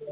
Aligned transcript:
Come 0.00 0.08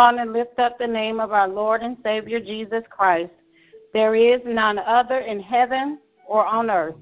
on 0.00 0.20
and 0.20 0.32
lift 0.32 0.60
up 0.60 0.78
the 0.78 0.86
name 0.86 1.18
of 1.18 1.32
our 1.32 1.48
Lord 1.48 1.82
and 1.82 1.96
Savior 2.04 2.38
Jesus 2.38 2.84
Christ. 2.88 3.32
There 3.92 4.14
is 4.14 4.40
none 4.46 4.78
other 4.78 5.18
in 5.18 5.40
heaven 5.40 5.98
or 6.28 6.46
on 6.46 6.70
earth. 6.70 6.94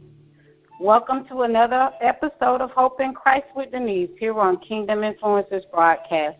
Welcome 0.80 1.26
to 1.28 1.42
another 1.42 1.90
episode 2.00 2.62
of 2.62 2.70
Hope 2.70 3.02
in 3.02 3.12
Christ 3.12 3.48
with 3.54 3.72
Denise 3.72 4.08
here 4.18 4.40
on 4.40 4.56
Kingdom 4.60 5.04
Influences 5.04 5.66
broadcast. 5.70 6.38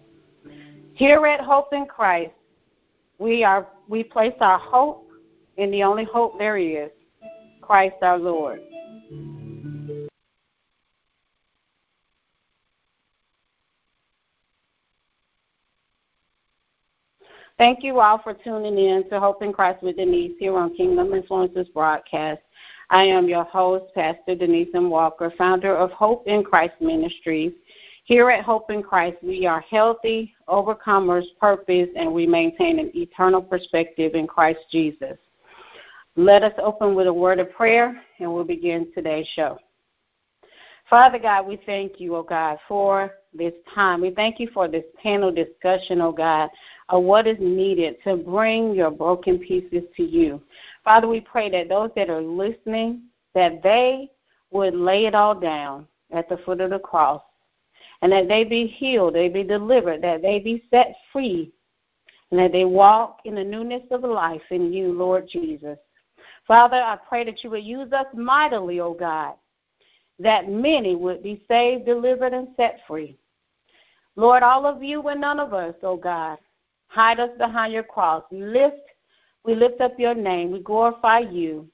Here 0.95 1.27
at 1.27 1.43
Hope 1.43 1.75
in 1.75 1.85
Christ, 1.85 2.33
we 3.21 3.45
are 3.45 3.69
we 3.89 4.03
place 4.03 4.35
our 4.41 4.59
hope 4.59 5.07
in 5.59 5.71
the 5.71 5.85
only 5.85 6.05
hope 6.05 6.39
there 6.39 6.57
is, 6.57 6.91
Christ 7.61 7.97
our 8.03 8.19
Lord. 8.19 8.61
Thank 17.59 17.85
you 17.85 18.01
all 18.01 18.19
for 18.23 18.33
tuning 18.33 18.79
in 18.79 19.07
to 19.11 19.21
Hope 19.21 19.43
in 19.43 19.53
Christ 19.53 19.83
with 19.83 19.97
Denise 19.97 20.33
here 20.39 20.57
on 20.57 20.75
Kingdom 20.75 21.13
Influences 21.13 21.69
broadcast. 21.69 22.41
I 22.89 23.05
am 23.05 23.29
your 23.29 23.45
host, 23.45 23.93
Pastor 23.95 24.35
Denise 24.35 24.71
M. 24.75 24.89
Walker, 24.89 25.31
founder 25.37 25.77
of 25.77 25.91
Hope 25.91 26.27
in 26.27 26.43
Christ 26.43 26.73
Ministries. 26.81 27.53
Here 28.05 28.31
at 28.31 28.45
Hope 28.45 28.71
in 28.71 28.83
Christ, 28.83 29.19
we 29.23 29.47
are 29.47 29.61
healthy, 29.61 30.35
overcomers, 30.49 31.25
purpose, 31.39 31.89
and 31.97 32.13
we 32.13 32.27
maintain 32.27 32.79
an 32.79 32.91
eternal 32.95 33.43
perspective 33.43 34.15
in 34.15 34.27
Christ 34.27 34.61
Jesus. 34.71 35.17
Let 36.17 36.43
us 36.43 36.55
open 36.59 36.95
with 36.95 37.07
a 37.07 37.13
word 37.13 37.39
of 37.39 37.53
prayer, 37.53 38.03
and 38.19 38.33
we'll 38.33 38.45
begin 38.45 38.91
today's 38.95 39.29
show. 39.29 39.59
Father 40.89 41.21
God, 41.21 41.47
we 41.47 41.61
thank 41.67 42.01
you, 42.01 42.17
oh 42.17 42.25
God, 42.25 42.59
for 42.67 43.13
this 43.33 43.55
time. 43.73 44.01
We 44.01 44.11
thank 44.11 44.41
you 44.41 44.49
for 44.53 44.67
this 44.67 44.85
panel 45.01 45.31
discussion, 45.31 46.01
oh 46.01 46.11
God, 46.11 46.51
of 46.89 47.05
what 47.05 47.29
is 47.29 47.37
needed 47.39 47.97
to 48.03 48.17
bring 48.17 48.75
your 48.75 48.91
broken 48.91 49.39
pieces 49.39 49.85
to 49.97 50.03
you. 50.03 50.43
Father, 50.85 51.07
we 51.07 51.21
pray 51.21 51.49
that 51.51 51.69
those 51.69 51.91
that 51.95 52.11
are 52.11 52.21
listening, 52.21 53.03
that 53.35 53.63
they 53.63 54.11
would 54.51 54.75
lay 54.75 55.07
it 55.07 55.15
all 55.15 55.39
down 55.39 55.87
at 56.11 56.29
the 56.29 56.39
foot 56.39 56.61
of 56.61 56.71
the 56.71 56.79
cross, 56.81 57.23
and 58.03 58.13
that 58.13 58.29
they 58.29 58.45
be 58.45 58.67
healed, 58.67 59.15
they 59.15 59.29
be 59.29 59.43
delivered, 59.43 60.03
that 60.03 60.23
they 60.23 60.39
be 60.39 60.65
set 60.71 60.95
free, 61.13 61.53
and 62.31 62.41
that 62.41 62.53
they 62.53 62.65
walk 62.65 63.21
in 63.25 63.35
the 63.35 63.45
newness 63.45 63.83
of 63.91 64.03
life 64.03 64.43
in 64.51 64.73
you, 64.73 64.93
Lord 64.93 65.29
Jesus. 65.29 65.79
Father, 66.47 66.77
I 66.77 66.97
pray 67.09 67.25
that 67.25 67.45
you 67.45 67.51
would 67.51 67.65
use 67.65 67.93
us 67.93 68.07
mightily, 68.15 68.81
O 68.81 68.95
God, 68.95 69.35
that 70.19 70.49
many 70.49 70.95
would 70.95 71.23
be 71.23 71.45
saved, 71.49 71.87
delivered, 71.87 72.33
and 72.33 72.49
set 72.57 72.81
free. 72.87 73.17
Lord, 74.17 74.43
all 74.43 74.67
of 74.67 74.83
you 74.83 75.07
and 75.09 75.21
none 75.21 75.41
of 75.41 75.55
us, 75.55 75.75
oh 75.83 75.97
God, 75.97 76.39
hide 76.89 77.21
us 77.21 77.31
behind 77.39 77.73
your 77.73 77.85
cross. 77.85 78.25
Lift, 78.31 78.77
we 79.45 79.55
lift 79.55 79.81
up 79.81 79.99
your 79.99 80.15
name. 80.15 80.51
We 80.51 80.61
glorify 80.61 81.21
you, 81.21 81.69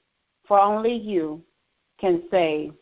for 0.47 0.59
only 0.59 0.93
you 0.93 1.43
can 1.99 2.23
save. 2.29 2.73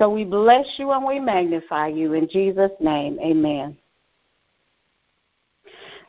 So 0.00 0.10
we 0.10 0.24
bless 0.24 0.66
you 0.76 0.90
and 0.90 1.04
we 1.04 1.20
magnify 1.20 1.88
you 1.88 2.14
in 2.14 2.28
Jesus' 2.28 2.72
name. 2.80 3.18
Amen. 3.20 3.76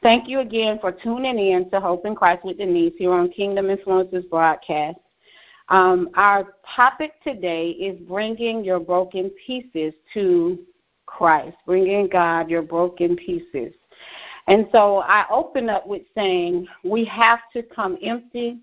Thank 0.01 0.27
you 0.27 0.39
again 0.39 0.79
for 0.79 0.91
tuning 0.91 1.39
in 1.39 1.69
to 1.69 1.79
Hope 1.79 2.05
in 2.05 2.15
Christ 2.15 2.43
with 2.43 2.57
Denise 2.57 2.93
here 2.97 3.11
on 3.11 3.29
Kingdom 3.29 3.69
Influences 3.69 4.25
broadcast. 4.25 4.97
Um, 5.69 6.09
our 6.15 6.53
topic 6.75 7.13
today 7.23 7.69
is 7.71 7.99
bringing 8.07 8.63
your 8.63 8.79
broken 8.79 9.31
pieces 9.45 9.93
to 10.13 10.59
Christ, 11.05 11.57
bringing 11.65 12.07
God 12.07 12.49
your 12.49 12.61
broken 12.61 13.15
pieces. 13.15 13.73
And 14.47 14.67
so 14.71 14.97
I 14.99 15.25
open 15.31 15.69
up 15.69 15.87
with 15.87 16.03
saying 16.13 16.67
we 16.83 17.03
have 17.05 17.39
to 17.53 17.63
come 17.63 17.97
empty 18.03 18.59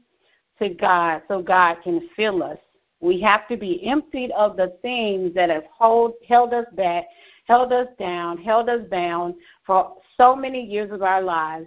to 0.61 0.69
God 0.69 1.23
so 1.27 1.43
God 1.43 1.79
can 1.83 2.09
fill 2.15 2.43
us. 2.43 2.59
We 3.03 3.21
have 3.21 3.47
to 3.49 3.57
be 3.57 3.85
emptied 3.87 4.31
of 4.31 4.57
the 4.57 4.79
things 4.81 5.35
that 5.35 5.51
have 5.51 5.65
hold, 5.71 6.15
held 6.27 6.55
us 6.55 6.67
back, 6.75 7.05
held 7.45 7.73
us 7.73 7.89
down, 7.99 8.39
held 8.39 8.71
us 8.71 8.89
bound 8.91 9.35
for 9.67 9.97
so 10.17 10.35
many 10.35 10.65
years 10.65 10.91
of 10.93 11.03
our 11.03 11.21
lives 11.21 11.67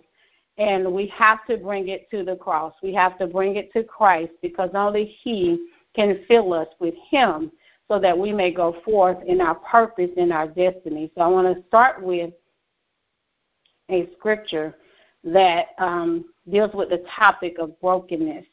and 0.58 0.92
we 0.92 1.08
have 1.08 1.46
to 1.48 1.58
bring 1.58 1.90
it 1.90 2.10
to 2.12 2.24
the 2.24 2.36
cross. 2.36 2.74
We 2.82 2.94
have 2.94 3.20
to 3.20 3.28
bring 3.28 3.58
it 3.58 3.74
to 3.74 3.84
Christ 3.84 4.32
because 4.42 4.70
only 4.74 5.06
He 5.06 5.68
can 5.94 6.24
fill 6.28 6.54
us 6.54 6.68
with 6.80 6.96
Him 7.10 7.52
so 7.90 8.00
that 8.00 8.18
we 8.18 8.32
may 8.32 8.52
go 8.52 8.78
forth 8.86 9.18
in 9.28 9.42
our 9.42 9.56
purpose 9.56 10.12
and 10.18 10.32
our 10.32 10.48
destiny. 10.48 11.12
So 11.16 11.22
I 11.22 11.28
want 11.28 11.54
to 11.54 11.64
start 11.68 12.02
with 12.02 12.34
a 13.90 14.10
scripture 14.18 14.74
that 15.24 15.68
um, 15.78 16.26
deals 16.50 16.74
with 16.74 16.90
the 16.90 17.04
topic 17.16 17.58
of 17.60 17.80
brokenness. 17.82 18.46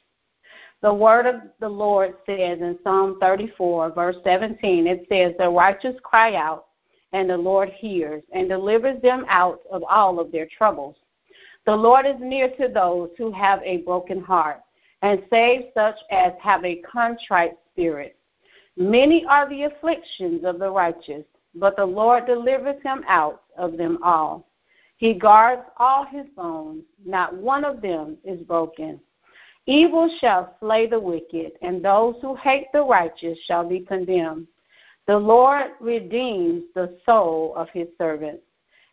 The 0.83 0.93
word 0.93 1.27
of 1.27 1.37
the 1.61 1.69
Lord 1.69 2.15
says 2.27 2.61
in 2.61 2.77
Psalm 2.83 3.19
34, 3.21 3.93
verse 3.93 4.17
17, 4.25 4.89
it 4.89 5.07
says, 5.09 5.33
The 5.39 5.49
righteous 5.49 5.95
cry 6.03 6.35
out, 6.35 6.67
and 7.13 7.31
the 7.31 7.37
Lord 7.37 7.69
hears 7.71 8.25
and 8.33 8.49
delivers 8.49 9.01
them 9.01 9.25
out 9.29 9.61
of 9.71 9.85
all 9.89 10.19
of 10.19 10.33
their 10.33 10.49
troubles. 10.59 10.97
The 11.67 11.77
Lord 11.77 12.05
is 12.05 12.17
near 12.19 12.51
to 12.57 12.67
those 12.67 13.11
who 13.17 13.31
have 13.31 13.63
a 13.63 13.79
broken 13.79 14.21
heart 14.21 14.61
and 15.03 15.23
saves 15.31 15.67
such 15.73 15.97
as 16.11 16.33
have 16.41 16.65
a 16.65 16.83
contrite 16.83 17.57
spirit. 17.71 18.17
Many 18.77 19.25
are 19.27 19.49
the 19.49 19.65
afflictions 19.65 20.45
of 20.45 20.59
the 20.59 20.71
righteous, 20.71 21.25
but 21.55 21.77
the 21.77 21.85
Lord 21.85 22.27
delivers 22.27 22.83
him 22.83 23.05
out 23.07 23.43
of 23.57 23.77
them 23.77 23.99
all. 24.03 24.49
He 24.97 25.15
guards 25.15 25.63
all 25.77 26.05
his 26.05 26.27
bones, 26.35 26.83
not 27.05 27.37
one 27.37 27.65
of 27.65 27.83
them 27.83 28.17
is 28.25 28.41
broken. 28.41 28.99
Evil 29.67 30.11
shall 30.21 30.57
slay 30.61 30.87
the 30.87 30.99
wicked, 30.99 31.53
and 31.63 31.85
those 31.85 32.17
who 32.21 32.35
hate 32.35 32.67
the 32.73 32.83
righteous 32.83 33.39
shall 33.47 33.69
be 33.69 33.81
condemned. 33.81 34.47
The 35.07 35.19
Lord 35.19 35.73
redeems 35.81 36.65
the 36.75 36.99
soul 37.05 37.55
of 37.57 37.69
his 37.71 37.89
servants 37.99 38.43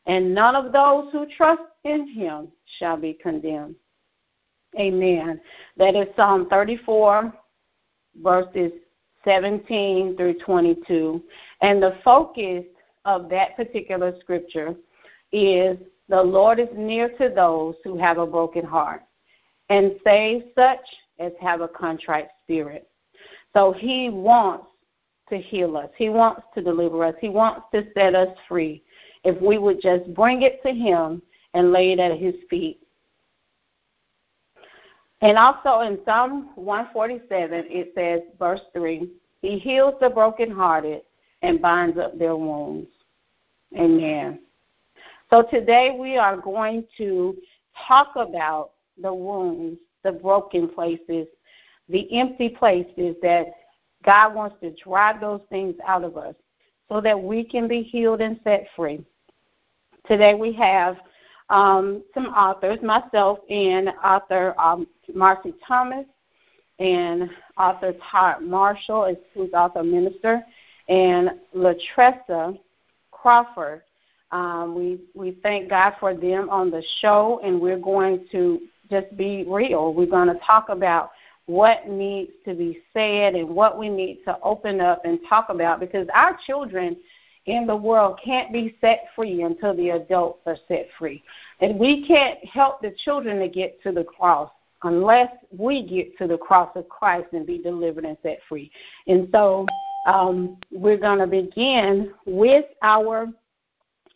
and 0.10 0.34
none 0.34 0.56
of 0.56 0.72
those 0.72 1.12
who 1.12 1.28
trust 1.28 1.62
in 1.84 2.08
him 2.08 2.48
shall 2.80 2.98
be 2.98 3.14
condemned. 3.14 3.76
Amen. 4.80 5.40
That 5.78 5.96
is 5.96 6.08
Psalm 6.16 6.48
34, 6.50 7.32
verses 8.22 8.72
17 9.24 10.18
through 10.18 10.40
22. 10.40 11.24
And 11.62 11.82
the 11.82 11.98
focus 12.04 12.66
of 13.06 13.30
that 13.30 13.56
particular 13.56 14.14
scripture 14.20 14.76
is 15.32 15.78
the 16.08 16.22
Lord 16.22 16.60
is 16.60 16.70
near 16.76 17.10
to 17.18 17.30
those 17.30 17.76
who 17.84 17.96
have 17.98 18.18
a 18.18 18.26
broken 18.26 18.66
heart 18.66 19.04
and 19.70 19.94
save 20.04 20.44
such 20.56 20.86
as 21.20 21.32
have 21.40 21.62
a 21.62 21.68
contrite 21.68 22.30
spirit. 22.44 22.90
So 23.54 23.72
he 23.72 24.10
wants 24.10 24.68
to 25.30 25.38
heal 25.38 25.78
us. 25.78 25.90
He 25.96 26.10
wants 26.10 26.42
to 26.56 26.62
deliver 26.62 27.06
us. 27.06 27.16
He 27.22 27.30
wants 27.30 27.62
to 27.74 27.86
set 27.94 28.16
us 28.16 28.36
free 28.48 28.84
if 29.24 29.40
we 29.42 29.58
would 29.58 29.82
just 29.82 30.14
bring 30.14 30.42
it 30.42 30.62
to 30.64 30.74
Him 30.74 31.22
and 31.54 31.72
lay 31.72 31.92
it 31.92 32.00
at 32.00 32.20
His 32.20 32.36
feet. 32.50 32.80
And 35.22 35.38
also 35.38 35.82
in 35.82 36.00
Psalm 36.06 36.50
147, 36.56 37.66
it 37.70 37.92
says, 37.96 38.22
verse 38.38 38.62
3 38.74 39.10
He 39.42 39.60
heals 39.60 39.96
the 40.00 40.10
brokenhearted 40.10 41.02
and 41.42 41.62
binds 41.62 41.98
up 41.98 42.18
their 42.18 42.36
wounds. 42.36 42.88
Amen. 43.78 44.40
So 45.30 45.44
today 45.44 45.96
we 46.00 46.18
are 46.18 46.38
going 46.38 46.86
to 46.98 47.38
talk 47.88 48.16
about 48.16 48.72
the 49.02 49.14
wounds, 49.14 49.80
the 50.04 50.12
broken 50.12 50.68
places, 50.70 51.28
the 51.88 52.08
empty 52.18 52.50
places 52.50 53.16
that 53.22 53.46
God 54.04 54.34
wants 54.34 54.58
to 54.62 54.74
drive 54.84 55.20
those 55.20 55.42
things 55.50 55.76
out 55.86 56.04
of 56.04 56.18
us 56.18 56.36
so 56.88 57.02
that 57.02 57.22
we 57.22 57.44
can 57.44 57.68
be 57.68 57.82
healed 57.82 58.22
and 58.22 58.40
set 58.44 58.68
free. 58.76 59.04
Today 60.08 60.34
we 60.34 60.54
have 60.54 60.98
um, 61.50 62.04
some 62.14 62.28
authors, 62.28 62.80
myself 62.82 63.40
and 63.50 63.90
author 64.04 64.56
um, 64.60 64.88
Marcy 65.14 65.54
Thomas 65.68 66.06
and 66.80 67.30
author 67.58 67.94
Todd 68.10 68.42
Marshall, 68.42 69.16
who's 69.34 69.50
also 69.54 69.80
a 69.80 69.84
minister, 69.84 70.42
and 70.88 71.32
Latressa 71.56 72.58
Crawford. 73.12 73.82
Um, 74.32 74.76
we 74.76 75.00
we 75.14 75.38
thank 75.44 75.70
God 75.70 75.96
for 76.00 76.14
them 76.14 76.50
on 76.50 76.70
the 76.70 76.84
show, 77.02 77.42
and 77.44 77.60
we're 77.60 77.80
going 77.80 78.26
to 78.32 78.62
just 78.90 79.16
be 79.18 79.46
real. 79.48 79.94
We're 79.94 80.06
going 80.06 80.28
to 80.28 80.40
talk 80.46 80.70
about 80.70 81.12
what 81.46 81.88
needs 81.88 82.32
to 82.46 82.54
be 82.54 82.80
said 82.94 83.36
and 83.36 83.50
what 83.50 83.78
we 83.78 83.90
need 83.90 84.20
to 84.26 84.38
open 84.44 84.80
up 84.80 85.04
and 85.06 85.20
talk 85.28 85.50
about 85.50 85.80
because 85.80 86.08
our 86.14 86.38
children 86.46 86.96
in 87.46 87.66
the 87.66 87.76
world 87.76 88.20
can't 88.24 88.54
be 88.54 88.76
set 88.80 89.06
free 89.16 89.42
until 89.42 89.76
the 89.76 89.90
adults 89.90 90.42
are 90.46 90.58
set 90.68 90.88
free. 90.98 91.24
And 91.60 91.80
we 91.80 92.06
can't 92.06 92.44
help 92.46 92.82
the 92.82 92.94
children 93.04 93.40
to 93.40 93.48
get 93.48 93.82
to 93.84 93.92
the 93.92 94.04
cross 94.04 94.52
unless 94.84 95.32
we 95.52 95.86
get 95.86 96.18
to 96.20 96.28
the 96.28 96.38
cross 96.38 96.70
of 96.76 96.88
Christ 96.88 97.28
and 97.34 97.46
be 97.46 97.58
delivered 97.58 98.06
and 98.06 98.18
set 98.22 98.40
free. 98.48 98.72
And 99.08 99.28
so 99.32 99.66
um, 100.06 100.58
we're 100.72 100.98
going 100.98 101.20
to 101.20 101.28
begin 101.28 102.14
with 102.26 102.66
our 102.84 103.28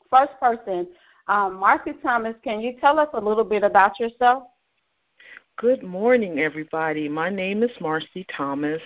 first 0.10 0.34
person. 0.40 0.88
Um, 1.28 1.56
Marcy 1.56 1.94
Thomas, 2.04 2.36
can 2.44 2.60
you 2.62 2.74
tell 2.80 3.00
us 3.00 3.10
a 3.14 3.20
little 3.20 3.44
bit 3.44 3.64
about 3.64 4.00
yourself? 4.00 4.44
Good 5.60 5.84
morning, 5.84 6.40
everybody. 6.40 7.08
My 7.08 7.30
name 7.30 7.62
is 7.62 7.70
Marcy 7.80 8.26
Thomas. 8.36 8.82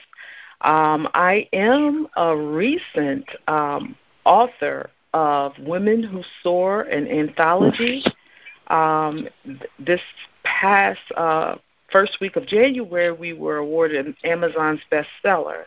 Um, 0.62 1.08
I 1.14 1.48
am 1.54 2.08
a 2.18 2.36
recent 2.36 3.26
um, 3.48 3.96
author 4.26 4.90
of 5.14 5.54
Women 5.60 6.04
Who 6.04 6.22
Soar, 6.44 6.82
an 6.82 7.08
anthology. 7.08 8.04
Um, 8.68 9.30
this 9.80 10.02
past 10.44 11.00
uh, 11.16 11.56
first 11.90 12.18
week 12.20 12.36
of 12.36 12.46
January, 12.46 13.14
we 13.14 13.32
were 13.32 13.58
awarded 13.58 14.14
Amazon's 14.26 14.82
bestseller. 14.92 15.64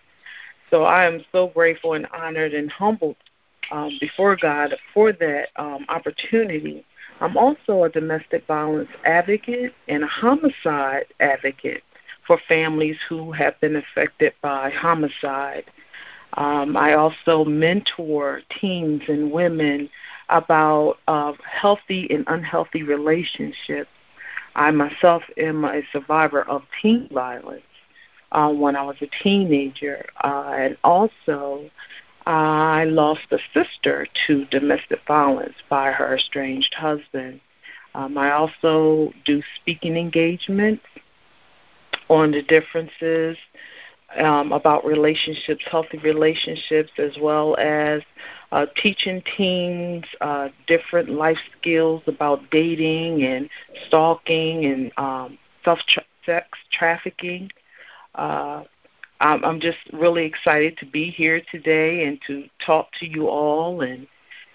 So 0.70 0.84
I 0.84 1.06
am 1.06 1.24
so 1.32 1.48
grateful 1.48 1.94
and 1.94 2.06
honored 2.12 2.52
and 2.52 2.70
humbled 2.70 3.16
um, 3.72 3.96
before 4.02 4.36
God 4.36 4.74
for 4.92 5.12
that 5.12 5.48
um, 5.56 5.86
opportunity. 5.88 6.84
I'm 7.20 7.36
also 7.36 7.84
a 7.84 7.90
domestic 7.90 8.46
violence 8.46 8.88
advocate 9.04 9.74
and 9.88 10.04
a 10.04 10.06
homicide 10.06 11.06
advocate 11.20 11.82
for 12.26 12.38
families 12.48 12.96
who 13.08 13.32
have 13.32 13.60
been 13.60 13.76
affected 13.76 14.32
by 14.42 14.70
homicide. 14.70 15.64
Um, 16.34 16.76
I 16.76 16.94
also 16.94 17.44
mentor 17.44 18.40
teens 18.60 19.02
and 19.08 19.32
women 19.32 19.90
about 20.28 20.98
uh, 21.08 21.32
healthy 21.44 22.06
and 22.10 22.24
unhealthy 22.28 22.82
relationships. 22.84 23.90
I 24.54 24.70
myself 24.70 25.22
am 25.36 25.64
a 25.64 25.82
survivor 25.92 26.42
of 26.42 26.62
teen 26.80 27.08
violence 27.12 27.62
uh, 28.32 28.52
when 28.52 28.76
I 28.76 28.82
was 28.82 28.96
a 29.00 29.08
teenager, 29.22 30.06
uh, 30.22 30.54
and 30.56 30.76
also 30.84 31.68
I 32.26 32.84
lost 32.84 33.26
a 33.30 33.38
sister 33.54 34.06
to 34.26 34.44
domestic 34.46 35.00
violence 35.06 35.56
by 35.68 35.90
her 35.90 36.16
estranged 36.16 36.74
husband. 36.74 37.40
Um, 37.94 38.16
I 38.16 38.32
also 38.32 39.12
do 39.24 39.42
speaking 39.56 39.96
engagements 39.96 40.84
on 42.08 42.30
the 42.30 42.42
differences 42.42 43.36
um, 44.18 44.52
about 44.52 44.84
relationships, 44.84 45.64
healthy 45.70 45.98
relationships, 45.98 46.90
as 46.98 47.16
well 47.20 47.56
as 47.56 48.02
uh, 48.52 48.66
teaching 48.82 49.22
teens 49.36 50.04
uh, 50.20 50.48
different 50.66 51.10
life 51.10 51.38
skills 51.58 52.02
about 52.06 52.50
dating 52.50 53.22
and 53.22 53.48
stalking 53.86 54.64
and 54.64 54.92
um, 54.96 55.38
self 55.64 55.78
tra- 55.88 56.04
sex 56.26 56.46
trafficking. 56.72 57.50
Uh, 58.14 58.64
I'm, 59.20 59.44
I'm 59.44 59.60
just 59.60 59.78
really 59.92 60.24
excited 60.24 60.78
to 60.78 60.86
be 60.86 61.10
here 61.10 61.42
today 61.50 62.06
and 62.06 62.20
to 62.26 62.44
talk 62.64 62.88
to 63.00 63.06
you 63.06 63.28
all 63.28 63.82
and 63.82 64.06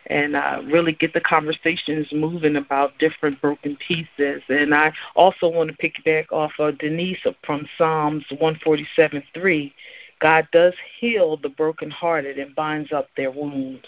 and 0.07 0.35
uh, 0.35 0.62
really 0.65 0.94
get 0.94 1.13
the 1.13 1.21
conversations 1.21 2.07
moving 2.13 2.57
about 2.57 2.97
different 3.00 3.41
broken 3.41 3.75
pieces. 3.75 4.44
And 4.50 4.73
I 4.73 4.94
also 5.15 5.50
want 5.50 5.71
to 5.71 5.77
piggyback 5.77 6.31
off 6.31 6.51
of 6.59 6.77
Denise 6.77 7.25
from 7.44 7.67
Psalms 7.77 8.23
147:3. 8.39 9.73
God 10.19 10.47
does 10.51 10.73
heal 11.00 11.38
the 11.38 11.50
brokenhearted 11.50 12.38
and 12.38 12.56
binds 12.56 12.91
up 12.91 13.09
their 13.17 13.31
wounds. 13.31 13.85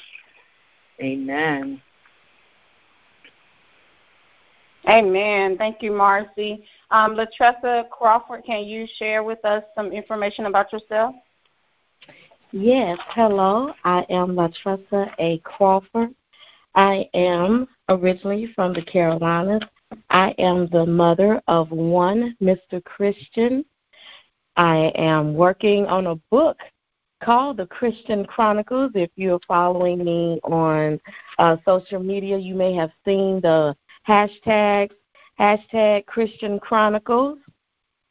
Amen. 0.99 1.81
Amen. 4.87 5.57
Thank 5.57 5.81
you, 5.81 5.91
Marcy. 5.91 6.63
Um, 6.91 7.15
Latressa 7.15 7.89
Crawford, 7.89 8.45
can 8.45 8.63
you 8.63 8.87
share 8.97 9.23
with 9.23 9.43
us 9.43 9.63
some 9.75 9.91
information 9.91 10.45
about 10.45 10.71
yourself? 10.71 11.13
Yes, 12.51 12.97
hello. 13.09 13.73
I 13.83 14.05
am 14.09 14.29
Latressa 14.29 15.11
A. 15.19 15.39
Crawford. 15.39 16.15
I 16.75 17.09
am 17.13 17.67
originally 17.89 18.53
from 18.55 18.73
the 18.73 18.81
Carolinas. 18.81 19.63
I 20.09 20.33
am 20.37 20.67
the 20.67 20.85
mother 20.85 21.41
of 21.47 21.69
one 21.71 22.37
Mr. 22.41 22.81
Christian. 22.85 23.65
I 24.55 24.93
am 24.95 25.33
working 25.33 25.85
on 25.87 26.07
a 26.07 26.15
book 26.31 26.57
called 27.21 27.57
The 27.57 27.65
Christian 27.65 28.25
Chronicles. 28.25 28.91
If 28.95 29.09
you're 29.15 29.39
following 29.47 30.03
me 30.03 30.39
on 30.43 30.99
uh, 31.39 31.57
social 31.65 31.99
media, 31.99 32.37
you 32.37 32.55
may 32.55 32.73
have 32.73 32.91
seen 33.03 33.41
the 33.41 33.75
hashtags, 34.07 34.91
hashtag 35.39 36.05
Christian 36.05 36.59
Chronicles. 36.59 37.39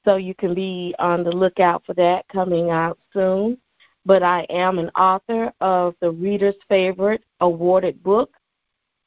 So 0.05 0.17
you 0.17 0.35
can 0.35 0.55
be 0.55 0.95
on 0.99 1.25
the 1.25 1.35
lookout 1.35 1.85
for 1.85 1.95
that 1.95 2.27
coming 2.29 2.71
out 2.71 2.99
soon. 3.13 3.59
But 4.05 4.23
I 4.23 4.47
am 4.51 4.79
an 4.79 4.91
author 4.91 5.53
of 5.61 5.95
the 6.01 6.13
reader's 6.13 6.55
favorite 6.69 7.25
awarded 7.41 8.01
book, 8.05 8.31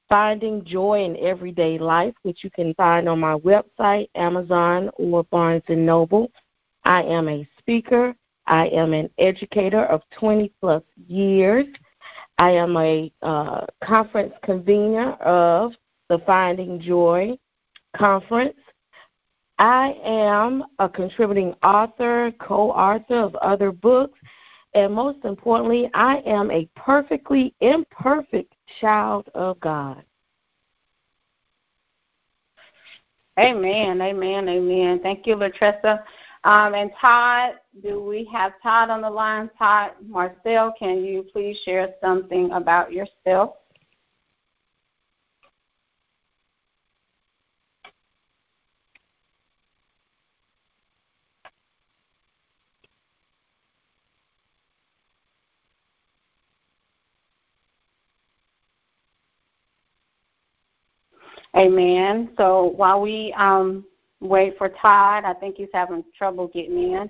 Finding 0.09 0.65
Joy 0.65 1.05
in 1.05 1.15
Everyday 1.17 1.77
Life, 1.77 2.13
which 2.23 2.43
you 2.43 2.49
can 2.49 2.73
find 2.73 3.07
on 3.07 3.19
my 3.19 3.35
website, 3.35 4.09
Amazon, 4.15 4.89
or 4.97 5.23
Barnes 5.25 5.63
& 5.65 5.69
Noble. 5.69 6.29
I 6.83 7.03
am 7.03 7.29
a 7.29 7.47
speaker. 7.59 8.13
I 8.45 8.67
am 8.67 8.93
an 8.93 9.09
educator 9.19 9.85
of 9.85 10.01
20 10.19 10.51
plus 10.59 10.83
years. 11.07 11.67
I 12.37 12.51
am 12.51 12.75
a 12.75 13.11
uh, 13.21 13.65
conference 13.81 14.33
convener 14.43 15.13
of 15.21 15.73
the 16.09 16.19
Finding 16.25 16.81
Joy 16.81 17.37
Conference. 17.95 18.57
I 19.59 19.95
am 20.03 20.63
a 20.79 20.89
contributing 20.89 21.53
author, 21.63 22.31
co 22.39 22.71
author 22.71 23.15
of 23.15 23.35
other 23.35 23.71
books, 23.71 24.17
and 24.73 24.93
most 24.93 25.25
importantly, 25.25 25.89
I 25.93 26.17
am 26.25 26.49
a 26.51 26.67
perfectly 26.75 27.53
imperfect 27.59 28.53
child 28.79 29.29
of 29.35 29.59
God. 29.59 30.03
Amen, 33.39 34.01
amen, 34.01 34.49
amen. 34.49 34.99
Thank 35.01 35.25
you, 35.25 35.35
Latressa. 35.35 36.03
Um, 36.43 36.73
and 36.73 36.91
Todd, 36.99 37.55
do 37.83 38.01
we 38.01 38.29
have 38.31 38.53
Todd 38.63 38.89
on 38.89 39.01
the 39.01 39.09
line? 39.09 39.49
Todd 39.57 39.91
Marcel, 40.05 40.73
can 40.77 41.03
you 41.03 41.25
please 41.33 41.57
share 41.65 41.93
something 42.01 42.51
about 42.51 42.93
yourself? 42.93 43.55
Amen. 61.59 62.29
So 62.37 62.73
while 62.77 63.01
we 63.01 63.33
um, 63.37 63.85
wait 64.21 64.57
for 64.57 64.69
Todd, 64.69 65.25
I 65.25 65.33
think 65.33 65.57
he's 65.57 65.67
having 65.73 66.05
trouble 66.17 66.47
getting 66.47 66.93
in. 66.93 67.09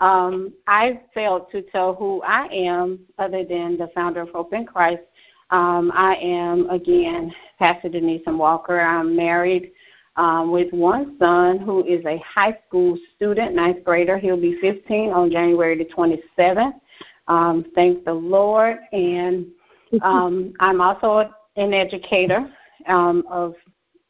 Um, 0.00 0.52
I 0.66 1.00
failed 1.14 1.50
to 1.52 1.62
tell 1.62 1.94
who 1.94 2.20
I 2.22 2.46
am 2.46 2.98
other 3.18 3.44
than 3.44 3.78
the 3.78 3.88
founder 3.94 4.22
of 4.22 4.30
Hope 4.30 4.52
in 4.52 4.66
Christ. 4.66 5.02
Um, 5.50 5.92
I 5.94 6.16
am, 6.16 6.68
again, 6.70 7.32
Pastor 7.60 7.88
Denise 7.88 8.22
Walker. 8.26 8.80
I'm 8.80 9.14
married 9.14 9.70
um, 10.16 10.50
with 10.50 10.72
one 10.72 11.16
son 11.20 11.58
who 11.58 11.84
is 11.84 12.04
a 12.04 12.18
high 12.18 12.58
school 12.66 12.98
student, 13.14 13.54
ninth 13.54 13.84
grader. 13.84 14.18
He'll 14.18 14.40
be 14.40 14.58
15 14.60 15.10
on 15.10 15.30
January 15.30 15.78
the 15.78 15.84
27th. 15.84 16.74
Um, 17.28 17.66
thank 17.76 18.04
the 18.04 18.12
Lord. 18.12 18.78
And 18.92 19.46
um, 20.02 20.52
I'm 20.60 20.80
also 20.80 21.30
an 21.56 21.72
educator 21.72 22.52
um, 22.88 23.24
of 23.30 23.54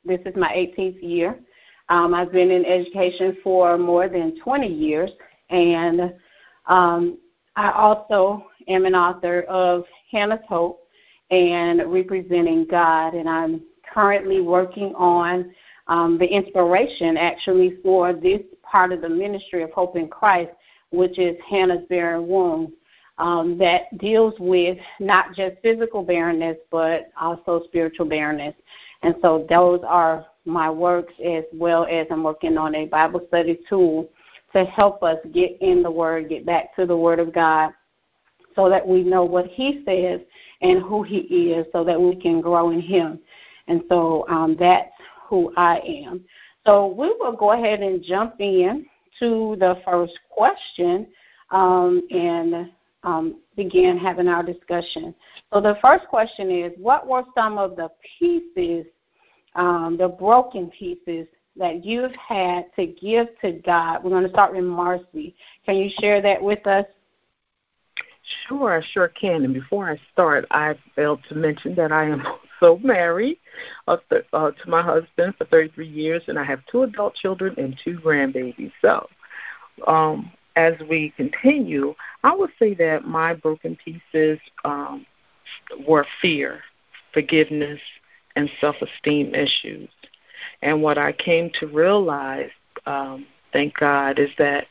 this 0.04 0.20
is 0.26 0.34
my 0.36 0.48
18th 0.48 1.02
year. 1.02 1.38
Um, 1.88 2.14
I've 2.14 2.32
been 2.32 2.50
in 2.50 2.64
education 2.64 3.36
for 3.42 3.76
more 3.76 4.08
than 4.08 4.38
20 4.40 4.66
years, 4.66 5.10
and 5.50 6.14
um, 6.66 7.18
I 7.56 7.70
also 7.72 8.46
am 8.68 8.86
an 8.86 8.94
author 8.94 9.42
of 9.42 9.84
Hannah's 10.10 10.40
Hope 10.48 10.88
and 11.30 11.82
Representing 11.92 12.66
God, 12.70 13.14
and 13.14 13.28
I'm 13.28 13.62
currently 13.92 14.40
working 14.40 14.94
on 14.94 15.54
um, 15.86 16.18
the 16.18 16.26
inspiration 16.26 17.16
actually 17.16 17.76
for 17.82 18.12
this 18.12 18.40
part 18.62 18.92
of 18.92 19.02
the 19.02 19.08
ministry 19.08 19.62
of 19.62 19.70
Hope 19.72 19.96
in 19.96 20.08
Christ, 20.08 20.52
which 20.90 21.18
is 21.18 21.36
Hannah's 21.48 21.86
Barren 21.88 22.26
Womb. 22.26 22.72
Um, 23.16 23.56
that 23.58 23.96
deals 23.98 24.34
with 24.40 24.76
not 24.98 25.34
just 25.36 25.54
physical 25.62 26.02
barrenness, 26.02 26.56
but 26.72 27.12
also 27.20 27.62
spiritual 27.66 28.06
barrenness. 28.06 28.56
And 29.04 29.14
so 29.20 29.46
those 29.48 29.80
are 29.86 30.26
my 30.46 30.70
works 30.70 31.12
as 31.24 31.44
well 31.52 31.86
as 31.88 32.06
I'm 32.10 32.22
working 32.22 32.56
on 32.56 32.74
a 32.74 32.86
Bible 32.86 33.20
study 33.28 33.58
tool 33.68 34.08
to 34.54 34.64
help 34.64 35.02
us 35.02 35.18
get 35.32 35.60
in 35.60 35.82
the 35.82 35.90
Word, 35.90 36.30
get 36.30 36.46
back 36.46 36.74
to 36.76 36.86
the 36.86 36.96
Word 36.96 37.18
of 37.20 37.32
God, 37.32 37.72
so 38.56 38.70
that 38.70 38.86
we 38.86 39.02
know 39.02 39.24
what 39.24 39.46
He 39.46 39.82
says 39.84 40.20
and 40.62 40.82
who 40.82 41.02
He 41.02 41.18
is, 41.52 41.66
so 41.70 41.84
that 41.84 42.00
we 42.00 42.16
can 42.16 42.40
grow 42.40 42.70
in 42.70 42.80
Him. 42.80 43.18
And 43.68 43.82
so 43.90 44.26
um, 44.28 44.56
that's 44.58 44.90
who 45.28 45.52
I 45.56 45.80
am. 45.80 46.24
So 46.64 46.86
we 46.86 47.14
will 47.20 47.36
go 47.36 47.52
ahead 47.52 47.80
and 47.80 48.02
jump 48.02 48.36
in 48.38 48.86
to 49.18 49.56
the 49.60 49.80
first 49.84 50.18
question 50.30 51.08
um, 51.50 52.02
and 52.10 52.70
um, 53.02 53.40
begin 53.54 53.98
having 53.98 54.28
our 54.28 54.42
discussion. 54.42 55.14
So 55.52 55.60
the 55.60 55.76
first 55.82 56.06
question 56.08 56.50
is, 56.50 56.72
what 56.78 57.06
were 57.06 57.22
some 57.34 57.58
of 57.58 57.76
the 57.76 57.90
pieces, 58.18 58.86
um, 59.54 59.96
the 59.98 60.08
broken 60.08 60.70
pieces 60.70 61.26
that 61.56 61.84
you've 61.84 62.14
had 62.16 62.74
to 62.76 62.86
give 62.86 63.28
to 63.40 63.52
God? 63.52 64.02
We're 64.02 64.10
going 64.10 64.24
to 64.24 64.30
start 64.30 64.54
with 64.54 64.64
Marcy. 64.64 65.34
Can 65.64 65.76
you 65.76 65.90
share 66.00 66.20
that 66.22 66.42
with 66.42 66.66
us? 66.66 66.86
Sure, 68.48 68.78
I 68.78 68.84
sure 68.92 69.08
can. 69.08 69.44
And 69.44 69.52
before 69.52 69.90
I 69.90 70.00
start, 70.12 70.46
I 70.50 70.74
failed 70.96 71.20
to 71.28 71.34
mention 71.34 71.74
that 71.74 71.92
I 71.92 72.04
am 72.04 72.26
also 72.62 72.78
married 72.82 73.38
uh, 73.86 73.98
uh, 74.32 74.50
to 74.50 74.68
my 74.68 74.82
husband 74.82 75.34
for 75.36 75.44
33 75.44 75.86
years, 75.86 76.22
and 76.28 76.38
I 76.38 76.44
have 76.44 76.60
two 76.66 76.82
adult 76.82 77.14
children 77.14 77.54
and 77.58 77.78
two 77.84 77.98
grandbabies. 77.98 78.72
So, 78.80 79.08
um, 79.86 80.32
as 80.56 80.74
we 80.88 81.12
continue, 81.16 81.94
I 82.22 82.34
would 82.34 82.50
say 82.58 82.74
that 82.74 83.04
my 83.04 83.34
broken 83.34 83.76
pieces 83.76 84.38
um, 84.64 85.04
were 85.86 86.06
fear, 86.22 86.60
forgiveness, 87.12 87.80
and 88.36 88.50
self 88.60 88.76
esteem 88.80 89.34
issues. 89.34 89.88
And 90.62 90.82
what 90.82 90.98
I 90.98 91.12
came 91.12 91.50
to 91.60 91.66
realize, 91.66 92.50
um, 92.86 93.26
thank 93.52 93.74
God, 93.74 94.18
is 94.18 94.30
that 94.38 94.66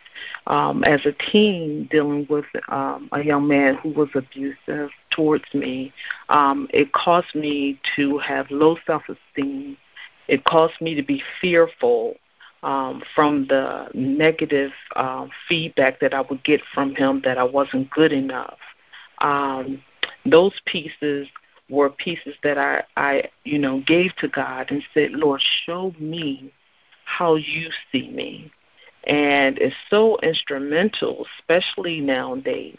um, 0.47 0.83
as 0.83 1.05
a 1.05 1.13
teen 1.31 1.87
dealing 1.91 2.27
with 2.29 2.45
um, 2.69 3.09
a 3.11 3.23
young 3.23 3.47
man 3.47 3.75
who 3.75 3.89
was 3.89 4.09
abusive 4.13 4.89
towards 5.11 5.45
me, 5.53 5.93
um, 6.29 6.67
it 6.73 6.91
caused 6.93 7.33
me 7.35 7.79
to 7.95 8.17
have 8.19 8.49
low 8.51 8.77
self 8.85 9.03
esteem. 9.09 9.77
It 10.27 10.43
caused 10.45 10.79
me 10.79 10.95
to 10.95 11.03
be 11.03 11.21
fearful 11.41 12.15
um, 12.63 13.03
from 13.13 13.47
the 13.47 13.89
negative 13.93 14.71
um, 14.95 15.29
feedback 15.47 15.99
that 15.99 16.13
I 16.13 16.21
would 16.21 16.43
get 16.43 16.61
from 16.73 16.95
him 16.95 17.21
that 17.25 17.37
I 17.37 17.43
wasn't 17.43 17.89
good 17.89 18.13
enough. 18.13 18.57
Um, 19.19 19.81
those 20.25 20.53
pieces 20.65 21.27
were 21.69 21.89
pieces 21.89 22.35
that 22.43 22.57
I, 22.57 22.83
I, 22.97 23.29
you 23.43 23.57
know, 23.57 23.81
gave 23.85 24.15
to 24.17 24.27
God 24.27 24.69
and 24.71 24.83
said, 24.93 25.11
Lord, 25.11 25.41
show 25.65 25.93
me 25.99 26.51
how 27.05 27.35
you 27.35 27.69
see 27.91 28.09
me. 28.09 28.51
And 29.05 29.57
it's 29.59 29.75
so 29.89 30.17
instrumental, 30.19 31.25
especially 31.39 31.99
nowadays, 31.99 32.77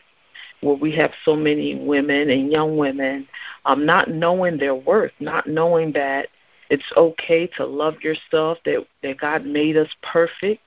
where 0.61 0.77
we 0.77 0.95
have 0.97 1.13
so 1.25 1.37
many 1.37 1.75
women 1.75 2.31
and 2.31 2.51
young 2.51 2.77
women 2.77 3.29
um, 3.67 3.85
not 3.85 4.11
knowing 4.11 4.57
their 4.57 4.75
worth, 4.75 5.13
not 5.21 5.47
knowing 5.47 5.93
that 5.93 6.29
it's 6.71 6.91
okay 6.97 7.47
to 7.59 7.67
love 7.67 8.01
yourself, 8.01 8.59
that, 8.65 8.87
that 9.03 9.19
God 9.19 9.45
made 9.45 9.77
us 9.77 9.89
perfect. 10.03 10.63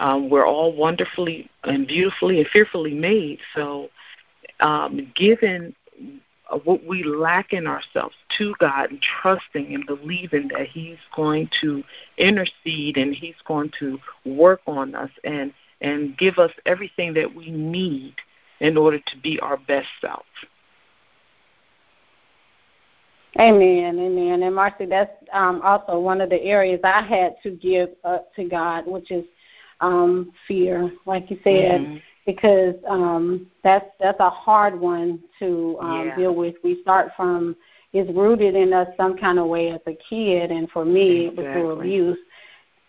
Um, 0.00 0.30
we're 0.30 0.46
all 0.46 0.74
wonderfully 0.74 1.50
and 1.64 1.86
beautifully 1.86 2.38
and 2.38 2.48
fearfully 2.48 2.94
made. 2.94 3.38
So, 3.54 3.90
um, 4.60 5.12
given 5.14 5.74
what 6.58 6.84
we 6.84 7.02
lack 7.02 7.52
in 7.52 7.66
ourselves 7.66 8.14
to 8.38 8.54
God 8.60 8.90
and 8.90 9.00
trusting 9.20 9.74
and 9.74 9.86
believing 9.86 10.48
that 10.48 10.66
He's 10.66 10.98
going 11.14 11.48
to 11.60 11.82
intercede 12.18 12.96
and 12.96 13.14
He's 13.14 13.34
going 13.46 13.70
to 13.80 13.98
work 14.24 14.60
on 14.66 14.94
us 14.94 15.10
and 15.24 15.52
and 15.80 16.16
give 16.16 16.38
us 16.38 16.52
everything 16.64 17.12
that 17.14 17.34
we 17.34 17.50
need 17.50 18.14
in 18.60 18.76
order 18.76 18.98
to 18.98 19.16
be 19.22 19.38
our 19.40 19.56
best 19.56 19.88
self. 20.00 20.24
Amen, 23.38 23.98
amen. 23.98 24.44
And 24.44 24.54
Marcy, 24.54 24.86
that's 24.86 25.10
um, 25.32 25.60
also 25.62 25.98
one 25.98 26.20
of 26.20 26.30
the 26.30 26.40
areas 26.40 26.80
I 26.84 27.02
had 27.02 27.34
to 27.42 27.50
give 27.50 27.90
up 28.04 28.32
to 28.36 28.44
God, 28.44 28.86
which 28.86 29.10
is 29.10 29.24
um, 29.80 30.32
fear, 30.46 30.92
like 31.04 31.30
you 31.30 31.38
said. 31.42 31.80
Mm-hmm 31.80 31.96
because 32.26 32.74
um, 32.88 33.46
that's 33.62 33.86
that's 34.00 34.20
a 34.20 34.30
hard 34.30 34.78
one 34.78 35.22
to 35.38 35.76
um, 35.80 36.06
yeah. 36.08 36.16
deal 36.16 36.34
with. 36.34 36.54
We 36.62 36.80
start 36.82 37.12
from 37.16 37.56
is 37.92 38.08
rooted 38.14 38.56
in 38.56 38.72
us 38.72 38.88
some 38.96 39.16
kind 39.16 39.38
of 39.38 39.46
way 39.46 39.70
as 39.70 39.80
a 39.86 39.96
kid, 40.08 40.50
and 40.50 40.68
for 40.70 40.84
me, 40.84 41.26
exactly. 41.26 41.44
it 41.44 41.46
was 41.46 41.54
through 41.54 41.70
abuse, 41.70 42.18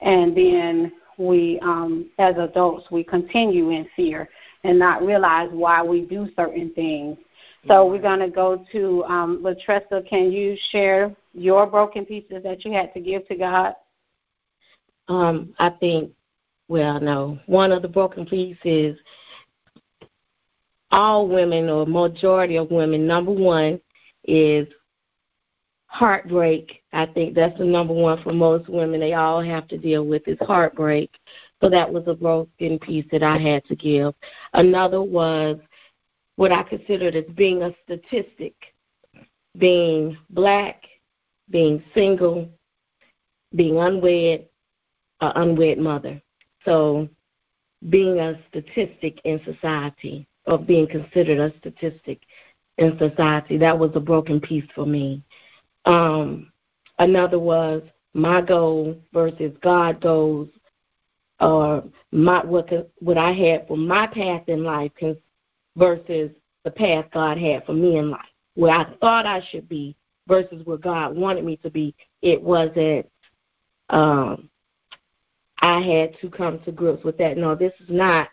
and 0.02 0.36
then 0.36 0.92
we, 1.18 1.60
um, 1.62 2.10
as 2.18 2.36
adults, 2.38 2.90
we 2.92 3.04
continue 3.04 3.70
in 3.70 3.88
fear 3.96 4.30
and 4.64 4.80
not 4.80 5.06
realize 5.06 5.50
why 5.52 5.84
we 5.84 6.02
do 6.02 6.28
certain 6.36 6.72
things. 6.74 7.18
So 7.68 7.88
we're 7.88 8.02
going 8.02 8.20
to 8.20 8.30
go 8.30 8.64
to 8.74 9.04
um, 9.06 9.44
Latressa. 9.44 10.08
Can 10.08 10.32
you 10.32 10.56
share 10.70 11.16
your 11.34 11.66
broken 11.66 12.06
pieces 12.06 12.44
that 12.44 12.64
you 12.64 12.72
had 12.72 12.94
to 12.94 13.00
give 13.00 13.28
to 13.28 13.36
God? 13.36 13.74
Um, 15.08 15.54
I 15.58 15.72
think, 15.72 16.12
well, 16.68 17.00
no. 17.00 17.40
One 17.48 17.72
of 17.72 17.82
the 17.82 17.88
broken 17.88 18.26
pieces 18.26 19.00
all 20.96 21.28
women 21.28 21.70
or 21.70 21.86
majority 21.86 22.56
of 22.56 22.72
women, 22.72 23.06
number 23.06 23.32
one 23.32 23.82
is 24.24 24.66
heartbreak. 25.88 26.82
I 26.94 27.06
think 27.06 27.36
that's 27.36 27.58
the 27.58 27.66
number 27.66 27.94
one 27.94 28.24
for 28.24 28.32
most 28.32 28.70
women. 28.70 29.02
They 29.02 29.14
all 29.14 29.42
have 29.42 29.68
to 29.68 29.78
deal 29.78 30.06
with 30.06 30.26
is 30.26 30.38
heartbreak. 30.40 31.12
So 31.62 31.70
that 31.70 31.92
was 31.92 32.04
a 32.08 32.14
broken 32.14 32.80
piece 32.80 33.06
that 33.12 33.24
I 33.24 33.38
had 33.38 33.66
to 33.66 33.76
give. 33.76 34.14
Another 34.54 35.02
was 35.02 35.58
what 36.38 36.54
I 36.54 36.64
considered 36.64 37.16
as 37.16 37.26
being 37.36 37.62
a 37.62 37.76
statistic, 37.84 38.56
being 39.58 40.18
black, 40.30 40.82
being 41.50 41.84
single, 41.94 42.50
being 43.54 43.78
unwed, 43.78 44.48
an 45.20 45.32
unwed 45.36 45.78
mother. 45.78 46.22
So 46.64 47.10
being 47.90 48.20
a 48.20 48.40
statistic 48.50 49.20
in 49.26 49.42
society 49.44 50.26
of 50.46 50.68
being 50.68 50.88
considered 50.88 51.40
a 51.40 51.58
statistic 51.60 52.22
in 52.78 52.98
society. 52.98 53.58
That 53.58 53.78
was 53.78 53.92
a 53.96 54.00
broken 54.00 54.40
piece 54.40 54.66
for 54.74 54.86
me. 54.86 55.24
Um, 55.86 56.52
another 57.00 57.40
was 57.40 57.82
my 58.14 58.42
goal 58.42 58.98
versus 59.14 59.54
God 59.62 60.02
goals, 60.02 60.50
or 61.40 61.84
my 62.12 62.46
what 62.46 62.70
what 63.00 63.18
I 63.18 63.32
had 63.34 63.68
for 63.68 63.78
my 63.78 64.08
path 64.08 64.44
in 64.48 64.64
life 64.64 64.92
versus 65.76 66.32
the 66.64 66.72
path 66.72 67.06
God 67.14 67.38
had 67.38 67.66
for 67.66 67.74
me 67.74 67.98
in 67.98 68.10
life. 68.10 68.22
Where 68.56 68.74
I 68.74 68.86
thought 69.02 69.26
I 69.26 69.42
should 69.50 69.68
be 69.68 69.96
versus 70.28 70.66
where 70.66 70.78
God 70.78 71.16
wanted 71.16 71.44
me 71.44 71.58
to 71.58 71.70
be. 71.70 71.94
It 72.22 72.42
wasn't. 72.42 73.10
Um, 73.90 74.50
I 75.60 75.80
had 75.82 76.20
to 76.22 76.30
come 76.30 76.60
to 76.60 76.72
grips 76.72 77.04
with 77.04 77.18
that. 77.18 77.38
No, 77.38 77.56
this 77.56 77.74
is 77.80 77.90
not 77.90 78.30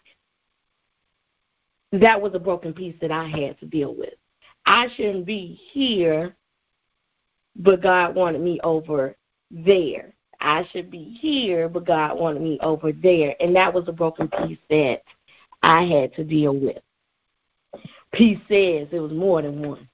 that 1.92 2.20
was 2.20 2.34
a 2.34 2.38
broken 2.38 2.72
piece 2.72 2.96
that 3.00 3.10
I 3.10 3.28
had 3.28 3.58
to 3.60 3.66
deal 3.66 3.94
with. 3.94 4.14
I 4.66 4.88
shouldn't 4.96 5.26
be 5.26 5.60
here, 5.72 6.34
but 7.56 7.82
God 7.82 8.14
wanted 8.14 8.40
me 8.40 8.60
over 8.62 9.16
there. 9.50 10.14
I 10.40 10.66
should 10.72 10.90
be 10.90 11.16
here, 11.20 11.68
but 11.68 11.86
God 11.86 12.18
wanted 12.18 12.42
me 12.42 12.58
over 12.62 12.92
there. 12.92 13.36
And 13.40 13.54
that 13.54 13.72
was 13.72 13.84
a 13.86 13.92
broken 13.92 14.28
piece 14.28 14.58
that 14.70 15.02
I 15.62 15.84
had 15.84 16.14
to 16.14 16.24
deal 16.24 16.58
with. 16.58 16.78
Piece 18.12 18.38
says 18.48 18.88
it 18.90 19.00
was 19.00 19.12
more 19.12 19.42
than 19.42 19.62
one. 19.66 19.88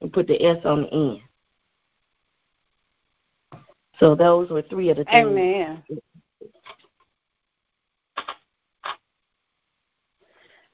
And 0.00 0.12
put 0.12 0.26
the 0.26 0.42
S 0.44 0.58
on 0.64 0.82
the 0.82 0.92
end. 0.92 1.20
So 4.00 4.16
those 4.16 4.50
were 4.50 4.62
three 4.62 4.88
of 4.88 4.96
the 4.96 5.04
things. 5.04 5.14
Amen. 5.14 5.84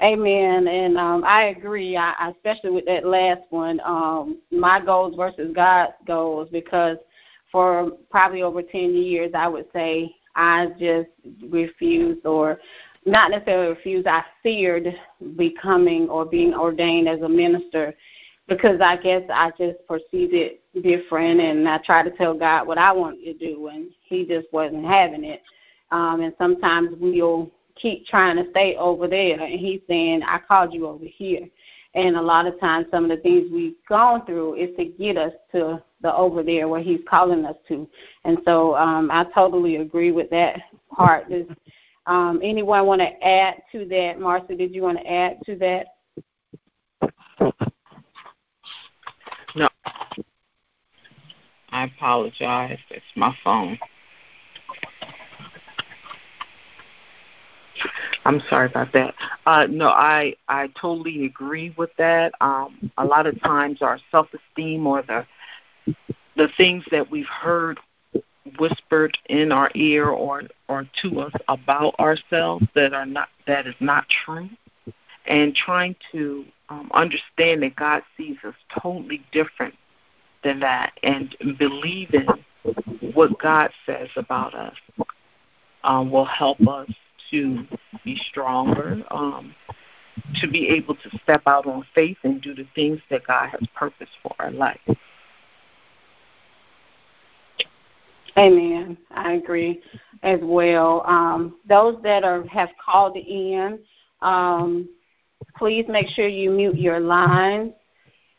Amen. 0.01 0.69
And 0.69 0.97
um, 0.97 1.25
I 1.25 1.47
agree, 1.47 1.97
I, 1.97 2.31
especially 2.31 2.71
with 2.71 2.87
that 2.87 3.05
last 3.05 3.43
one, 3.51 3.81
um, 3.85 4.39
my 4.53 4.81
goals 4.81 5.17
versus 5.17 5.53
God's 5.55 5.95
goals, 6.07 6.49
because 6.53 6.99
for 7.51 7.91
probably 8.11 8.43
over 8.43 8.63
10 8.63 8.95
years, 8.95 9.33
I 9.35 9.49
would 9.49 9.67
say 9.73 10.15
I 10.37 10.69
just 10.79 11.09
refused, 11.51 12.25
or 12.27 12.61
not 13.07 13.33
necessarily 13.33 13.71
refused, 13.71 14.07
I 14.07 14.25
feared 14.43 14.95
becoming 15.37 16.09
or 16.09 16.25
being 16.25 16.55
ordained 16.55 17.09
as 17.09 17.23
a 17.23 17.29
minister 17.29 17.95
because 18.47 18.81
I 18.81 18.97
guess 18.97 19.23
I 19.33 19.51
just 19.59 19.79
perceived 19.87 20.33
it 20.33 20.63
different 20.83 21.41
and 21.41 21.69
I 21.69 21.79
tried 21.79 22.05
to 22.05 22.11
tell 22.13 22.35
God 22.35 22.67
what 22.67 22.79
I 22.79 22.93
wanted 22.93 23.25
to 23.25 23.35
do 23.35 23.67
and 23.69 23.91
he 24.05 24.25
just 24.25 24.47
wasn't 24.53 24.87
having 24.87 25.25
it. 25.25 25.43
Um, 25.91 26.21
and 26.21 26.35
sometimes 26.39 26.91
we'll 26.99 27.51
keep 27.81 28.07
trying 28.07 28.37
to 28.37 28.51
stay 28.51 28.77
over 28.77 29.09
there. 29.09 29.41
And 29.41 29.59
he's 29.59 29.81
saying, 29.89 30.23
I 30.23 30.39
called 30.39 30.75
you 30.75 30.87
over 30.87 31.05
here. 31.05 31.49
And 31.95 32.17
a 32.17 32.23
lot 32.23 32.47
of 32.47 32.61
times, 32.61 32.87
some 32.91 33.05
of 33.05 33.11
the 33.11 33.23
things 33.23 33.51
we've 33.53 33.75
gone 33.89 34.25
through 34.27 34.55
is 34.55 34.77
to 34.77 34.85
get 34.85 35.17
us 35.17 35.33
to 35.53 35.83
the 36.01 36.15
over 36.15 36.43
there 36.43 36.69
where 36.69 36.83
he's 36.83 37.01
calling 37.09 37.45
us 37.45 37.57
to. 37.69 37.89
And 38.25 38.39
so 38.45 38.77
um, 38.77 39.11
I 39.11 39.25
totally 39.35 39.77
agree 39.77 40.13
with 40.13 40.31
that 40.31 40.61
part. 40.95 41.29
Does 41.29 41.47
um, 42.07 42.41
anyone 42.43 42.87
want 42.87 43.01
to 43.01 43.27
add 43.27 43.63
to 43.73 43.85
that? 43.87 44.21
Marcia, 44.21 44.55
did 44.55 44.75
you 44.75 44.83
want 44.83 44.99
to 44.99 45.11
add 45.11 45.39
to 45.47 45.57
that? 45.57 45.87
No. 49.57 49.69
I 51.71 51.85
apologize. 51.85 52.79
It's 52.91 53.05
my 53.17 53.35
phone. 53.43 53.79
I'm 58.25 58.41
sorry 58.49 58.67
about 58.67 58.93
that. 58.93 59.15
Uh, 59.47 59.67
no, 59.69 59.89
I 59.89 60.35
I 60.49 60.69
totally 60.81 61.25
agree 61.25 61.75
with 61.77 61.91
that. 61.99 62.33
Um, 62.41 62.91
a 62.99 63.05
lot 63.05 63.27
of 63.27 63.41
times, 63.43 63.83
our 63.83 63.99
self-esteem 64.11 64.87
or 64.87 65.03
the 65.03 65.27
the 66.37 66.49
things 66.57 66.85
that 66.91 67.11
we've 67.11 67.27
heard 67.27 67.79
whispered 68.59 69.17
in 69.29 69.53
our 69.53 69.71
ear 69.75 70.07
or 70.09 70.43
or 70.69 70.87
to 71.03 71.21
us 71.21 71.33
about 71.49 71.99
ourselves 71.99 72.67
that 72.75 72.93
are 72.95 73.07
not 73.07 73.29
that 73.47 73.67
is 73.67 73.75
not 73.81 74.07
true, 74.25 74.49
and 75.27 75.55
trying 75.55 75.97
to 76.13 76.45
um, 76.69 76.91
understand 76.93 77.63
that 77.63 77.77
God 77.77 78.03
sees 78.17 78.37
us 78.45 78.55
totally 78.81 79.25
different 79.33 79.75
than 80.45 80.61
that, 80.61 80.93
and 81.03 81.37
believing 81.59 82.27
what 83.15 83.39
God 83.39 83.71
says 83.87 84.09
about 84.17 84.55
us 84.55 84.77
um, 85.85 86.11
will 86.11 86.25
help 86.25 86.61
us 86.67 86.89
to 87.31 87.67
be 88.05 88.21
stronger, 88.31 89.03
um, 89.11 89.55
to 90.41 90.49
be 90.49 90.69
able 90.69 90.95
to 90.95 91.19
step 91.23 91.43
out 91.47 91.67
on 91.67 91.85
faith 91.95 92.19
and 92.25 92.43
do 92.43 92.55
the 92.55 92.67
things 92.75 93.01
that 93.11 93.27
God 93.27 93.49
has 93.51 93.61
purposed 93.75 94.13
for 94.23 94.35
our 94.39 94.51
life. 94.51 94.81
Amen. 98.37 98.97
I 99.11 99.33
agree 99.33 99.81
as 100.23 100.39
well. 100.43 101.03
Um, 101.07 101.57
those 101.69 102.01
that 102.03 102.23
are 102.23 102.47
have 102.47 102.69
called 102.85 103.17
in, 103.17 103.81
um, 104.23 104.89
please 105.57 105.87
make 105.89 106.09
sure 106.09 106.29
you 106.29 106.51
mute 106.51 106.77
your 106.77 107.01
lines. 107.01 107.73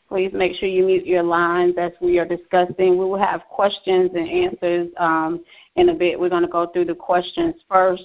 Please 0.08 0.32
make 0.32 0.54
sure 0.56 0.68
you 0.68 0.84
mute 0.84 1.06
your 1.06 1.22
lines 1.22 1.74
as 1.78 1.92
we 2.00 2.18
are 2.18 2.24
discussing. 2.24 2.98
We 2.98 3.04
will 3.04 3.18
have 3.18 3.42
questions 3.48 4.10
and 4.14 4.28
answers 4.28 4.88
um, 4.98 5.44
in 5.76 5.90
a 5.90 5.94
bit. 5.94 6.18
We're 6.18 6.30
going 6.30 6.42
to 6.42 6.48
go 6.48 6.66
through 6.66 6.86
the 6.86 6.94
questions 6.94 7.54
first. 7.68 8.04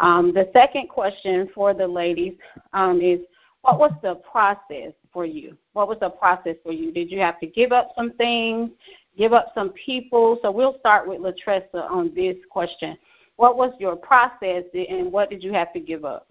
Um, 0.00 0.32
the 0.34 0.50
second 0.52 0.88
question 0.88 1.48
for 1.54 1.72
the 1.72 1.86
ladies 1.86 2.34
um, 2.72 3.00
is 3.00 3.20
what 3.62 3.78
was 3.78 3.92
the 4.02 4.16
process 4.16 4.92
for 5.12 5.24
you? 5.24 5.56
What 5.72 5.88
was 5.88 5.98
the 6.00 6.10
process 6.10 6.56
for 6.62 6.72
you? 6.72 6.92
Did 6.92 7.10
you 7.10 7.18
have 7.20 7.40
to 7.40 7.46
give 7.46 7.72
up 7.72 7.92
some 7.96 8.12
things, 8.12 8.70
give 9.16 9.32
up 9.32 9.52
some 9.54 9.70
people? 9.70 10.38
So 10.42 10.50
we'll 10.50 10.78
start 10.80 11.08
with 11.08 11.20
Latressa 11.20 11.90
on 11.90 12.12
this 12.14 12.36
question. 12.50 12.96
What 13.36 13.56
was 13.56 13.72
your 13.78 13.96
process 13.96 14.64
and 14.74 15.10
what 15.10 15.30
did 15.30 15.42
you 15.42 15.52
have 15.52 15.72
to 15.72 15.80
give 15.80 16.04
up? 16.04 16.26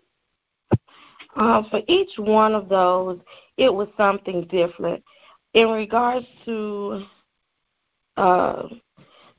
Uh, 1.35 1.63
for 1.69 1.81
each 1.87 2.11
one 2.17 2.53
of 2.53 2.69
those, 2.69 3.19
it 3.57 3.73
was 3.73 3.87
something 3.97 4.45
different. 4.47 5.03
In 5.53 5.69
regards 5.69 6.25
to 6.45 7.03
uh, 8.17 8.67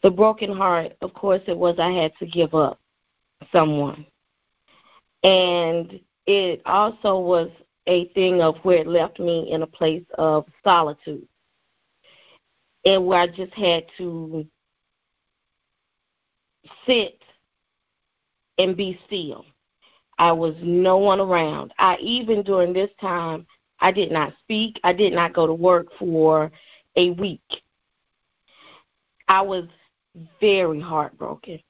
the 0.02 0.10
broken 0.10 0.56
heart, 0.56 0.96
of 1.00 1.14
course, 1.14 1.42
it 1.46 1.56
was 1.56 1.76
I 1.78 1.92
had 1.92 2.12
to 2.18 2.26
give 2.26 2.54
up 2.54 2.80
someone. 3.52 4.04
And 5.24 5.98
it 6.26 6.62
also 6.66 7.18
was 7.18 7.50
a 7.86 8.06
thing 8.08 8.40
of 8.40 8.56
where 8.58 8.78
it 8.78 8.86
left 8.86 9.18
me 9.18 9.50
in 9.50 9.62
a 9.62 9.66
place 9.66 10.04
of 10.16 10.46
solitude 10.62 11.26
and 12.84 13.06
where 13.06 13.20
I 13.20 13.26
just 13.26 13.52
had 13.54 13.84
to 13.98 14.46
sit 16.86 17.20
and 18.58 18.76
be 18.76 18.98
still. 19.06 19.44
I 20.18 20.32
was 20.32 20.54
no 20.62 20.98
one 20.98 21.20
around. 21.20 21.72
I 21.78 21.96
even 22.00 22.42
during 22.42 22.72
this 22.72 22.90
time 23.00 23.46
I 23.80 23.92
did 23.92 24.12
not 24.12 24.34
speak. 24.42 24.78
I 24.84 24.92
did 24.92 25.12
not 25.12 25.34
go 25.34 25.46
to 25.46 25.54
work 25.54 25.88
for 25.98 26.52
a 26.96 27.10
week. 27.10 27.40
I 29.26 29.42
was 29.42 29.64
very 30.40 30.80
heartbroken. 30.80 31.60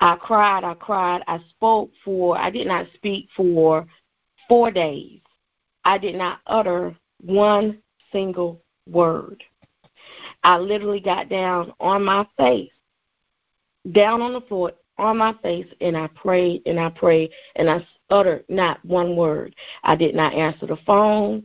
I 0.00 0.16
cried, 0.16 0.64
I 0.64 0.74
cried, 0.74 1.22
I 1.26 1.40
spoke 1.50 1.90
for, 2.04 2.38
I 2.38 2.50
did 2.50 2.66
not 2.66 2.86
speak 2.94 3.28
for 3.36 3.86
four 4.48 4.70
days. 4.70 5.20
I 5.84 5.98
did 5.98 6.14
not 6.14 6.40
utter 6.46 6.96
one 7.22 7.78
single 8.12 8.62
word. 8.86 9.44
I 10.42 10.58
literally 10.58 11.00
got 11.00 11.28
down 11.28 11.72
on 11.80 12.04
my 12.04 12.26
face, 12.38 12.72
down 13.92 14.22
on 14.22 14.32
the 14.32 14.40
floor, 14.42 14.72
on 14.98 15.18
my 15.18 15.34
face, 15.42 15.66
and 15.80 15.96
I 15.96 16.08
prayed 16.08 16.62
and 16.66 16.78
I 16.78 16.90
prayed 16.90 17.30
and 17.56 17.68
I 17.68 17.86
uttered 18.10 18.44
not 18.48 18.84
one 18.84 19.16
word. 19.16 19.54
I 19.82 19.96
did 19.96 20.14
not 20.14 20.34
answer 20.34 20.66
the 20.66 20.76
phone. 20.86 21.44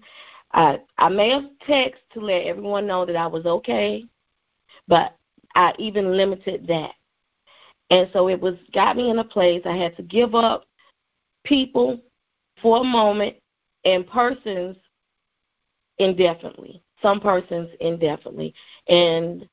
I 0.54 0.80
I 0.98 1.10
may 1.10 1.30
have 1.32 1.46
texted 1.68 1.94
to 2.14 2.20
let 2.22 2.46
everyone 2.46 2.88
know 2.88 3.06
that 3.06 3.16
I 3.16 3.28
was 3.28 3.46
okay, 3.46 4.06
but 4.88 5.16
I 5.56 5.74
even 5.78 6.16
limited 6.16 6.68
that. 6.68 6.92
And 7.90 8.10
so 8.14 8.30
it 8.30 8.40
was 8.40 8.56
got 8.74 8.98
me 8.98 9.10
in 9.10 9.20
a 9.20 9.24
place 9.24 9.62
I 9.66 9.76
had 9.76 9.96
to 9.98 10.04
give 10.04 10.36
up 10.36 10.66
people 11.44 12.02
for 12.62 12.78
a 12.82 12.84
moment 12.84 13.36
and 13.84 14.08
persons 14.08 14.76
indefinitely. 16.00 16.82
Some 17.02 17.20
persons 17.20 17.70
indefinitely. 17.80 18.54
And 18.88 19.48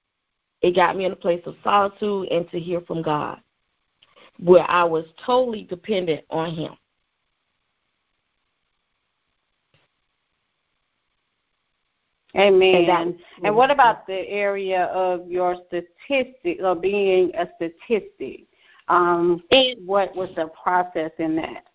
it 0.62 0.74
got 0.74 0.96
me 0.96 1.04
in 1.04 1.12
a 1.12 1.16
place 1.16 1.42
of 1.44 1.56
solitude 1.62 2.28
and 2.28 2.50
to 2.50 2.58
hear 2.58 2.80
from 2.82 3.02
God, 3.02 3.40
where 4.38 4.68
I 4.70 4.84
was 4.84 5.04
totally 5.24 5.64
dependent 5.64 6.24
on 6.30 6.54
Him. 6.54 6.72
Amen. 12.36 12.88
And, 12.88 13.18
and 13.44 13.54
what 13.54 13.70
about 13.70 14.06
the 14.06 14.26
area 14.28 14.84
of 14.86 15.30
your 15.30 15.56
statistic 15.66 16.58
or 16.62 16.74
being 16.74 17.30
a 17.34 17.46
statistic? 17.56 18.46
Um, 18.88 19.42
and 19.50 19.86
what 19.86 20.14
was 20.16 20.30
the 20.34 20.50
process 20.62 21.10
in 21.18 21.36
that? 21.36 21.66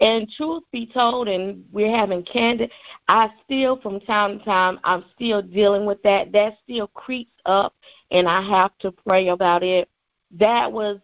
And 0.00 0.28
truth 0.36 0.64
be 0.72 0.86
told, 0.86 1.28
and 1.28 1.64
we're 1.72 1.94
having 1.94 2.24
candid, 2.24 2.70
I 3.08 3.28
still, 3.44 3.80
from 3.80 4.00
time 4.00 4.38
to 4.38 4.44
time, 4.44 4.80
I'm 4.82 5.04
still 5.14 5.42
dealing 5.42 5.86
with 5.86 6.02
that. 6.02 6.32
That 6.32 6.58
still 6.64 6.88
creeps 6.88 7.34
up, 7.46 7.74
and 8.10 8.26
I 8.28 8.42
have 8.42 8.76
to 8.78 8.90
pray 8.90 9.28
about 9.28 9.62
it. 9.62 9.88
That 10.32 10.70
was 10.70 10.98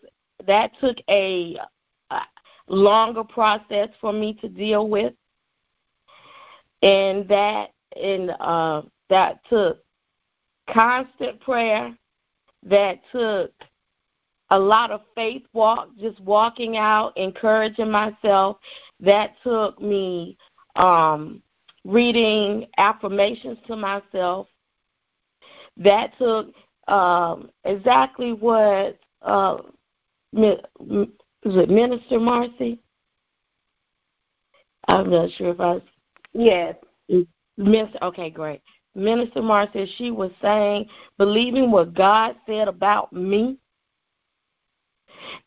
that 0.46 0.72
took 0.81 0.96
a, 1.09 1.57
a 2.11 2.20
longer 2.66 3.22
process 3.22 3.88
for 4.00 4.12
me 4.12 4.35
to 4.40 4.48
deal 4.48 4.88
with, 4.88 5.12
and 6.83 7.29
that 7.29 7.70
and 7.96 8.31
uh, 8.40 8.83
that 9.09 9.40
took 9.48 9.79
constant 10.68 11.40
prayer, 11.40 11.96
that 12.64 13.00
took 13.12 13.53
a 14.50 14.59
lot 14.59 14.90
of 14.90 15.03
faith 15.14 15.42
walk, 15.53 15.88
just 15.98 16.20
walking 16.20 16.76
out, 16.76 17.16
encouraging 17.16 17.90
myself. 17.90 18.59
That 18.98 19.35
took 19.42 19.81
me 19.81 20.37
um, 20.76 21.42
reading 21.85 22.66
affirmations 22.79 23.59
to 23.66 23.76
myself. 23.76 24.48
That 25.76 26.12
took 26.18 26.48
um, 26.88 27.50
exactly 27.64 28.33
what 28.33 28.98
uh, 29.22 29.59
is 30.33 30.57
it 31.44 31.70
Minister 31.70 32.18
Marcy? 32.18 32.79
I'm 34.88 35.11
not 35.11 35.31
sure 35.33 35.50
if 35.50 35.61
I. 35.61 35.81
Yes. 36.33 36.74
Miss, 37.61 37.88
okay, 38.01 38.31
great. 38.31 38.62
Minister 38.94 39.42
Marcia, 39.42 39.87
she 39.99 40.11
was 40.11 40.31
saying, 40.40 40.88
believing 41.18 41.70
what 41.70 41.92
God 41.92 42.35
said 42.46 42.68
about 42.68 43.12
me 43.12 43.59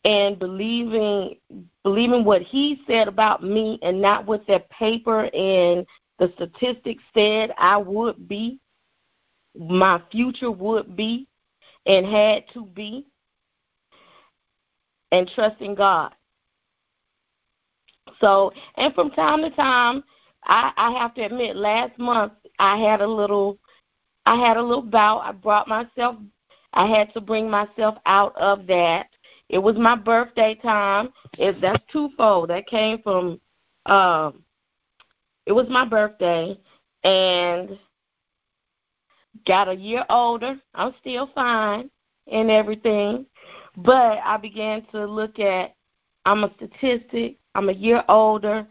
and 0.04 0.38
believing 0.38 1.34
believing 1.82 2.24
what 2.24 2.40
he 2.40 2.80
said 2.86 3.08
about 3.08 3.42
me 3.42 3.80
and 3.82 4.00
not 4.00 4.26
what 4.26 4.46
that 4.46 4.70
paper 4.70 5.24
and 5.34 5.84
the 6.20 6.32
statistics 6.36 7.02
said 7.12 7.50
I 7.58 7.76
would 7.78 8.28
be, 8.28 8.60
my 9.58 10.00
future 10.12 10.52
would 10.52 10.94
be 10.94 11.26
and 11.84 12.06
had 12.06 12.44
to 12.54 12.64
be, 12.66 13.06
and 15.10 15.28
trusting 15.34 15.74
God. 15.74 16.14
So, 18.20 18.52
and 18.76 18.94
from 18.94 19.10
time 19.10 19.42
to 19.42 19.50
time, 19.50 20.04
I, 20.46 20.72
I 20.76 20.90
have 20.92 21.14
to 21.14 21.22
admit, 21.22 21.56
last 21.56 21.98
month 21.98 22.32
I 22.58 22.76
had 22.76 23.00
a 23.00 23.06
little, 23.06 23.58
I 24.26 24.36
had 24.36 24.56
a 24.56 24.62
little 24.62 24.82
bout. 24.82 25.20
I 25.20 25.32
brought 25.32 25.68
myself, 25.68 26.16
I 26.72 26.86
had 26.86 27.12
to 27.14 27.20
bring 27.20 27.50
myself 27.50 27.96
out 28.06 28.36
of 28.36 28.66
that. 28.66 29.08
It 29.48 29.58
was 29.58 29.76
my 29.76 29.96
birthday 29.96 30.58
time. 30.62 31.10
It, 31.38 31.60
that's 31.60 31.82
twofold. 31.92 32.50
That 32.50 32.66
came 32.66 33.02
from, 33.02 33.40
um, 33.86 34.42
it 35.46 35.52
was 35.52 35.66
my 35.68 35.86
birthday, 35.86 36.58
and 37.04 37.78
got 39.46 39.68
a 39.68 39.74
year 39.74 40.04
older. 40.08 40.56
I'm 40.74 40.94
still 41.00 41.30
fine 41.34 41.90
and 42.30 42.50
everything, 42.50 43.26
but 43.76 44.18
I 44.24 44.38
began 44.38 44.86
to 44.92 45.06
look 45.06 45.38
at. 45.38 45.74
I'm 46.26 46.44
a 46.44 46.50
statistic. 46.56 47.36
I'm 47.54 47.68
a 47.68 47.72
year 47.72 48.02
older. 48.08 48.66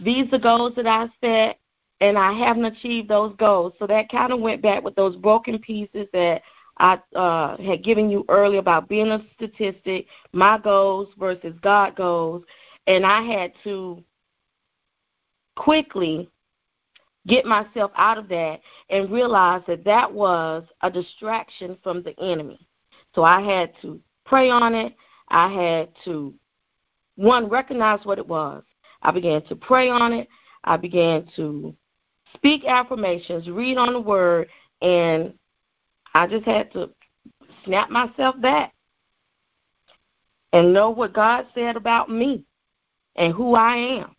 These 0.00 0.32
are 0.32 0.38
goals 0.38 0.74
that 0.76 0.86
I 0.86 1.08
set. 1.20 1.58
and 2.00 2.16
I 2.16 2.32
haven't 2.32 2.64
achieved 2.64 3.08
those 3.08 3.34
goals. 3.36 3.72
So 3.78 3.86
that 3.86 4.08
kind 4.08 4.32
of 4.32 4.40
went 4.40 4.62
back 4.62 4.82
with 4.84 4.94
those 4.94 5.16
broken 5.16 5.58
pieces 5.58 6.06
that 6.12 6.42
I 6.78 6.98
uh, 7.16 7.56
had 7.56 7.82
given 7.82 8.08
you 8.08 8.24
earlier 8.28 8.60
about 8.60 8.88
being 8.88 9.08
a 9.08 9.24
statistic, 9.34 10.06
my 10.32 10.58
goals 10.58 11.08
versus 11.18 11.54
God 11.60 11.96
goals, 11.96 12.44
and 12.86 13.04
I 13.04 13.22
had 13.22 13.52
to 13.64 14.02
quickly 15.56 16.28
get 17.26 17.44
myself 17.44 17.90
out 17.96 18.16
of 18.16 18.28
that 18.28 18.60
and 18.90 19.10
realize 19.10 19.62
that 19.66 19.84
that 19.84 20.10
was 20.10 20.64
a 20.82 20.90
distraction 20.90 21.76
from 21.82 22.02
the 22.02 22.18
enemy. 22.20 22.64
So 23.14 23.24
I 23.24 23.40
had 23.40 23.72
to 23.82 24.00
pray 24.24 24.48
on 24.50 24.74
it. 24.74 24.94
I 25.28 25.52
had 25.52 25.88
to, 26.04 26.32
one, 27.16 27.48
recognize 27.48 28.04
what 28.04 28.18
it 28.18 28.26
was. 28.26 28.62
I 29.02 29.10
began 29.10 29.42
to 29.46 29.56
pray 29.56 29.88
on 29.88 30.12
it. 30.12 30.28
I 30.64 30.76
began 30.76 31.28
to 31.36 31.74
speak 32.34 32.64
affirmations, 32.64 33.48
read 33.48 33.76
on 33.76 33.92
the 33.92 34.00
word, 34.00 34.48
and 34.82 35.32
I 36.14 36.26
just 36.26 36.44
had 36.44 36.72
to 36.72 36.90
snap 37.64 37.90
myself 37.90 38.40
back 38.40 38.74
and 40.52 40.72
know 40.72 40.90
what 40.90 41.12
God 41.12 41.46
said 41.54 41.76
about 41.76 42.10
me 42.10 42.44
and 43.16 43.32
who 43.32 43.54
I 43.54 43.76
am. 43.76 44.14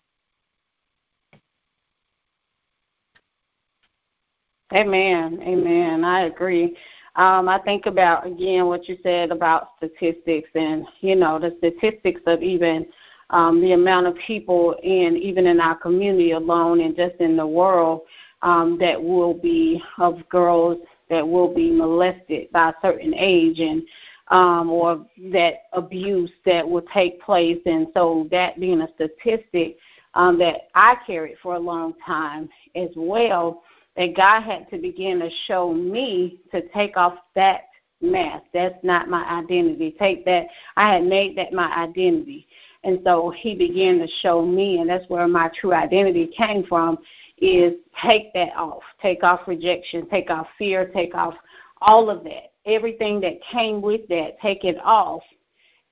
Amen. 4.73 5.39
Amen. 5.41 6.03
I 6.03 6.21
agree. 6.21 6.77
Um, 7.15 7.49
I 7.49 7.59
think 7.59 7.87
about 7.87 8.27
again 8.27 8.67
what 8.67 8.87
you 8.87 8.97
said 9.01 9.31
about 9.31 9.69
statistics 9.77 10.49
and 10.53 10.85
you 11.01 11.15
know 11.15 11.39
the 11.39 11.55
statistics 11.57 12.21
of 12.27 12.43
even 12.43 12.85
um, 13.31 13.61
the 13.61 13.73
amount 13.73 14.07
of 14.07 14.15
people 14.15 14.75
in 14.83 15.17
even 15.17 15.47
in 15.47 15.59
our 15.59 15.75
community 15.75 16.31
alone 16.31 16.81
and 16.81 16.95
just 16.95 17.15
in 17.19 17.35
the 17.37 17.45
world 17.45 18.01
um, 18.41 18.77
that 18.79 19.01
will 19.01 19.33
be 19.33 19.81
of 19.97 20.17
girls 20.29 20.77
that 21.09 21.27
will 21.27 21.53
be 21.53 21.71
molested 21.71 22.51
by 22.51 22.69
a 22.69 22.73
certain 22.81 23.13
age 23.15 23.59
and 23.59 23.83
um, 24.29 24.69
or 24.69 25.05
that 25.31 25.63
abuse 25.73 26.31
that 26.45 26.67
will 26.67 26.83
take 26.93 27.21
place 27.21 27.59
and 27.65 27.87
so 27.93 28.27
that 28.31 28.59
being 28.59 28.81
a 28.81 28.87
statistic 28.95 29.77
um, 30.13 30.37
that 30.39 30.69
I 30.75 30.97
carried 31.05 31.37
for 31.41 31.55
a 31.55 31.59
long 31.59 31.93
time 32.05 32.49
as 32.75 32.89
well 32.95 33.63
that 33.95 34.15
God 34.15 34.41
had 34.41 34.69
to 34.69 34.77
begin 34.77 35.19
to 35.19 35.29
show 35.47 35.73
me 35.73 36.39
to 36.51 36.67
take 36.69 36.95
off 36.95 37.15
that 37.35 37.63
mask. 38.01 38.45
That's 38.53 38.81
not 38.83 39.09
my 39.09 39.25
identity. 39.25 39.95
Take 39.99 40.25
that. 40.25 40.45
I 40.77 40.93
had 40.93 41.03
made 41.03 41.37
that 41.37 41.53
my 41.53 41.69
identity. 41.75 42.47
And 42.83 42.99
so 43.03 43.33
he 43.35 43.55
began 43.55 43.99
to 43.99 44.07
show 44.21 44.45
me, 44.45 44.79
and 44.79 44.89
that's 44.89 45.07
where 45.09 45.27
my 45.27 45.49
true 45.59 45.73
identity 45.73 46.27
came 46.27 46.65
from, 46.65 46.97
is 47.37 47.73
take 48.03 48.33
that 48.33 48.55
off. 48.55 48.83
Take 49.01 49.23
off 49.23 49.41
rejection, 49.47 50.07
take 50.09 50.29
off 50.29 50.47
fear, 50.57 50.87
take 50.87 51.13
off 51.13 51.33
all 51.81 52.09
of 52.09 52.23
that. 52.23 52.51
Everything 52.65 53.19
that 53.21 53.41
came 53.51 53.81
with 53.81 54.07
that, 54.07 54.39
take 54.41 54.63
it 54.63 54.77
off 54.83 55.23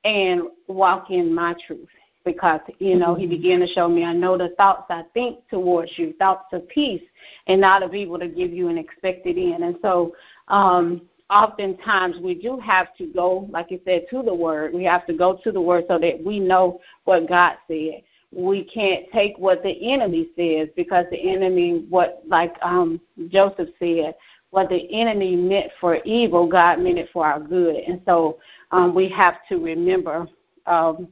and 0.06 0.43
walk 0.67 1.10
in 1.10 1.34
my 1.34 1.56
truth 1.65 1.89
because 2.23 2.60
you 2.80 2.95
know 2.95 3.15
he 3.15 3.23
mm-hmm. 3.23 3.32
began 3.32 3.60
to 3.60 3.67
show 3.67 3.88
me 3.88 4.04
i 4.04 4.13
know 4.13 4.38
the 4.38 4.50
thoughts 4.58 4.86
i 4.89 5.02
think 5.13 5.39
towards 5.50 5.91
you 5.97 6.13
thoughts 6.19 6.45
of 6.52 6.67
peace 6.67 7.02
and 7.47 7.60
not 7.60 7.82
of 7.82 7.95
evil 7.95 8.19
to 8.19 8.28
give 8.28 8.52
you 8.52 8.67
an 8.67 8.78
expected 8.78 9.38
end 9.38 9.63
and 9.63 9.78
so 9.82 10.13
um 10.50 11.02
oftentimes 11.30 12.18
we 12.22 12.34
do 12.34 12.58
have 12.58 12.96
to 12.96 13.08
go 13.08 13.48
like 13.52 13.70
you 13.70 13.80
said 13.86 14.06
to 14.10 14.24
the 14.24 14.34
word 14.34 14.74
we 14.74 14.84
have 14.84 15.06
to 15.06 15.13
go 15.13 15.40
to 15.44 15.52
the 15.52 15.62
word 15.62 15.84
so 15.88 16.00
that 16.00 16.24
we 16.24 16.40
know 16.40 16.80
what 17.04 17.28
god 17.28 17.56
said 17.68 18.02
we 18.32 18.63
can't 18.63 19.06
take 19.12 19.38
what 19.38 19.62
the 19.63 19.92
enemy 19.92 20.30
says 20.38 20.70
because 20.76 21.06
the 21.12 21.30
enemy 21.30 21.86
what 21.90 22.22
like 22.28 22.54
um 22.62 23.00
joseph 23.28 23.70
said 23.78 24.16
what 24.52 24.70
the 24.70 24.88
enemy 24.94 25.36
meant 25.36 25.70
for 25.82 25.96
evil 26.04 26.48
god 26.48 26.80
meant 26.80 26.98
it 26.98 27.10
for 27.12 27.26
our 27.26 27.42
good 27.42 27.76
and 27.76 28.02
so 28.06 28.38
um 28.72 28.96
we 28.96 29.10
have 29.10 29.36
to 29.50 29.58
remember 29.58 30.28
um 30.66 31.10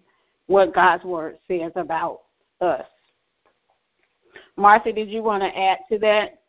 what 0.48 0.74
God's 0.74 1.04
word 1.04 1.38
says 1.48 1.72
about 1.76 2.22
us. 2.62 2.86
Martha, 4.58 4.94
did 4.94 5.10
you 5.10 5.24
want 5.24 5.44
to 5.44 5.58
add 5.58 5.80
to 5.92 5.98
that? 6.00 6.42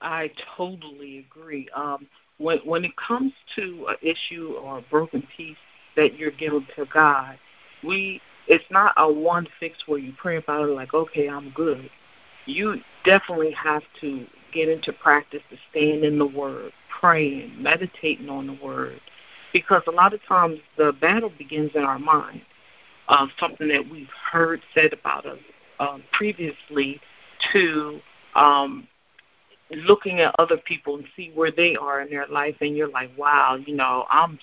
I 0.00 0.30
totally 0.56 1.18
agree. 1.18 1.68
Um, 1.74 2.06
when 2.38 2.58
when 2.58 2.84
it 2.84 2.96
comes 2.96 3.32
to 3.56 3.86
an 3.88 3.96
issue 4.02 4.54
or 4.60 4.78
a 4.78 4.82
broken 4.82 5.26
piece 5.36 5.56
that 5.96 6.18
you're 6.18 6.30
giving 6.30 6.66
to 6.76 6.86
God, 6.92 7.38
we 7.82 8.20
it's 8.46 8.64
not 8.70 8.92
a 8.96 9.10
one 9.10 9.46
fix 9.58 9.78
where 9.86 9.98
you 9.98 10.12
pray 10.20 10.36
about 10.36 10.68
it 10.68 10.72
like, 10.72 10.94
okay, 10.94 11.28
I'm 11.28 11.50
good. 11.50 11.90
You 12.46 12.80
definitely 13.04 13.52
have 13.52 13.82
to 14.00 14.26
get 14.52 14.68
into 14.68 14.92
practice 14.92 15.42
to 15.50 15.56
stand 15.70 16.04
in 16.04 16.18
the 16.18 16.26
Word, 16.26 16.72
praying, 17.00 17.60
meditating 17.60 18.28
on 18.28 18.46
the 18.46 18.58
Word, 18.64 19.00
because 19.52 19.82
a 19.88 19.90
lot 19.90 20.14
of 20.14 20.24
times 20.26 20.58
the 20.76 20.92
battle 20.92 21.32
begins 21.36 21.72
in 21.74 21.82
our 21.82 21.98
mind 21.98 22.42
of 23.08 23.28
something 23.38 23.68
that 23.68 23.88
we've 23.88 24.08
heard 24.30 24.60
said 24.74 24.92
about 24.92 25.26
us 25.26 25.38
um, 25.80 26.02
previously 26.12 27.00
to 27.52 28.00
um, 28.34 28.86
looking 29.70 30.20
at 30.20 30.34
other 30.38 30.56
people 30.56 30.96
and 30.96 31.04
see 31.16 31.30
where 31.34 31.50
they 31.50 31.76
are 31.76 32.00
in 32.00 32.10
their 32.10 32.26
life 32.28 32.56
and 32.60 32.76
you're 32.76 32.88
like 32.88 33.10
wow 33.18 33.56
you 33.66 33.74
know 33.74 34.04
i'm 34.10 34.38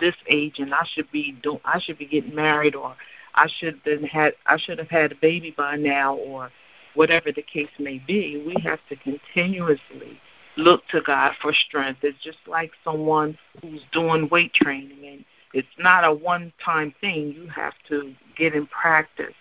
this 0.00 0.14
age 0.28 0.58
and 0.58 0.74
i 0.74 0.84
should 0.94 1.10
be 1.12 1.32
doing 1.42 1.60
i 1.64 1.78
should 1.78 1.98
be 1.98 2.06
getting 2.06 2.34
married 2.34 2.74
or 2.74 2.96
i 3.34 3.46
should 3.58 3.80
have 3.84 4.02
had 4.02 4.32
i 4.46 4.56
should 4.56 4.78
have 4.78 4.88
had 4.88 5.12
a 5.12 5.16
baby 5.16 5.54
by 5.56 5.76
now 5.76 6.14
or 6.16 6.50
whatever 6.94 7.30
the 7.30 7.42
case 7.42 7.68
may 7.78 7.98
be 8.06 8.42
we 8.46 8.56
have 8.62 8.80
to 8.88 8.96
continuously 8.96 10.18
look 10.56 10.86
to 10.88 11.00
God 11.00 11.32
for 11.40 11.52
strength. 11.52 12.00
It's 12.02 12.22
just 12.22 12.38
like 12.46 12.72
someone 12.82 13.36
who's 13.60 13.82
doing 13.92 14.28
weight 14.30 14.52
training 14.54 15.06
and 15.06 15.24
it's 15.52 15.68
not 15.78 16.04
a 16.04 16.12
one 16.12 16.52
time 16.64 16.94
thing. 17.00 17.32
You 17.32 17.48
have 17.48 17.74
to 17.88 18.14
get 18.36 18.54
in 18.54 18.66
practice 18.66 19.34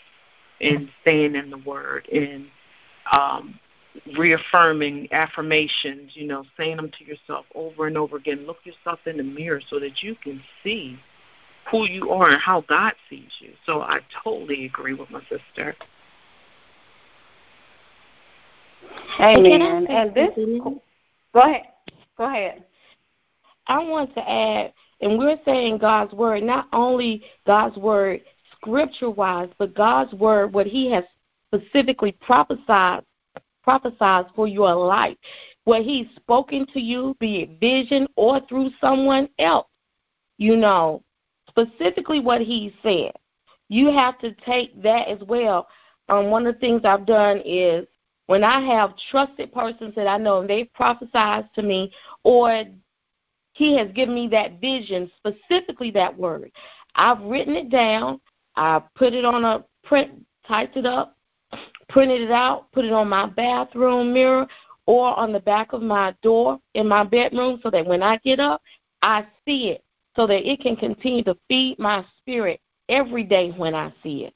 in 0.59 0.89
staying 1.01 1.35
in 1.35 1.49
the 1.49 1.57
word 1.57 2.07
and 2.09 2.45
um 3.11 3.59
reaffirming 4.17 5.07
affirmations, 5.11 6.11
you 6.13 6.27
know, 6.27 6.43
saying 6.57 6.77
them 6.77 6.91
to 6.97 7.05
yourself 7.05 7.45
over 7.55 7.87
and 7.87 7.97
over 7.97 8.17
again. 8.17 8.45
Look 8.45 8.57
yourself 8.63 8.99
in 9.05 9.17
the 9.17 9.23
mirror 9.23 9.61
so 9.69 9.79
that 9.79 10.01
you 10.01 10.15
can 10.15 10.41
see 10.63 10.99
who 11.71 11.85
you 11.85 12.09
are 12.09 12.29
and 12.29 12.41
how 12.41 12.61
God 12.61 12.93
sees 13.09 13.29
you. 13.39 13.51
So 13.65 13.81
I 13.81 13.99
totally 14.23 14.65
agree 14.65 14.93
with 14.93 15.09
my 15.09 15.21
sister. 15.21 15.75
Amen. 19.19 19.87
And 19.87 20.13
this 20.13 20.31
Go 20.35 20.81
ahead. 21.41 21.63
Go 22.17 22.25
ahead. 22.25 22.63
I 23.67 23.79
want 23.79 24.13
to 24.15 24.29
add, 24.29 24.73
and 25.01 25.17
we're 25.17 25.39
saying 25.45 25.77
God's 25.77 26.13
word, 26.13 26.43
not 26.43 26.67
only 26.73 27.23
God's 27.47 27.77
word 27.77 28.21
scripture 28.51 29.09
wise, 29.09 29.49
but 29.57 29.73
God's 29.73 30.13
word, 30.13 30.53
what 30.53 30.67
He 30.67 30.91
has 30.91 31.05
specifically 31.47 32.11
prophesied 32.11 33.03
prophesied 33.63 34.25
for 34.35 34.47
your 34.47 34.73
life, 34.73 35.17
what 35.63 35.83
He's 35.83 36.07
spoken 36.15 36.65
to 36.73 36.79
you, 36.79 37.15
be 37.19 37.41
it 37.41 37.59
vision 37.59 38.07
or 38.15 38.41
through 38.47 38.71
someone 38.79 39.29
else. 39.39 39.67
You 40.37 40.55
know, 40.55 41.03
specifically 41.47 42.19
what 42.19 42.41
He 42.41 42.73
said. 42.83 43.13
You 43.69 43.91
have 43.91 44.19
to 44.19 44.33
take 44.45 44.81
that 44.83 45.07
as 45.07 45.19
well. 45.27 45.67
Um, 46.09 46.29
one 46.29 46.45
of 46.45 46.55
the 46.55 46.59
things 46.59 46.81
I've 46.83 47.05
done 47.05 47.41
is 47.45 47.87
when 48.27 48.43
I 48.43 48.61
have 48.61 48.93
trusted 49.09 49.53
persons 49.53 49.95
that 49.95 50.07
I 50.07 50.17
know 50.17 50.41
and 50.41 50.49
they've 50.49 50.71
prophesied 50.73 51.49
to 51.55 51.61
me 51.61 51.91
or 52.23 52.63
he 53.53 53.77
has 53.77 53.91
given 53.91 54.15
me 54.15 54.27
that 54.29 54.59
vision, 54.59 55.11
specifically 55.17 55.91
that 55.91 56.17
word, 56.17 56.51
I've 56.95 57.21
written 57.21 57.55
it 57.55 57.69
down, 57.69 58.19
I 58.55 58.81
put 58.95 59.13
it 59.13 59.25
on 59.25 59.45
a 59.45 59.63
print, 59.83 60.25
typed 60.47 60.77
it 60.77 60.85
up, 60.85 61.17
printed 61.89 62.21
it 62.21 62.31
out, 62.31 62.71
put 62.71 62.85
it 62.85 62.91
on 62.91 63.09
my 63.09 63.25
bathroom 63.25 64.13
mirror 64.13 64.47
or 64.85 65.17
on 65.17 65.31
the 65.31 65.39
back 65.39 65.73
of 65.73 65.81
my 65.81 66.15
door 66.21 66.59
in 66.73 66.87
my 66.87 67.03
bedroom 67.03 67.59
so 67.63 67.69
that 67.69 67.85
when 67.85 68.03
I 68.03 68.17
get 68.17 68.39
up, 68.39 68.61
I 69.01 69.25
see 69.45 69.69
it 69.69 69.83
so 70.15 70.27
that 70.27 70.49
it 70.49 70.59
can 70.59 70.75
continue 70.75 71.23
to 71.23 71.37
feed 71.47 71.79
my 71.79 72.05
spirit 72.19 72.59
every 72.89 73.23
day 73.23 73.51
when 73.51 73.73
I 73.73 73.93
see 74.03 74.25
it. 74.25 74.33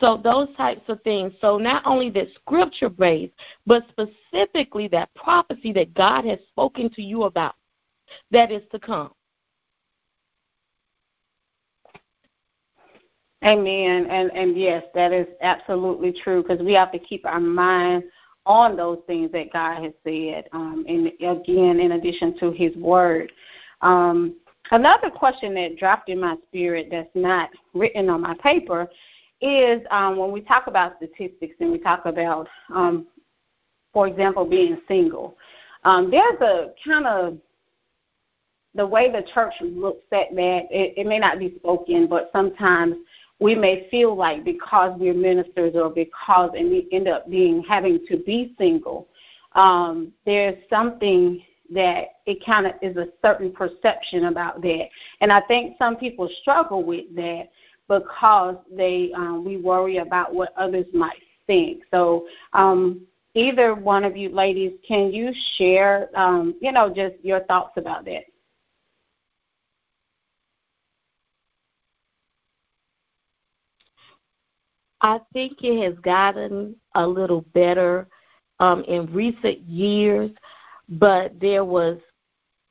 So 0.00 0.20
those 0.22 0.48
types 0.56 0.82
of 0.88 1.00
things. 1.02 1.32
So 1.40 1.56
not 1.56 1.82
only 1.86 2.10
that 2.10 2.28
scripture 2.34 2.90
based, 2.90 3.32
but 3.66 3.84
specifically 3.88 4.88
that 4.88 5.14
prophecy 5.14 5.72
that 5.72 5.94
God 5.94 6.24
has 6.26 6.38
spoken 6.48 6.90
to 6.90 7.02
you 7.02 7.24
about 7.24 7.54
that 8.30 8.52
is 8.52 8.62
to 8.72 8.78
come. 8.78 9.10
Amen. 13.46 14.06
And 14.10 14.32
and 14.32 14.58
yes, 14.58 14.82
that 14.94 15.12
is 15.12 15.28
absolutely 15.40 16.12
true 16.24 16.42
because 16.42 16.60
we 16.64 16.72
have 16.72 16.90
to 16.92 16.98
keep 16.98 17.24
our 17.24 17.38
mind 17.38 18.02
on 18.44 18.76
those 18.76 18.98
things 19.06 19.30
that 19.32 19.52
God 19.52 19.82
has 19.84 19.92
said. 20.04 20.48
Um, 20.52 20.84
and 20.88 21.06
again, 21.20 21.80
in 21.80 21.92
addition 21.92 22.36
to 22.38 22.50
His 22.50 22.74
Word. 22.76 23.30
Um, 23.82 24.34
another 24.72 25.10
question 25.10 25.54
that 25.54 25.76
dropped 25.76 26.08
in 26.08 26.20
my 26.20 26.36
spirit 26.48 26.88
that's 26.90 27.10
not 27.14 27.50
written 27.72 28.08
on 28.08 28.22
my 28.22 28.34
paper 28.42 28.88
is 29.40 29.82
um, 29.90 30.16
when 30.16 30.32
we 30.32 30.40
talk 30.40 30.66
about 30.66 30.96
statistics 30.96 31.54
and 31.60 31.70
we 31.70 31.78
talk 31.78 32.06
about, 32.06 32.48
um, 32.74 33.06
for 33.92 34.08
example, 34.08 34.44
being 34.44 34.78
single. 34.88 35.36
Um, 35.84 36.10
there's 36.10 36.40
a 36.40 36.72
kind 36.84 37.06
of 37.06 37.38
the 38.74 38.86
way 38.86 39.10
the 39.10 39.24
church 39.34 39.54
looks 39.60 40.04
at 40.12 40.34
that. 40.34 40.62
It, 40.70 40.94
it 40.96 41.06
may 41.06 41.18
not 41.18 41.38
be 41.38 41.54
spoken, 41.58 42.08
but 42.08 42.30
sometimes 42.32 42.96
we 43.38 43.54
may 43.54 43.88
feel 43.90 44.14
like 44.14 44.44
because 44.44 44.98
we're 44.98 45.14
ministers 45.14 45.74
or 45.74 45.90
because 45.90 46.50
and 46.56 46.70
we 46.70 46.88
end 46.92 47.08
up 47.08 47.28
being 47.28 47.62
having 47.62 48.04
to 48.08 48.18
be 48.18 48.54
single, 48.58 49.08
um, 49.52 50.12
there's 50.24 50.56
something 50.70 51.42
that 51.72 52.04
it 52.26 52.44
kind 52.44 52.66
of 52.66 52.74
is 52.80 52.96
a 52.96 53.08
certain 53.22 53.52
perception 53.52 54.26
about 54.26 54.62
that. 54.62 54.88
And 55.20 55.32
I 55.32 55.40
think 55.42 55.76
some 55.78 55.96
people 55.96 56.28
struggle 56.40 56.82
with 56.82 57.14
that 57.16 57.50
because 57.88 58.56
they 58.70 59.12
um, 59.14 59.44
we 59.44 59.56
worry 59.56 59.98
about 59.98 60.34
what 60.34 60.52
others 60.56 60.86
might 60.92 61.22
think. 61.46 61.82
So 61.90 62.26
um, 62.52 63.02
either 63.34 63.74
one 63.74 64.04
of 64.04 64.16
you 64.16 64.28
ladies, 64.30 64.72
can 64.86 65.12
you 65.12 65.32
share, 65.56 66.08
um, 66.18 66.54
you 66.60 66.72
know, 66.72 66.88
just 66.88 67.16
your 67.22 67.40
thoughts 67.44 67.72
about 67.76 68.04
that? 68.06 68.24
I 75.06 75.20
think 75.32 75.58
it 75.62 75.84
has 75.84 75.96
gotten 76.00 76.74
a 76.96 77.06
little 77.06 77.42
better 77.54 78.08
um, 78.58 78.82
in 78.88 79.06
recent 79.14 79.60
years, 79.60 80.32
but 80.88 81.38
there 81.40 81.64
was, 81.64 81.98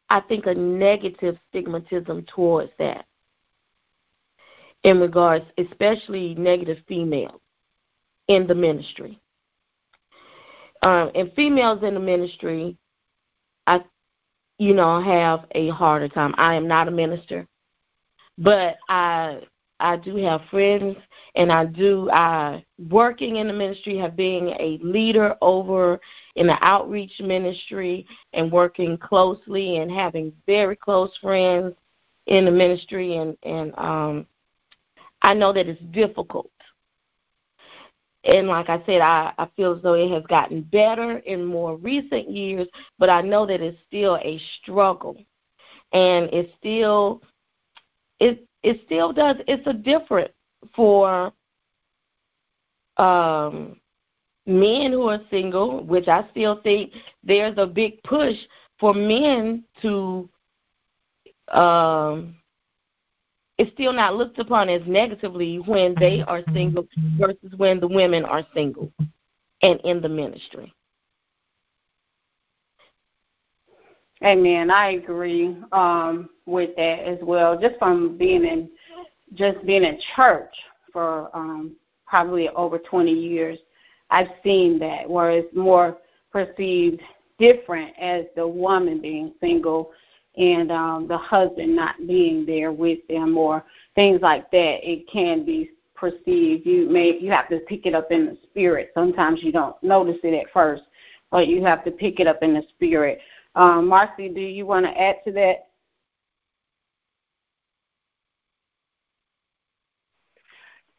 I 0.10 0.20
think, 0.20 0.46
a 0.46 0.54
negative 0.54 1.38
stigmatism 1.50 2.28
towards 2.28 2.74
that 2.78 3.06
in 4.84 5.00
regards, 5.00 5.46
especially 5.58 6.36
negative 6.36 6.80
females 6.90 7.40
in 8.28 8.48
the 8.48 8.56
ministry. 8.56 9.18
Um, 10.82 11.12
and 11.16 11.32
females 11.38 11.84
in 11.84 11.94
the 11.94 12.02
ministry, 12.02 12.76
I, 13.66 13.80
you 14.58 14.74
know, 14.74 15.02
have 15.02 15.46
a 15.52 15.70
harder 15.70 16.10
time. 16.10 16.36
I 16.38 16.56
am 16.56 16.68
not 16.68 16.90
a 16.90 16.92
minister, 16.92 17.48
but 18.38 18.76
I 18.90 19.40
I 19.80 19.98
do 19.98 20.16
have 20.18 20.42
friends, 20.50 20.96
and 21.36 21.52
I 21.52 21.66
do 21.66 22.10
I 22.12 22.64
working 22.90 23.38
in 23.38 23.48
the 23.48 23.54
ministry, 23.54 23.98
have 23.98 24.16
been 24.16 24.50
a 24.60 24.80
leader 24.82 25.36
over 25.42 26.00
in 26.36 26.48
the 26.48 26.58
outreach 26.62 27.20
ministry, 27.20 28.08
and 28.34 28.52
working 28.52 28.98
closely 28.98 29.78
and 29.78 29.92
having 29.92 30.34
very 30.46 30.76
close 30.76 31.12
friends 31.22 31.76
in 32.28 32.46
the 32.46 32.52
ministry, 32.52 33.18
and 33.18 33.38
and 33.44 33.74
um, 33.78 34.28
I 35.22 35.34
know 35.34 35.52
that 35.54 35.68
it's 35.68 35.82
difficult. 35.92 36.52
And 38.24 38.48
like 38.48 38.70
I 38.70 38.82
said, 38.86 39.02
I, 39.02 39.34
I 39.38 39.48
feel 39.56 39.76
as 39.76 39.84
though 39.84 39.94
it 39.94 40.10
has 40.12 40.24
gotten 40.28 40.62
better 40.62 41.20
in 41.20 41.46
more 41.46 41.76
recent 41.78 42.30
years, 42.30 42.68
but 42.98 43.10
I 43.10 43.22
know 43.22 43.46
that 43.46 43.62
it's 43.62 43.78
still 43.88 44.18
a 44.18 44.40
struggle. 44.62 45.16
And 45.94 46.30
it's 46.34 46.52
still 46.58 47.22
it 48.20 48.48
it 48.66 48.82
still 48.86 49.14
does 49.14 49.38
it's 49.48 49.66
a 49.68 49.74
different 49.74 50.32
for 50.76 51.32
um 52.98 53.80
men 54.48 54.92
who 54.92 55.10
are 55.10 55.22
single, 55.32 55.84
which 55.86 56.08
I 56.08 56.28
still 56.32 56.62
think 56.62 56.92
there's 57.24 57.58
a 57.58 57.66
big 57.66 58.02
push 58.04 58.36
for 58.80 58.94
men 58.94 59.64
to 59.82 60.30
um 61.50 62.36
it's 63.58 63.72
still 63.72 63.94
not 63.94 64.16
looked 64.16 64.40
upon 64.40 64.68
as 64.68 64.82
negatively 64.86 65.58
when 65.58 65.96
they 65.98 66.22
are 66.28 66.44
single 66.54 66.88
versus 67.18 67.54
when 67.58 67.80
the 67.80 67.88
women 67.88 68.26
are 68.26 68.46
single 68.54 68.92
and 69.62 69.80
in 69.82 70.02
the 70.02 70.10
ministry. 70.10 70.74
Amen. 74.24 74.72
I 74.72 74.92
agree 74.92 75.58
um, 75.72 76.30
with 76.46 76.76
that 76.78 77.00
as 77.00 77.20
well. 77.22 77.60
Just 77.60 77.78
from 77.78 78.18
being 78.18 78.46
in, 78.46 78.70
just 79.34 79.64
being 79.66 79.84
in 79.84 80.00
church 80.16 80.54
for 80.94 81.30
um, 81.36 81.76
probably 82.08 82.50
over 82.50 82.78
20 82.78 83.12
years, 83.12 83.58
I've 84.10 84.30
seen 84.44 84.80
that 84.80 85.10
where 85.10 85.32
it's 85.32 85.54
more 85.56 85.98
perceived 86.32 87.02
different 87.38 87.94
as 88.00 88.26
the 88.36 88.48
woman 88.48 89.02
being 89.02 89.34
single 89.42 89.92
and 90.38 90.72
um, 90.72 91.08
the 91.08 91.18
husband 91.18 91.76
not 91.76 91.96
being 92.08 92.46
there 92.46 92.72
with 92.72 93.00
them 93.08 93.38
or 93.38 93.64
things 93.96 94.22
like 94.22 94.50
that, 94.52 94.78
it 94.90 95.08
can 95.12 95.46
be 95.46 95.72
perceived. 95.96 96.66
You 96.66 96.90
may 96.90 97.18
you 97.20 97.32
have 97.32 97.48
to 97.50 97.60
pick 97.60 97.86
it 97.86 97.96
up 97.96 98.12
in 98.12 98.26
the 98.26 98.38
spirit. 98.44 98.92
Sometimes 98.94 99.42
you 99.44 99.52
don't 99.52 99.82
notice 99.82 100.18
it 100.24 100.34
at 100.34 100.52
first, 100.52 100.84
but 101.32 101.48
you 101.48 101.64
have 101.64 101.84
to 101.86 101.92
pick 101.92 102.20
it 102.20 102.28
up 102.28 102.40
in 102.42 102.54
the 102.54 102.64
spirit. 102.76 103.20
Um, 103.56 103.88
Marcy, 103.88 104.30
do 104.30 104.42
you 104.42 104.66
want 104.66 104.86
to 104.86 105.02
add 105.02 105.18
to 105.26 105.32
that? 105.34 105.68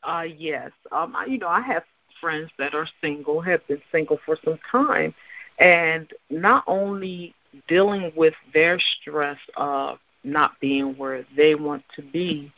Uh, 0.02 0.22
yes. 0.22 0.70
Um, 0.92 1.14
I, 1.16 1.26
you 1.26 1.38
know, 1.38 1.48
I 1.48 1.60
have 1.60 1.82
friends 2.20 2.50
that 2.58 2.74
are 2.74 2.86
single, 3.02 3.40
have 3.42 3.66
been 3.66 3.82
single 3.92 4.18
for 4.24 4.36
some 4.44 4.58
time, 4.70 5.14
and 5.58 6.10
not 6.30 6.64
only 6.66 7.34
dealing 7.68 8.12
with 8.16 8.34
their 8.54 8.78
stress 8.78 9.38
of 9.56 9.98
not 10.24 10.52
being 10.60 10.96
where 10.96 11.24
they 11.36 11.54
want 11.54 11.82
to 11.96 12.02
be, 12.02 12.52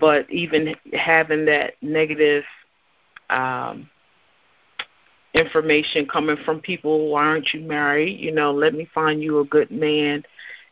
but 0.00 0.30
even 0.30 0.74
having 0.92 1.44
that 1.46 1.74
negative 1.82 2.44
um, 3.30 3.88
information 5.34 6.06
coming 6.06 6.36
from 6.44 6.60
people, 6.60 7.10
why 7.10 7.24
aren't 7.24 7.52
you 7.54 7.60
married? 7.60 8.20
You 8.20 8.32
know, 8.32 8.52
let 8.52 8.74
me 8.74 8.88
find 8.94 9.22
you 9.22 9.40
a 9.40 9.44
good 9.44 9.70
man. 9.70 10.24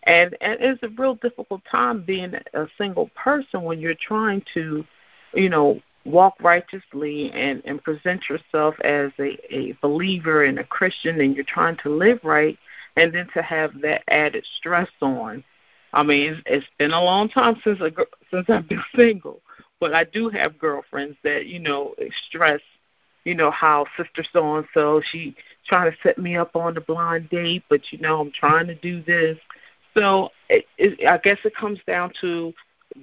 And, 0.05 0.37
and 0.41 0.59
it's 0.61 0.83
a 0.83 0.89
real 0.89 1.15
difficult 1.17 1.63
time 1.71 2.03
being 2.03 2.35
a 2.55 2.67
single 2.79 3.11
person 3.15 3.63
when 3.63 3.81
you're 3.81 3.95
trying 3.95 4.43
to, 4.55 4.85
you 5.35 5.49
know, 5.49 5.81
walk 6.05 6.35
righteously 6.41 7.31
and, 7.33 7.63
and 7.65 7.83
present 7.83 8.23
yourself 8.29 8.75
as 8.81 9.11
a, 9.19 9.39
a 9.55 9.77
believer 9.83 10.45
and 10.45 10.59
a 10.59 10.65
Christian 10.65 11.21
and 11.21 11.35
you're 11.35 11.45
trying 11.45 11.77
to 11.83 11.91
live 11.91 12.21
right 12.25 12.59
and 12.97 13.15
then 13.15 13.29
to 13.35 13.43
have 13.43 13.73
that 13.83 14.03
added 14.09 14.45
stress 14.57 14.89
on. 15.03 15.45
I 15.93 16.03
mean, 16.03 16.33
it's, 16.33 16.43
it's 16.47 16.67
been 16.79 16.93
a 16.93 17.03
long 17.03 17.29
time 17.29 17.57
since 17.65 17.81
I, 17.81 17.91
since 18.31 18.49
I've 18.49 18.69
been 18.69 18.83
single, 18.97 19.41
but 19.81 19.95
I 19.95 20.05
do 20.05 20.29
have 20.29 20.59
girlfriends 20.59 21.17
that 21.25 21.47
you 21.47 21.59
know 21.59 21.95
stress, 22.29 22.61
you 23.25 23.35
know 23.35 23.51
how 23.51 23.87
sister 23.97 24.25
so 24.33 24.57
and 24.57 24.67
so 24.73 25.01
she 25.11 25.37
trying 25.67 25.91
to 25.91 25.97
set 26.03 26.19
me 26.19 26.37
up 26.37 26.57
on 26.57 26.75
the 26.75 26.81
blind 26.81 27.29
date, 27.31 27.63
but 27.69 27.81
you 27.93 27.99
know 27.99 28.21
I'm 28.21 28.33
trying 28.33 28.67
to 28.69 28.75
do 28.75 29.03
this. 29.03 29.39
So 29.95 30.31
it, 30.49 30.67
it, 30.79 31.07
I 31.07 31.19
guess 31.19 31.39
it 31.45 31.55
comes 31.55 31.81
down 31.87 32.13
to 32.21 32.53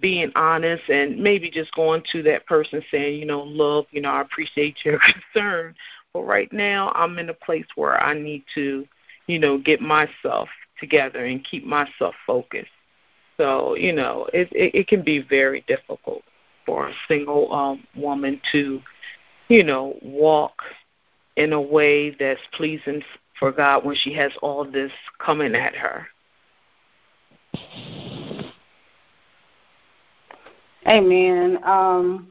being 0.02 0.32
honest 0.36 0.90
and 0.90 1.18
maybe 1.18 1.50
just 1.50 1.74
going 1.74 2.04
to 2.12 2.24
that 2.24 2.46
person 2.46 2.82
saying, 2.92 3.20
you 3.20 3.26
know, 3.26 3.44
look, 3.44 3.88
you 3.92 4.02
know, 4.02 4.10
I 4.10 4.22
appreciate 4.22 4.78
your 4.84 5.00
concern, 5.34 5.76
but 6.14 6.24
right 6.24 6.52
now 6.52 6.92
I'm 6.94 7.18
in 7.20 7.30
a 7.30 7.34
place 7.34 7.66
where 7.76 8.02
I 8.02 8.14
need 8.14 8.44
to 8.56 8.88
you 9.28 9.40
know, 9.40 9.58
get 9.58 9.82
myself 9.82 10.50
together 10.80 11.26
and 11.26 11.44
keep 11.44 11.66
myself 11.66 12.16
focused. 12.26 12.72
So, 13.36 13.76
you 13.76 13.94
know, 13.94 14.28
it, 14.34 14.52
it, 14.52 14.74
it 14.74 14.88
can 14.88 15.04
be 15.04 15.20
very 15.22 15.64
difficult 15.68 16.24
for 16.66 16.88
a 16.88 16.94
single 17.08 17.54
um, 17.54 17.84
woman 17.96 18.42
to, 18.52 18.82
you 19.48 19.64
know, 19.64 19.98
walk 20.02 20.62
in 21.36 21.54
a 21.54 21.62
way 21.62 22.10
that's 22.10 22.42
pleasing 22.54 23.02
for 23.40 23.52
God 23.52 23.86
when 23.86 23.96
she 23.96 24.14
has 24.14 24.32
all 24.42 24.66
this 24.66 24.92
coming 25.20 25.56
at 25.56 25.76
her. 25.76 26.08
Amen. 30.88 31.60
Um, 31.64 32.30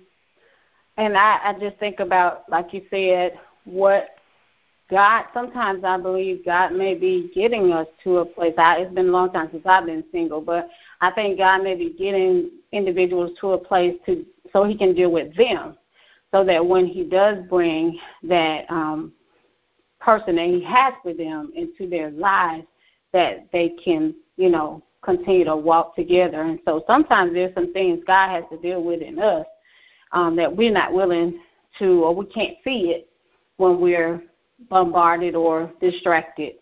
and 0.97 1.17
I, 1.17 1.39
I 1.45 1.57
just 1.61 1.77
think 1.79 2.01
about, 2.01 2.49
like 2.49 2.73
you 2.73 2.83
said, 2.91 3.39
what 3.65 4.09
God, 4.89 5.25
sometimes 5.35 5.85
I 5.85 5.99
believe 5.99 6.45
God 6.45 6.73
may 6.73 6.95
be 6.95 7.31
getting 7.35 7.73
us 7.73 7.89
to 8.05 8.19
a 8.19 8.25
place. 8.25 8.55
I, 8.57 8.79
it's 8.79 8.95
been 8.95 9.09
a 9.09 9.13
long 9.13 9.33
time 9.33 9.49
since 9.51 9.67
I've 9.67 9.87
been 9.87 10.05
single, 10.13 10.41
but 10.41 10.69
I 11.01 11.11
think 11.11 11.39
God 11.39 11.63
may 11.63 11.75
be 11.75 11.95
getting 11.99 12.51
individuals 12.73 13.37
to 13.41 13.53
a 13.53 13.59
place 13.59 13.97
to 14.07 14.25
so 14.53 14.65
He 14.65 14.77
can 14.79 14.95
deal 14.95 15.11
with 15.11 15.37
them, 15.37 15.77
so 16.33 16.45
that 16.45 16.65
when 16.65 16.87
He 16.87 17.05
does 17.05 17.39
bring 17.49 17.99
that 18.25 18.71
um, 18.71 19.13
person 20.01 20.37
that 20.37 20.47
He 20.47 20.63
has 20.63 20.95
for 21.03 21.15
them 21.15 21.53
into 21.55 21.89
their 21.89 22.11
lives, 22.11 22.67
that 23.13 23.47
they 23.53 23.71
can, 23.83 24.15
you 24.37 24.51
know, 24.51 24.83
continue 25.03 25.45
to 25.45 25.57
walk 25.57 25.95
together. 25.95 26.43
And 26.43 26.59
so 26.65 26.85
sometimes 26.87 27.33
there's 27.33 27.55
some 27.55 27.73
things 27.73 28.01
God 28.07 28.31
has 28.31 28.45
to 28.51 28.59
deal 28.59 28.83
with 28.83 29.01
in 29.03 29.19
us 29.19 29.47
um, 30.13 30.37
that 30.37 30.55
we're 30.55 30.73
not 30.73 30.93
willing 30.93 31.41
to, 31.79 32.05
or 32.05 32.15
we 32.15 32.27
can't 32.27 32.57
see 32.65 32.91
it 32.91 33.09
when 33.57 33.81
we're 33.81 34.23
bombarded 34.69 35.35
or 35.35 35.71
distracted. 35.81 36.55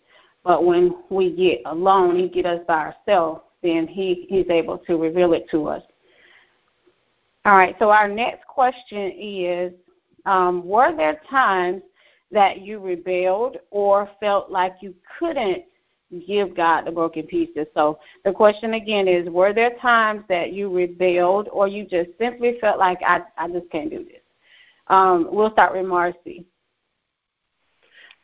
But 0.43 0.65
when 0.65 0.95
we 1.09 1.35
get 1.35 1.61
alone, 1.65 2.17
He 2.17 2.29
get 2.29 2.45
us 2.45 2.61
by 2.67 2.93
ourselves, 2.93 3.41
then 3.63 3.87
He 3.87 4.27
He's 4.29 4.49
able 4.49 4.77
to 4.79 4.97
reveal 4.97 5.33
it 5.33 5.49
to 5.51 5.67
us. 5.67 5.81
All 7.45 7.55
right. 7.55 7.75
So 7.77 7.91
our 7.91 8.07
next 8.07 8.45
question 8.47 9.11
is: 9.17 9.71
um, 10.25 10.65
Were 10.65 10.95
there 10.95 11.21
times 11.29 11.83
that 12.31 12.61
you 12.61 12.79
rebelled 12.79 13.57
or 13.69 14.09
felt 14.19 14.49
like 14.49 14.73
you 14.81 14.95
couldn't 15.19 15.63
give 16.27 16.55
God 16.55 16.85
the 16.85 16.91
broken 16.91 17.23
pieces? 17.23 17.67
So 17.75 17.99
the 18.23 18.31
question 18.31 18.73
again 18.73 19.07
is: 19.07 19.29
Were 19.29 19.53
there 19.53 19.75
times 19.79 20.23
that 20.27 20.53
you 20.53 20.75
rebelled 20.75 21.47
or 21.51 21.67
you 21.67 21.85
just 21.85 22.09
simply 22.19 22.57
felt 22.59 22.79
like 22.79 22.99
I 23.05 23.21
I 23.37 23.47
just 23.47 23.69
can't 23.71 23.91
do 23.91 24.03
this? 24.03 24.21
Um, 24.87 25.27
we'll 25.31 25.51
start 25.51 25.73
with 25.73 25.85
Marcy. 25.85 26.45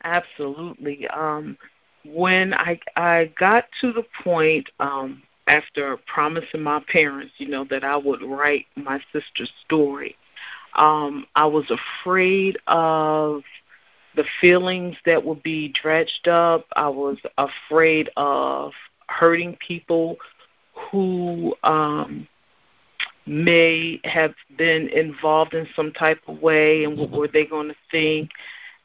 Absolutely. 0.03 1.07
Um, 1.09 1.57
when 2.05 2.55
I 2.55 2.79
I 2.95 3.31
got 3.37 3.65
to 3.81 3.93
the 3.93 4.03
point 4.23 4.67
um, 4.79 5.21
after 5.51 5.97
promising 6.07 6.61
my 6.61 6.81
parents, 6.87 7.33
you 7.37 7.49
know, 7.49 7.65
that 7.69 7.83
I 7.83 7.97
would 7.97 8.23
write 8.23 8.67
my 8.77 9.01
sister's 9.11 9.51
story, 9.65 10.15
um, 10.75 11.27
I 11.35 11.45
was 11.45 11.69
afraid 11.69 12.57
of 12.67 13.43
the 14.15 14.23
feelings 14.39 14.95
that 15.05 15.25
would 15.25 15.43
be 15.43 15.73
dredged 15.81 16.29
up. 16.29 16.65
I 16.73 16.87
was 16.87 17.17
afraid 17.37 18.09
of 18.15 18.71
hurting 19.07 19.57
people 19.57 20.15
who 20.89 21.53
um, 21.63 22.29
may 23.25 23.99
have 24.05 24.33
been 24.57 24.87
involved 24.87 25.53
in 25.53 25.67
some 25.75 25.91
type 25.91 26.21
of 26.27 26.41
way 26.41 26.85
and 26.85 26.97
what 26.97 27.11
were 27.11 27.27
they 27.27 27.45
going 27.45 27.67
to 27.67 27.75
think. 27.91 28.29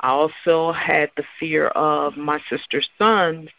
I 0.01 0.09
also 0.09 0.73
had 0.73 1.13
the 1.17 1.25
fear 1.39 1.69
of 1.69 2.17
my 2.17 2.41
sister's 2.51 2.89
sons, 2.99 3.51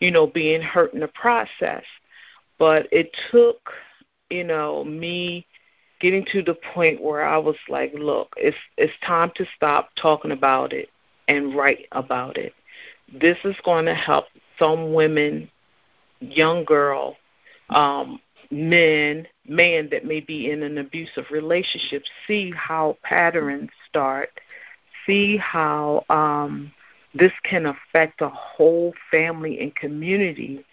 you 0.00 0.10
know, 0.10 0.26
being 0.26 0.60
hurt 0.62 0.94
in 0.94 1.00
the 1.00 1.08
process. 1.08 1.84
But 2.60 2.86
it 2.92 3.10
took, 3.32 3.72
you 4.28 4.44
know, 4.44 4.84
me 4.84 5.46
getting 5.98 6.26
to 6.30 6.42
the 6.42 6.54
point 6.74 7.02
where 7.02 7.24
I 7.24 7.38
was 7.38 7.56
like, 7.68 7.92
look, 7.94 8.34
it's 8.36 8.56
it's 8.76 8.92
time 9.04 9.32
to 9.36 9.46
stop 9.56 9.88
talking 10.00 10.30
about 10.30 10.72
it 10.72 10.90
and 11.26 11.54
write 11.54 11.86
about 11.92 12.36
it. 12.36 12.52
This 13.12 13.38
is 13.44 13.56
going 13.64 13.86
to 13.86 13.94
help 13.94 14.26
some 14.58 14.92
women, 14.92 15.50
young 16.20 16.64
girl, 16.64 17.16
um, 17.70 18.20
men, 18.50 19.26
man 19.48 19.88
that 19.90 20.04
may 20.04 20.20
be 20.20 20.50
in 20.50 20.62
an 20.62 20.76
abusive 20.78 21.24
relationship 21.30 22.02
see 22.26 22.52
how 22.54 22.96
patterns 23.02 23.70
start 23.88 24.28
see 25.06 25.36
how 25.38 26.04
um, 26.10 26.70
this 27.14 27.32
can 27.42 27.66
affect 27.66 28.20
a 28.20 28.28
whole 28.28 28.92
family 29.10 29.58
and 29.60 29.74
community 29.74 30.64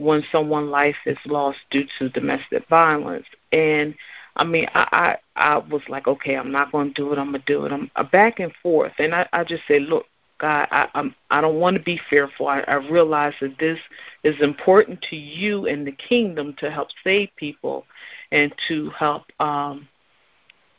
when 0.00 0.24
someone's 0.32 0.70
life 0.70 0.96
is 1.06 1.18
lost 1.26 1.58
due 1.70 1.84
to 1.98 2.08
domestic 2.08 2.66
violence. 2.68 3.26
And 3.52 3.94
I 4.36 4.44
mean, 4.44 4.66
I 4.74 5.16
I, 5.36 5.54
I 5.54 5.58
was 5.58 5.82
like, 5.88 6.08
okay, 6.08 6.36
I'm 6.36 6.50
not 6.50 6.72
going 6.72 6.88
to 6.88 6.94
do 6.94 7.12
it. 7.12 7.18
I'm 7.18 7.32
to 7.32 7.38
do 7.40 7.66
it. 7.66 7.72
I'm 7.72 7.90
uh, 7.96 8.04
back 8.04 8.40
and 8.40 8.52
forth, 8.62 8.92
and 8.98 9.14
I 9.14 9.28
I 9.32 9.44
just 9.44 9.62
said, 9.68 9.82
look, 9.82 10.06
God, 10.38 10.68
I 10.70 10.88
I'm 10.94 11.14
I 11.30 11.40
don't 11.40 11.60
want 11.60 11.76
to 11.76 11.82
be 11.82 12.00
fearful. 12.08 12.48
I, 12.48 12.60
I 12.60 12.74
realize 12.74 13.34
that 13.40 13.58
this 13.58 13.78
is 14.24 14.40
important 14.40 15.02
to 15.10 15.16
you 15.16 15.66
and 15.66 15.86
the 15.86 15.92
kingdom 15.92 16.54
to 16.58 16.70
help 16.70 16.88
save 17.04 17.28
people 17.36 17.84
and 18.32 18.54
to 18.68 18.90
help 18.90 19.24
um 19.38 19.86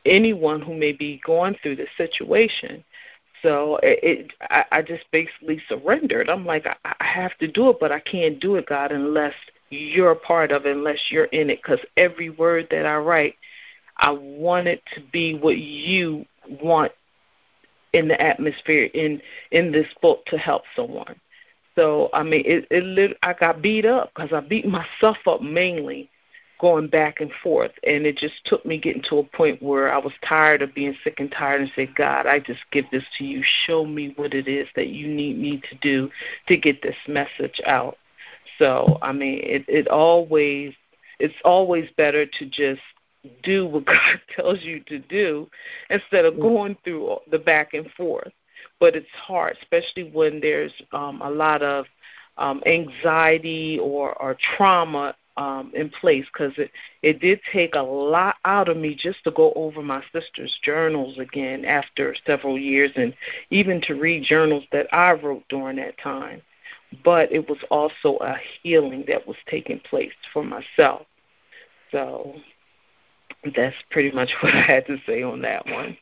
anyone 0.06 0.62
who 0.62 0.74
may 0.74 0.94
be 0.94 1.22
going 1.26 1.56
through 1.62 1.76
this 1.76 1.90
situation. 1.96 2.84
So 3.42 3.80
it, 3.82 4.34
I, 4.42 4.66
I 4.72 4.82
just 4.82 5.06
basically 5.12 5.62
surrendered. 5.68 6.30
I'm 6.30 6.46
like, 6.46 6.68
I, 6.68 6.76
I 7.00 7.06
have 7.06 7.38
to 7.40 7.48
do 7.48 7.70
it, 7.70 7.78
but 7.80 7.92
I 7.92 8.00
can't 8.00 8.40
do 8.40 8.56
it, 8.56 8.68
God, 8.68 8.92
unless 8.92 9.34
you're 9.70 10.12
a 10.12 10.16
part 10.16 10.52
of 10.52 10.66
it, 10.66 10.76
unless 10.76 11.00
you're 11.10 11.26
in 11.26 11.50
it. 11.50 11.60
Because 11.62 11.80
every 11.98 12.30
word 12.30 12.68
that 12.72 12.86
I 12.86 12.98
write, 12.98 13.36
I 13.98 14.12
want 14.12 14.68
it 14.68 14.82
to 14.96 15.02
be 15.12 15.38
what 15.38 15.58
you 15.58 16.26
want 16.62 16.92
in 17.94 18.08
the 18.08 18.22
atmosphere 18.22 18.90
in 18.94 19.22
in 19.52 19.72
this 19.72 19.88
book 20.02 20.26
to 20.28 20.38
help 20.38 20.64
someone. 20.76 21.16
So 21.76 22.10
I 22.14 22.24
mean, 22.24 22.44
it, 22.46 22.68
it 22.70 23.18
I 23.24 23.34
got 23.34 23.62
beat 23.62 23.86
up 23.86 24.12
because 24.14 24.34
I 24.34 24.40
beat 24.42 24.66
myself 24.68 25.18
up 25.28 25.42
mainly 25.42 26.10
going 26.62 26.88
back 26.88 27.20
and 27.20 27.32
forth. 27.44 27.72
And 27.84 28.06
it 28.06 28.18
just 28.18 28.46
took 28.46 28.64
me 28.66 28.78
getting 28.78 29.02
to 29.10 29.18
a 29.18 29.24
point 29.24 29.62
where 29.64 29.92
I 29.92 29.98
was 29.98 30.14
tired 30.26 30.62
of 30.62 30.76
being 30.76 30.96
sick 31.04 31.20
and 31.20 31.32
tired 31.32 31.62
and 31.62 31.72
said, 31.76 31.96
God, 31.96 32.28
I 32.28 32.40
just 32.40 32.62
give 32.72 32.86
this 32.92 33.04
to 33.18 33.26
you. 33.26 33.44
Show 33.66 33.86
me 33.86 34.14
what 34.16 34.36
it 34.36 34.48
is 34.48 34.68
that 34.76 34.90
you 34.90 35.08
need 35.08 35.40
me 35.40 35.62
to 35.70 35.76
do 35.82 36.12
to 36.48 36.56
get 36.56 36.84
this 36.84 36.96
message 37.08 37.60
out. 37.66 37.98
So, 38.60 39.00
I 39.02 39.12
mean, 39.12 39.40
it, 39.44 39.66
it 39.68 39.88
always, 39.88 40.74
it's 41.20 41.34
always 41.44 41.90
better 41.98 42.28
to 42.28 42.46
just 42.46 42.82
do 43.42 43.66
what 43.66 43.86
God 43.86 44.22
tells 44.36 44.62
you 44.62 44.82
to 44.82 45.00
do 45.00 45.50
instead 45.90 46.26
of 46.26 46.40
going 46.40 46.78
through 46.84 47.18
the 47.32 47.40
back 47.40 47.74
and 47.74 47.90
forth. 47.98 48.32
But 48.80 48.96
it's 48.96 49.08
hard, 49.16 49.58
especially 49.60 50.12
when 50.12 50.40
there's 50.40 50.74
um, 50.92 51.22
a 51.24 51.30
lot 51.30 51.64
of 51.64 51.86
um, 52.38 52.62
anxiety 52.68 53.80
or, 53.80 54.14
or 54.22 54.38
trauma 54.56 55.16
um, 55.38 55.72
in 55.74 55.90
place 55.90 56.26
because 56.32 56.54
it 56.58 56.72
it 57.02 57.20
did 57.20 57.40
take 57.52 57.76
a 57.76 57.82
lot 57.82 58.36
out 58.46 58.70
of 58.70 58.78
me 58.78 58.96
just 58.96 59.24
to 59.24 59.32
go 59.32 59.54
over 59.56 59.82
my 59.82 60.04
sister's 60.12 60.56
journals 60.64 61.18
again 61.18 61.66
after 61.66 62.16
several 62.26 62.58
years 62.58 62.92
and 62.96 63.14
even 63.50 63.82
to 63.82 63.96
read 63.96 64.24
journals 64.24 64.64
that 64.72 64.88
I 64.94 65.12
wrote 65.12 65.44
during 65.50 65.78
that 65.78 65.98
time. 65.98 66.42
But 67.04 67.32
it 67.32 67.48
was 67.50 67.60
also 67.70 68.18
a 68.18 68.36
healing 68.62 69.06
that 69.08 69.26
was 69.26 69.38
taking 69.50 69.80
place 69.80 70.12
for 70.34 70.44
myself. 70.44 71.06
So 71.92 72.36
that's 73.56 73.76
pretty 73.90 74.12
much 74.12 74.30
what 74.42 74.54
I 74.54 74.62
had 74.62 74.86
to 74.88 74.98
say 75.06 75.24
on 75.24 75.42
that 75.42 75.66
one. 75.66 75.98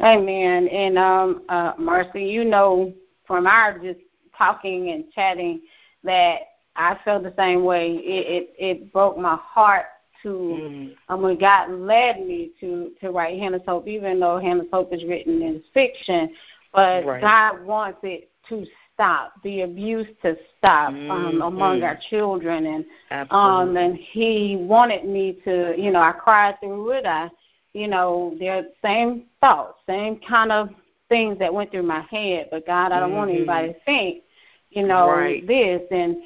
Amen. 0.00 0.68
And 0.68 0.96
um, 0.96 1.42
uh, 1.48 1.72
Marcy, 1.76 2.24
you 2.24 2.44
know 2.44 2.94
from 3.28 3.46
our 3.46 3.78
just 3.78 4.00
talking 4.36 4.90
and 4.90 5.04
chatting 5.12 5.60
that 6.04 6.38
I 6.76 6.96
felt 7.04 7.22
the 7.22 7.34
same 7.36 7.64
way. 7.64 7.92
It 7.96 8.26
it, 8.26 8.54
it 8.58 8.92
broke 8.92 9.18
my 9.18 9.36
heart 9.40 9.86
to 10.22 10.28
mm. 10.28 10.94
um, 11.08 11.22
when 11.22 11.38
God 11.38 11.70
led 11.70 12.20
me 12.20 12.52
to 12.60 12.92
to 13.00 13.10
write 13.10 13.38
Hannah's 13.38 13.62
Hope, 13.66 13.86
even 13.88 14.20
though 14.20 14.38
Hannah's 14.38 14.68
Hope 14.72 14.92
is 14.92 15.04
written 15.04 15.42
in 15.42 15.62
fiction, 15.74 16.30
but 16.72 17.04
right. 17.04 17.20
God 17.20 17.64
wants 17.64 17.98
it 18.02 18.30
to 18.48 18.64
stop 18.98 19.32
the 19.44 19.62
abuse 19.62 20.08
to 20.22 20.36
stop 20.58 20.88
um, 20.88 20.96
mm-hmm. 20.96 21.42
among 21.42 21.84
our 21.84 21.96
children 22.10 22.66
and 22.66 23.30
um 23.30 23.76
and 23.76 23.96
he 23.96 24.56
wanted 24.58 25.04
me 25.04 25.38
to 25.44 25.72
you 25.78 25.92
know 25.92 26.00
i 26.00 26.10
cried 26.10 26.58
through 26.58 26.90
it 26.90 27.06
i 27.06 27.30
you 27.74 27.86
know 27.86 28.34
they're 28.40 28.62
the 28.62 28.72
same 28.82 29.26
thoughts 29.40 29.78
same 29.86 30.18
kind 30.28 30.50
of 30.50 30.68
things 31.08 31.38
that 31.38 31.54
went 31.54 31.70
through 31.70 31.84
my 31.84 32.00
head 32.10 32.48
but 32.50 32.66
god 32.66 32.90
i 32.90 32.98
don't 32.98 33.10
mm-hmm. 33.10 33.18
want 33.18 33.30
anybody 33.30 33.68
to 33.68 33.78
think 33.84 34.24
you 34.70 34.86
know, 34.86 35.08
right. 35.08 35.46
this 35.46 35.82
and 35.90 36.16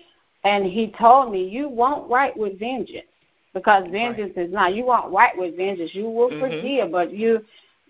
and 0.45 0.65
he 0.65 0.93
told 0.99 1.33
me, 1.33 1.49
You 1.49 1.69
won't 1.69 2.11
write 2.11 2.37
with 2.37 2.59
vengeance 2.59 3.07
because 3.55 3.85
vengeance 3.91 4.33
right. 4.37 4.47
is 4.47 4.53
not 4.53 4.75
you 4.75 4.85
won't 4.85 5.13
write 5.13 5.37
with 5.37 5.57
vengeance. 5.57 5.91
You 5.95 6.09
will 6.09 6.31
mm-hmm. 6.31 6.41
forgive, 6.41 6.93
but 6.93 7.13
you 7.13 7.45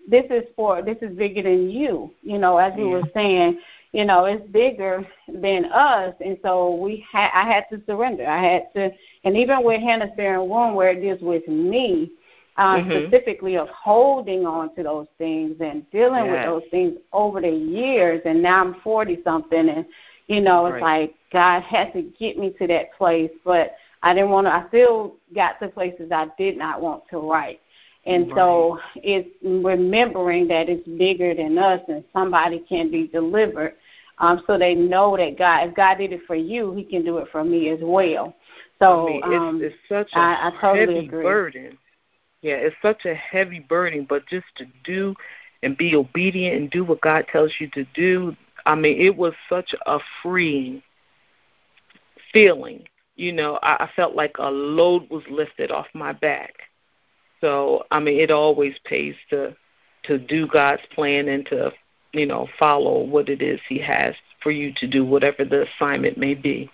this 0.09 0.25
is 0.29 0.43
for 0.55 0.81
this 0.81 0.97
is 1.01 1.15
bigger 1.17 1.43
than 1.43 1.69
you. 1.69 2.11
You 2.21 2.37
know, 2.37 2.57
as 2.57 2.73
yeah. 2.75 2.83
we 2.83 2.89
were 2.89 3.03
saying, 3.13 3.59
you 3.91 4.05
know, 4.05 4.25
it's 4.25 4.45
bigger 4.51 5.07
than 5.27 5.65
us 5.65 6.13
and 6.23 6.37
so 6.43 6.75
we 6.75 7.05
had 7.11 7.29
I 7.33 7.51
had 7.51 7.65
to 7.71 7.81
surrender. 7.85 8.27
I 8.27 8.43
had 8.43 8.73
to 8.75 8.91
and 9.23 9.37
even 9.37 9.63
with 9.63 9.81
Hannah's 9.81 10.11
Bearing 10.17 10.49
Womb 10.49 10.75
where 10.75 10.89
it 10.89 11.01
deals 11.01 11.21
with 11.21 11.47
me, 11.47 12.11
uh, 12.57 12.77
mm-hmm. 12.77 13.07
specifically 13.07 13.57
of 13.57 13.69
holding 13.69 14.45
on 14.45 14.75
to 14.75 14.83
those 14.83 15.07
things 15.17 15.55
and 15.59 15.89
dealing 15.91 16.25
yes. 16.25 16.31
with 16.31 16.45
those 16.45 16.69
things 16.71 16.97
over 17.13 17.41
the 17.41 17.49
years 17.49 18.21
and 18.25 18.43
now 18.43 18.61
I'm 18.61 18.75
forty 18.81 19.19
something 19.23 19.69
and 19.69 19.85
you 20.27 20.41
know, 20.41 20.65
it's 20.67 20.81
right. 20.81 21.01
like 21.01 21.15
God 21.31 21.61
had 21.63 21.93
to 21.93 22.01
get 22.01 22.37
me 22.37 22.51
to 22.59 22.67
that 22.67 22.93
place, 22.93 23.31
but 23.43 23.75
I 24.01 24.13
didn't 24.13 24.29
want 24.29 24.47
to. 24.47 24.53
I 24.53 24.67
still 24.67 25.15
got 25.33 25.59
to 25.59 25.67
places 25.67 26.11
I 26.11 26.27
did 26.37 26.57
not 26.57 26.81
want 26.81 27.03
to 27.09 27.17
write. 27.17 27.59
And 28.05 28.27
right. 28.27 28.35
so 28.35 28.79
it's 28.95 29.29
remembering 29.41 30.47
that 30.49 30.67
it's 30.67 30.87
bigger 30.87 31.33
than 31.33 31.57
us 31.57 31.81
and 31.87 32.03
somebody 32.11 32.59
can 32.67 32.91
be 32.91 33.07
delivered. 33.07 33.75
Um, 34.19 34.43
so 34.45 34.57
they 34.57 34.75
know 34.75 35.17
that 35.17 35.37
God, 35.37 35.69
if 35.69 35.75
God 35.75 35.97
did 35.97 36.11
it 36.11 36.21
for 36.27 36.35
you, 36.35 36.73
He 36.75 36.83
can 36.83 37.03
do 37.03 37.17
it 37.17 37.29
for 37.31 37.43
me 37.43 37.69
as 37.69 37.79
well. 37.81 38.35
So 38.79 39.07
I 39.07 39.11
mean, 39.11 39.21
it's, 39.23 39.33
um, 39.33 39.61
it's 39.63 39.75
such 39.87 40.09
a 40.13 40.19
I, 40.19 40.47
I 40.47 40.51
totally 40.61 40.95
heavy 40.95 41.07
agree. 41.07 41.23
burden. 41.23 41.77
Yeah, 42.41 42.55
it's 42.55 42.75
such 42.81 43.05
a 43.05 43.15
heavy 43.15 43.61
burden, 43.61 44.05
but 44.07 44.27
just 44.27 44.45
to 44.57 44.65
do 44.83 45.15
and 45.63 45.77
be 45.77 45.95
obedient 45.95 46.57
and 46.57 46.69
do 46.69 46.83
what 46.83 46.99
God 46.99 47.25
tells 47.31 47.53
you 47.59 47.69
to 47.69 47.85
do, 47.95 48.35
I 48.65 48.75
mean, 48.75 48.99
it 48.99 49.15
was 49.15 49.33
such 49.49 49.73
a 49.85 49.99
freeing 50.21 50.81
feeling. 52.31 52.83
You 53.15 53.31
know, 53.31 53.59
I, 53.61 53.85
I 53.85 53.89
felt 53.95 54.15
like 54.15 54.35
a 54.39 54.49
load 54.49 55.09
was 55.09 55.23
lifted 55.29 55.71
off 55.71 55.87
my 55.93 56.13
back. 56.13 56.53
So, 57.41 57.85
I 57.91 57.99
mean, 57.99 58.19
it 58.19 58.31
always 58.31 58.75
pays 58.85 59.15
to 59.29 59.55
to 60.03 60.17
do 60.17 60.47
God's 60.47 60.81
plan 60.93 61.29
and 61.29 61.45
to, 61.45 61.71
you 62.11 62.25
know, 62.25 62.47
follow 62.59 63.03
what 63.03 63.29
it 63.29 63.41
is 63.41 63.59
He 63.69 63.79
has 63.79 64.15
for 64.41 64.51
you 64.51 64.73
to 64.77 64.87
do, 64.87 65.05
whatever 65.05 65.45
the 65.45 65.65
assignment 65.65 66.17
may 66.17 66.33
be. 66.33 66.69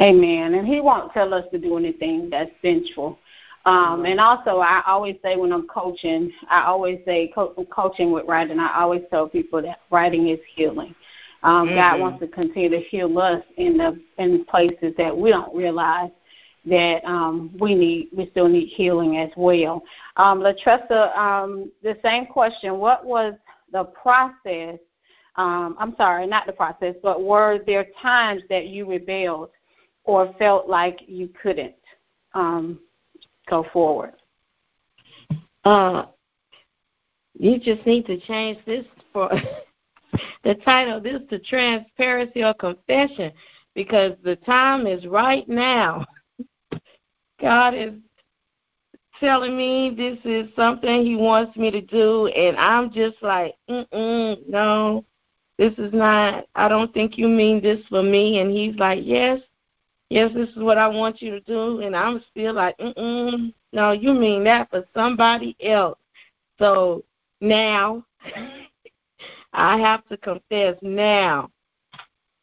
Amen. 0.00 0.54
And 0.54 0.66
He 0.66 0.80
won't 0.80 1.12
tell 1.12 1.34
us 1.34 1.44
to 1.50 1.58
do 1.58 1.76
anything 1.76 2.30
that's 2.30 2.52
sensual. 2.62 3.18
Um, 3.66 4.06
and 4.06 4.18
also, 4.18 4.58
I 4.58 4.82
always 4.86 5.16
say 5.22 5.36
when 5.36 5.52
I'm 5.52 5.68
coaching, 5.68 6.32
I 6.48 6.64
always 6.64 7.00
say 7.04 7.30
co- 7.34 7.54
coaching 7.70 8.10
with 8.10 8.26
writing. 8.26 8.58
I 8.58 8.80
always 8.80 9.02
tell 9.10 9.28
people 9.28 9.60
that 9.62 9.80
writing 9.90 10.28
is 10.28 10.38
healing. 10.54 10.94
Um, 11.42 11.68
mm-hmm. 11.68 11.76
God 11.76 12.00
wants 12.00 12.20
to 12.20 12.28
continue 12.28 12.70
to 12.70 12.80
heal 12.80 13.18
us 13.18 13.42
in 13.56 13.76
the 13.76 14.00
in 14.18 14.44
places 14.46 14.94
that 14.96 15.16
we 15.16 15.30
don't 15.30 15.54
realize 15.54 16.10
that 16.66 17.04
um, 17.04 17.54
we 17.58 17.74
need. 17.74 18.08
We 18.16 18.30
still 18.30 18.48
need 18.48 18.66
healing 18.68 19.18
as 19.18 19.30
well. 19.36 19.82
Um, 20.16 20.40
Latressa, 20.40 21.16
um, 21.16 21.70
the 21.82 21.98
same 22.02 22.26
question. 22.26 22.78
What 22.78 23.04
was 23.04 23.34
the 23.72 23.84
process? 23.84 24.78
Um, 25.36 25.76
I'm 25.78 25.94
sorry, 25.96 26.26
not 26.26 26.46
the 26.46 26.52
process, 26.52 26.94
but 27.02 27.22
were 27.22 27.60
there 27.66 27.86
times 28.02 28.42
that 28.48 28.66
you 28.66 28.88
rebelled 28.88 29.50
or 30.04 30.34
felt 30.38 30.68
like 30.68 31.02
you 31.06 31.30
couldn't? 31.40 31.74
Um, 32.34 32.80
go 33.50 33.66
forward? 33.72 34.14
Uh, 35.64 36.06
you 37.38 37.58
just 37.58 37.84
need 37.86 38.06
to 38.06 38.18
change 38.20 38.58
this 38.64 38.84
for 39.12 39.30
the 40.44 40.54
title 40.56 41.00
this 41.00 41.20
to 41.28 41.38
transparency 41.40 42.42
or 42.42 42.54
confession 42.54 43.32
because 43.74 44.12
the 44.24 44.36
time 44.36 44.86
is 44.86 45.06
right 45.06 45.48
now. 45.48 46.06
God 47.40 47.74
is 47.74 47.94
telling 49.18 49.56
me 49.56 49.94
this 49.96 50.18
is 50.24 50.48
something 50.56 51.04
He 51.04 51.16
wants 51.16 51.56
me 51.56 51.70
to 51.70 51.80
do, 51.80 52.26
and 52.28 52.56
I'm 52.56 52.90
just 52.90 53.16
like, 53.22 53.54
mm 53.68 54.48
no, 54.48 55.04
this 55.58 55.74
is 55.78 55.92
not. 55.92 56.46
I 56.54 56.68
don't 56.68 56.92
think 56.94 57.18
you 57.18 57.28
mean 57.28 57.62
this 57.62 57.80
for 57.88 58.02
me. 58.02 58.40
And 58.40 58.50
He's 58.50 58.76
like, 58.76 59.00
yes, 59.02 59.40
yes, 60.10 60.30
this 60.34 60.48
is 60.50 60.56
what 60.56 60.76
I 60.76 60.88
want 60.88 61.22
you 61.22 61.30
to 61.30 61.40
do, 61.40 61.80
and 61.80 61.96
I'm 61.96 62.22
still 62.30 62.54
like, 62.54 62.76
mm 62.78 63.54
no, 63.72 63.92
you 63.92 64.12
mean 64.12 64.44
that 64.44 64.68
for 64.70 64.84
somebody 64.92 65.56
else. 65.62 65.98
So 66.58 67.04
now 67.40 68.04
I 69.52 69.78
have 69.78 70.06
to 70.08 70.16
confess 70.16 70.76
now. 70.82 71.50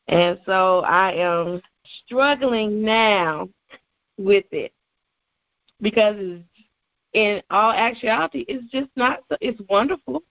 And 0.08 0.40
so 0.46 0.80
I 0.80 1.12
am 1.14 1.62
struggling 2.06 2.82
now 2.82 3.50
with 4.18 4.46
it 4.52 4.72
because 5.82 6.16
in 7.14 7.42
all 7.50 7.72
actuality, 7.72 8.46
it's 8.48 8.72
just 8.72 8.90
not, 8.96 9.24
it's 9.42 9.62
wonderful, 9.70 10.24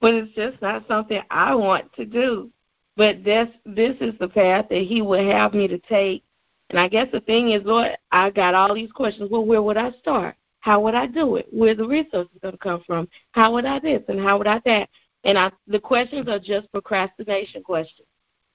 but 0.00 0.14
it's 0.14 0.34
just 0.34 0.60
not 0.62 0.88
something 0.88 1.20
I 1.30 1.54
want 1.54 1.92
to 1.94 2.06
do. 2.06 2.50
But 2.96 3.24
this, 3.24 3.48
this 3.66 3.96
is 4.00 4.14
the 4.18 4.28
path 4.28 4.66
that 4.70 4.82
He 4.82 5.02
would 5.02 5.26
have 5.26 5.52
me 5.52 5.68
to 5.68 5.78
take 5.80 6.24
and 6.70 6.78
I 6.78 6.88
guess 6.88 7.08
the 7.12 7.20
thing 7.20 7.50
is, 7.50 7.62
Lord, 7.64 7.90
I 8.12 8.30
got 8.30 8.54
all 8.54 8.74
these 8.74 8.92
questions. 8.92 9.28
Well, 9.30 9.44
where 9.44 9.62
would 9.62 9.76
I 9.76 9.90
start? 10.00 10.36
How 10.60 10.80
would 10.80 10.94
I 10.94 11.06
do 11.06 11.36
it? 11.36 11.46
Where 11.50 11.74
the 11.74 11.86
resources 11.86 12.30
going 12.42 12.52
to 12.52 12.58
come 12.58 12.82
from? 12.86 13.08
How 13.32 13.52
would 13.52 13.64
I 13.64 13.80
this 13.80 14.02
and 14.08 14.20
how 14.20 14.38
would 14.38 14.46
I 14.46 14.60
that? 14.64 14.88
And 15.24 15.36
I, 15.36 15.50
the 15.66 15.80
questions 15.80 16.28
are 16.28 16.38
just 16.38 16.70
procrastination 16.72 17.62
questions, 17.62 18.06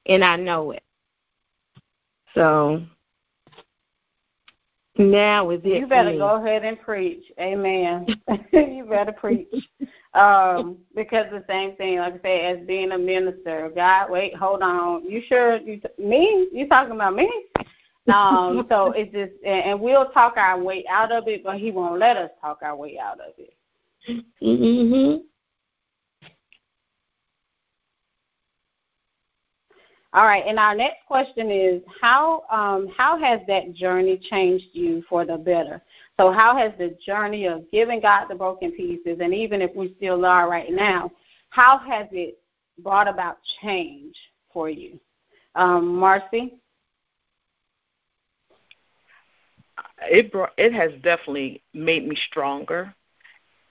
and 0.07 0.23
I 0.23 0.35
know 0.35 0.71
it. 0.71 0.83
So 2.33 2.83
now 4.97 5.49
is 5.51 5.61
it. 5.63 5.79
You 5.79 5.87
better 5.87 6.17
go 6.17 6.41
ahead 6.41 6.63
and 6.63 6.79
preach. 6.79 7.23
Amen. 7.39 8.07
you 8.51 8.85
better 8.89 9.11
preach. 9.11 9.53
Um, 10.13 10.77
because 10.95 11.27
the 11.31 11.43
same 11.47 11.75
thing, 11.75 11.99
like 11.99 12.15
I 12.15 12.21
say, 12.21 12.45
as 12.45 12.65
being 12.65 12.93
a 12.93 12.97
minister, 12.97 13.71
God, 13.75 14.09
wait, 14.09 14.35
hold 14.35 14.61
on. 14.61 15.09
You 15.09 15.21
sure 15.27 15.57
you 15.57 15.81
me? 15.99 16.47
You 16.51 16.67
talking 16.67 16.95
about 16.95 17.15
me? 17.15 17.29
Um, 18.11 18.65
so 18.69 18.91
it's 18.91 19.11
just, 19.11 19.43
and 19.43 19.79
we'll 19.79 20.09
talk 20.09 20.37
our 20.37 20.61
way 20.61 20.85
out 20.89 21.11
of 21.11 21.27
it, 21.27 21.43
but 21.43 21.57
he 21.57 21.71
won't 21.71 21.99
let 21.99 22.17
us 22.17 22.31
talk 22.41 22.59
our 22.61 22.75
way 22.75 22.99
out 22.99 23.19
of 23.19 23.33
it. 23.37 23.55
Mm-hmm. 24.41 25.21
All 30.15 30.23
right, 30.23 30.45
and 30.47 30.57
our 30.57 30.73
next 30.73 31.05
question 31.07 31.51
is 31.51 31.81
how 32.01 32.43
um, 32.49 32.87
how 32.95 33.19
has 33.19 33.41
that 33.49 33.73
journey 33.73 34.17
changed 34.29 34.67
you 34.71 35.03
for 35.09 35.25
the 35.25 35.35
better? 35.35 35.81
So 36.17 36.31
how 36.31 36.55
has 36.55 36.71
the 36.77 36.95
journey 37.05 37.47
of 37.47 37.69
giving 37.69 37.99
God 37.99 38.27
the 38.29 38.35
broken 38.35 38.71
pieces, 38.71 39.17
and 39.21 39.33
even 39.33 39.61
if 39.61 39.75
we 39.75 39.93
still 39.97 40.23
are 40.23 40.49
right 40.49 40.71
now, 40.71 41.11
how 41.49 41.77
has 41.79 42.07
it 42.13 42.39
brought 42.81 43.09
about 43.09 43.39
change 43.61 44.15
for 44.53 44.69
you, 44.69 44.97
um, 45.55 45.95
Marcy? 45.95 46.59
It 50.01 50.31
brought 50.31 50.53
it 50.57 50.73
has 50.73 50.91
definitely 51.01 51.61
made 51.73 52.07
me 52.07 52.15
stronger. 52.15 52.93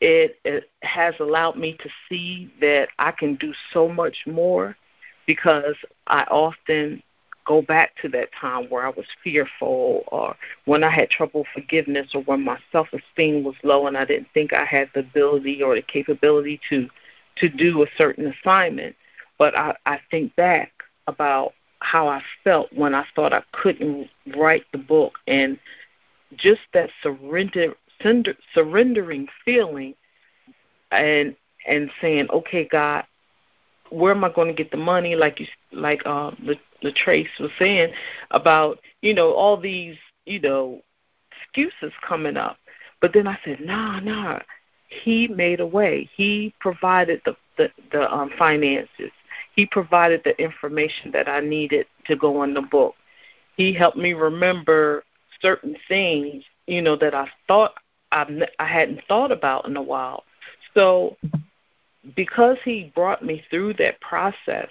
It, 0.01 0.39
it 0.45 0.71
has 0.83 1.15
allowed 1.19 1.57
me 1.57 1.79
to 1.81 1.89
see 2.09 2.53
that 2.61 2.89
I 2.99 3.13
can 3.13 3.37
do 3.37 3.55
so 3.73 3.89
much 3.89 4.25
more 4.27 4.77
because 5.27 5.77
I 6.07 6.25
often 6.25 7.03
go 7.47 7.63
back 7.63 7.95
to 8.03 8.09
that 8.09 8.31
time 8.39 8.65
where 8.71 8.87
I 8.87 8.91
was 8.91 9.07
fearful 9.23 10.05
or 10.09 10.37
when 10.65 10.83
I 10.83 10.91
had 10.91 11.11
trouble 11.11 11.45
forgiveness 11.55 12.11
or 12.15 12.23
when 12.23 12.43
my 12.43 12.59
self 12.73 12.89
esteem 12.93 13.45
was 13.45 13.55
low 13.63 13.87
and 13.87 13.97
I 13.97 14.05
didn't 14.05 14.29
think 14.35 14.53
I 14.53 14.65
had 14.65 14.91
the 14.95 15.01
ability 15.01 15.63
or 15.63 15.75
the 15.75 15.83
capability 15.83 16.61
to 16.71 16.89
to 17.37 17.49
do 17.49 17.83
a 17.83 17.87
certain 17.97 18.27
assignment. 18.27 18.97
But 19.39 19.57
I, 19.57 19.77
I 19.87 20.01
think 20.11 20.35
back 20.37 20.71
about 21.07 21.53
how 21.81 22.09
I 22.09 22.23
felt 22.43 22.73
when 22.73 22.95
I 22.95 23.05
thought 23.15 23.33
I 23.33 23.43
couldn't 23.53 24.09
write 24.37 24.65
the 24.73 24.79
book 24.79 25.19
and 25.27 25.59
just 26.37 26.61
that 26.73 26.91
surrender, 27.03 27.75
surrender 28.01 28.35
surrendering 28.55 29.29
feeling 29.45 29.95
and 30.91 31.37
and 31.67 31.91
saying, 32.01 32.29
okay, 32.31 32.69
God, 32.71 33.05
where 33.91 34.13
am 34.13 34.25
I 34.25 34.31
going 34.31 34.49
to 34.49 34.55
get 34.55 34.71
the 34.71 34.77
money? 34.77 35.15
Like 35.15 35.41
you, 35.41 35.47
like 35.73 36.03
uh, 36.05 36.33
the 36.45 36.57
the 36.83 36.93
Trace 36.93 37.29
was 37.41 37.51
saying 37.59 37.93
about 38.31 38.79
you 39.03 39.15
know 39.15 39.33
all 39.33 39.61
these 39.61 39.97
you 40.27 40.41
know 40.41 40.81
excuses 41.43 41.93
coming 42.07 42.37
up, 42.37 42.59
but 43.01 43.13
then 43.13 43.27
I 43.27 43.39
said, 43.45 43.61
nah, 43.61 44.01
nah. 44.01 44.41
He 45.03 45.27
made 45.27 45.59
a 45.59 45.67
way. 45.67 46.09
He 46.15 46.55
provided 46.61 47.21
the 47.25 47.35
the, 47.57 47.71
the 47.91 48.13
um, 48.13 48.31
finances. 48.39 49.11
He 49.57 49.67
provided 49.67 50.23
the 50.25 50.41
information 50.41 51.11
that 51.13 51.29
I 51.29 51.41
needed 51.41 51.87
to 52.07 52.17
go 52.17 52.41
on 52.41 52.55
the 52.55 52.63
book. 52.63 52.95
He 53.57 53.73
helped 53.73 53.97
me 53.97 54.13
remember 54.13 55.05
certain 55.45 55.77
things, 55.87 56.43
you 56.67 56.81
know, 56.81 56.97
that 56.97 57.15
I 57.15 57.29
thought 57.47 57.75
I 58.11 58.25
I 58.59 58.65
hadn't 58.65 59.03
thought 59.07 59.31
about 59.31 59.67
in 59.67 59.77
a 59.77 59.83
while. 59.83 60.25
So 60.73 61.17
because 62.17 62.57
he 62.65 62.93
brought 62.95 63.25
me 63.25 63.45
through 63.51 63.75
that 63.75 64.01
process, 64.01 64.71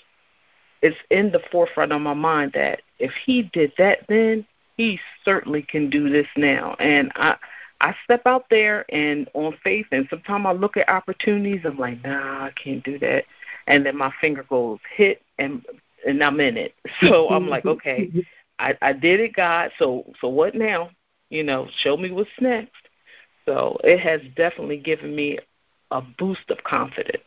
it's 0.82 0.98
in 1.12 1.32
the 1.32 1.42
forefront 1.52 1.92
of 1.92 2.02
my 2.02 2.16
mind 2.16 2.54
that 2.54 2.82
if 3.00 3.12
he 3.26 3.44
did 3.44 3.72
that 3.78 4.00
then, 4.10 4.46
he 4.78 5.00
certainly 5.24 5.62
can 5.62 5.90
do 5.90 6.10
this 6.10 6.28
now. 6.36 6.76
And 6.80 7.12
I 7.16 7.36
I 7.80 7.94
step 8.04 8.26
out 8.26 8.46
there 8.50 8.86
and 8.90 9.30
on 9.34 9.56
faith 9.64 9.86
and 9.92 10.08
sometimes 10.10 10.46
I 10.48 10.54
look 10.54 10.78
at 10.78 10.90
opportunities, 10.90 11.62
I'm 11.66 11.78
like, 11.78 12.04
nah, 12.04 12.46
I 12.46 12.52
can't 12.52 12.84
do 12.84 12.98
that. 13.00 13.26
And 13.68 13.86
then 13.86 13.96
my 13.98 14.12
finger 14.20 14.44
goes 14.50 14.80
hit 14.96 15.22
and 15.38 15.64
and 16.08 16.24
I'm 16.24 16.40
in 16.40 16.58
it. 16.58 16.74
So 17.02 17.30
I'm 17.30 17.48
like, 17.48 17.66
okay, 17.66 18.10
I, 18.64 18.78
I 18.82 18.94
did 18.94 19.20
it, 19.20 19.36
God. 19.36 19.72
So 19.78 20.06
so 20.22 20.30
what 20.30 20.56
now? 20.56 20.90
You 21.30 21.44
know, 21.44 21.68
show 21.80 21.98
me 21.98 22.12
what's 22.12 22.30
next. 22.40 22.72
So 23.46 23.78
it 23.84 24.00
has 24.00 24.22
definitely 24.38 24.78
given 24.78 25.14
me 25.16 25.38
a 25.92 26.02
boost 26.02 26.50
of 26.50 26.64
confidence. 26.64 27.24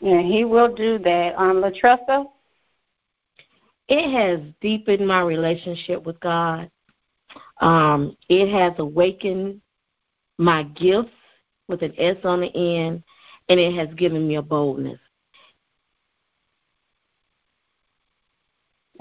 Yeah, 0.00 0.22
he 0.22 0.44
will 0.44 0.74
do 0.74 0.98
that. 0.98 1.34
Um, 1.36 1.56
Latressa? 1.56 2.26
It 3.88 4.10
has 4.12 4.40
deepened 4.60 5.06
my 5.06 5.22
relationship 5.22 6.04
with 6.04 6.18
God. 6.20 6.70
Um, 7.60 8.16
it 8.28 8.50
has 8.52 8.74
awakened 8.78 9.60
my 10.38 10.62
gifts 10.62 11.10
with 11.68 11.82
an 11.82 11.94
S 11.98 12.16
on 12.24 12.40
the 12.40 12.54
end, 12.54 13.02
and 13.48 13.58
it 13.58 13.74
has 13.74 13.92
given 13.94 14.26
me 14.26 14.36
a 14.36 14.42
boldness. 14.42 15.00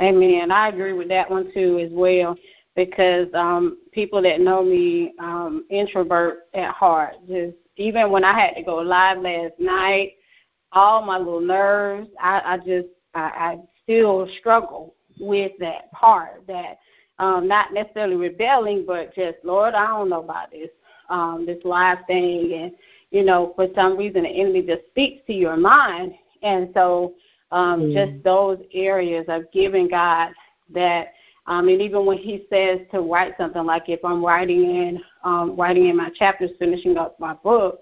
Amen. 0.01 0.51
I 0.51 0.69
agree 0.69 0.93
with 0.93 1.09
that 1.09 1.29
one 1.29 1.51
too 1.53 1.79
as 1.79 1.91
well 1.91 2.35
because 2.75 3.27
um 3.33 3.77
people 3.91 4.21
that 4.23 4.41
know 4.41 4.63
me 4.63 5.13
um 5.19 5.65
introvert 5.69 6.47
at 6.53 6.71
heart 6.71 7.15
just 7.27 7.55
even 7.77 8.09
when 8.09 8.23
I 8.23 8.37
had 8.37 8.55
to 8.55 8.63
go 8.63 8.77
live 8.77 9.19
last 9.19 9.53
night 9.59 10.13
all 10.71 11.05
my 11.05 11.17
little 11.17 11.41
nerves 11.41 12.09
I 12.19 12.41
I 12.45 12.57
just 12.57 12.87
I, 13.13 13.19
I 13.19 13.59
still 13.83 14.27
struggle 14.39 14.95
with 15.19 15.51
that 15.59 15.91
part 15.91 16.47
that 16.47 16.79
um 17.19 17.47
not 17.47 17.73
necessarily 17.73 18.15
rebelling 18.15 18.85
but 18.87 19.13
just 19.13 19.37
Lord 19.43 19.75
I 19.75 19.85
don't 19.87 20.09
know 20.09 20.23
about 20.23 20.49
this 20.51 20.69
um 21.09 21.45
this 21.45 21.59
live 21.63 21.99
thing 22.07 22.53
and 22.53 22.71
you 23.11 23.23
know 23.23 23.53
for 23.55 23.67
some 23.75 23.97
reason 23.97 24.23
the 24.23 24.29
enemy 24.29 24.63
just 24.63 24.87
speaks 24.89 25.21
to 25.27 25.33
your 25.33 25.57
mind 25.57 26.13
and 26.41 26.69
so 26.73 27.13
um, 27.51 27.81
mm. 27.81 27.93
just 27.93 28.23
those 28.23 28.59
areas 28.73 29.25
of 29.27 29.51
giving 29.51 29.87
God 29.87 30.31
that 30.73 31.13
um, 31.47 31.67
and 31.67 31.81
even 31.81 32.05
when 32.05 32.17
he 32.17 32.45
says 32.49 32.79
to 32.91 33.01
write 33.01 33.33
something, 33.37 33.65
like 33.65 33.89
if 33.89 34.05
I'm 34.05 34.23
writing 34.23 34.63
in 34.63 35.01
um, 35.23 35.55
writing 35.55 35.87
in 35.87 35.97
my 35.97 36.09
chapters, 36.11 36.51
finishing 36.59 36.97
up 36.97 37.19
my 37.19 37.33
book, 37.33 37.81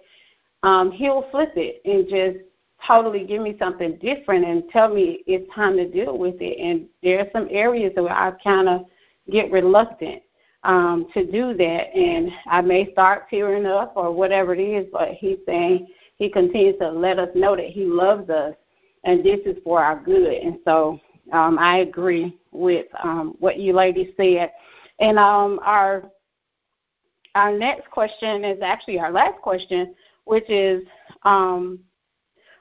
um, 0.64 0.92
he'll 0.92 1.28
flip 1.32 1.54
it 1.56 1.82
and 1.86 2.08
just 2.10 2.46
totally 2.86 3.26
give 3.26 3.42
me 3.42 3.56
something 3.60 3.98
different 3.98 4.46
and 4.46 4.64
tell 4.72 4.94
me 4.94 5.24
it's 5.28 5.54
time 5.54 5.76
to 5.78 5.90
deal 5.90 6.18
with 6.18 6.36
it. 6.40 6.58
And 6.60 6.88
there 7.04 7.20
are 7.20 7.28
some 7.34 7.48
areas 7.52 7.92
where 7.96 8.12
I 8.12 8.32
kind 8.44 8.70
of 8.70 8.86
get 9.30 9.52
reluctant 9.52 10.24
um, 10.64 11.08
to 11.14 11.30
do 11.30 11.54
that, 11.54 11.96
and 11.96 12.32
I 12.48 12.62
may 12.62 12.92
start 12.92 13.30
tearing 13.30 13.66
up 13.66 13.94
or 13.96 14.12
whatever 14.12 14.54
it 14.54 14.62
is. 14.62 14.88
But 14.92 15.10
he's 15.12 15.38
saying 15.46 15.88
he 16.18 16.30
continues 16.30 16.78
to 16.80 16.90
let 16.90 17.20
us 17.20 17.30
know 17.36 17.56
that 17.56 17.68
he 17.68 17.86
loves 17.86 18.30
us, 18.30 18.56
and 19.04 19.24
this 19.24 19.40
is 19.46 19.58
for 19.64 19.84
our 19.84 20.02
good. 20.02 20.34
And 20.34 20.60
so 20.66 21.00
um, 21.32 21.58
I 21.60 21.80
agree 21.80 22.38
with 22.52 22.88
um, 23.04 23.36
what 23.40 23.60
you 23.60 23.74
ladies 23.74 24.14
said. 24.18 24.52
And 25.00 25.18
um, 25.18 25.60
our 25.64 26.10
our 27.36 27.58
next 27.58 27.90
question 27.92 28.44
is 28.44 28.60
actually 28.62 29.00
our 29.00 29.12
last 29.12 29.40
question, 29.42 29.94
which 30.26 30.50
is 30.50 30.84
um, 31.24 31.80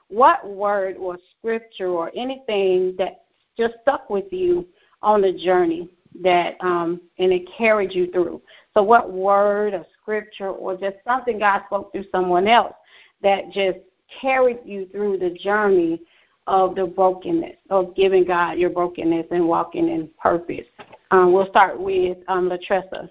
what 0.09 0.47
word 0.47 0.95
or 0.97 1.17
scripture 1.37 1.89
or 1.89 2.11
anything 2.15 2.95
that 2.97 3.23
just 3.57 3.75
stuck 3.81 4.09
with 4.09 4.31
you 4.31 4.67
on 5.01 5.21
the 5.21 5.33
journey 5.33 5.89
that 6.21 6.55
um, 6.61 7.01
and 7.19 7.31
it 7.31 7.49
carried 7.57 7.93
you 7.93 8.11
through. 8.11 8.41
So, 8.73 8.83
what 8.83 9.11
word 9.11 9.73
or 9.73 9.85
scripture 10.01 10.49
or 10.49 10.75
just 10.75 10.97
something 11.05 11.39
God 11.39 11.61
spoke 11.67 11.91
through 11.91 12.05
someone 12.11 12.47
else 12.47 12.73
that 13.21 13.51
just 13.51 13.79
carried 14.21 14.59
you 14.65 14.87
through 14.91 15.17
the 15.17 15.31
journey 15.31 16.01
of 16.49 16.73
the 16.73 16.87
brokenness, 16.87 17.57
of 17.69 17.95
giving 17.95 18.25
God 18.25 18.57
your 18.57 18.71
brokenness 18.71 19.27
and 19.29 19.47
walking 19.47 19.87
in 19.87 20.09
purpose. 20.21 20.65
Um, 21.11 21.31
we'll 21.31 21.47
start 21.47 21.79
with 21.79 22.17
um, 22.27 22.49
Latressa. 22.49 23.07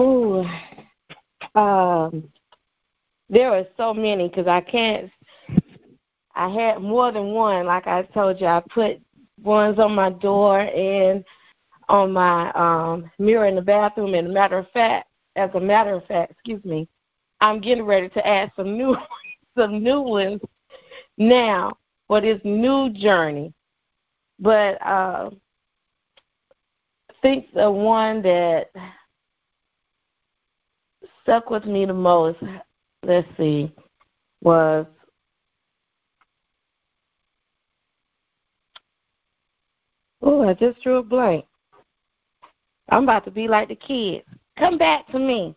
Ooh, 0.00 0.44
um, 1.54 2.28
there 3.30 3.52
are 3.52 3.64
so 3.76 3.94
many 3.94 4.28
because 4.28 4.48
I 4.48 4.60
can't. 4.60 5.08
I 6.34 6.48
had 6.48 6.82
more 6.82 7.12
than 7.12 7.30
one. 7.30 7.66
Like 7.66 7.86
I 7.86 8.02
told 8.02 8.40
you, 8.40 8.48
I 8.48 8.60
put 8.68 9.00
ones 9.40 9.78
on 9.78 9.94
my 9.94 10.10
door 10.10 10.58
and 10.58 11.24
on 11.88 12.12
my 12.12 12.50
um 12.52 13.08
mirror 13.20 13.46
in 13.46 13.54
the 13.54 13.62
bathroom. 13.62 14.14
And 14.14 14.34
matter 14.34 14.58
of 14.58 14.70
fact, 14.72 15.08
as 15.36 15.50
a 15.54 15.60
matter 15.60 15.94
of 15.94 16.04
fact, 16.06 16.32
excuse 16.32 16.64
me, 16.64 16.88
I'm 17.40 17.60
getting 17.60 17.84
ready 17.84 18.08
to 18.08 18.26
add 18.26 18.50
some 18.56 18.76
new 18.76 18.96
some 19.56 19.80
new 19.80 20.00
ones 20.00 20.40
now 21.16 21.76
for 22.08 22.20
this 22.20 22.40
new 22.44 22.90
journey. 22.90 23.52
But 24.38 24.84
uh, 24.84 25.30
think 27.22 27.46
the 27.54 27.70
one 27.70 28.20
that 28.22 28.70
stuck 31.22 31.48
with 31.50 31.64
me 31.64 31.86
the 31.86 31.94
most, 31.94 32.38
let's 33.02 33.28
see, 33.38 33.72
was 34.42 34.86
Oh, 40.26 40.48
I 40.48 40.54
just 40.54 40.82
drew 40.82 40.96
a 40.96 41.02
blank. 41.02 41.44
I'm 42.88 43.02
about 43.04 43.26
to 43.26 43.30
be 43.30 43.46
like 43.46 43.68
the 43.68 43.76
kids. 43.76 44.24
Come 44.58 44.78
back 44.78 45.06
to 45.08 45.18
me. 45.18 45.54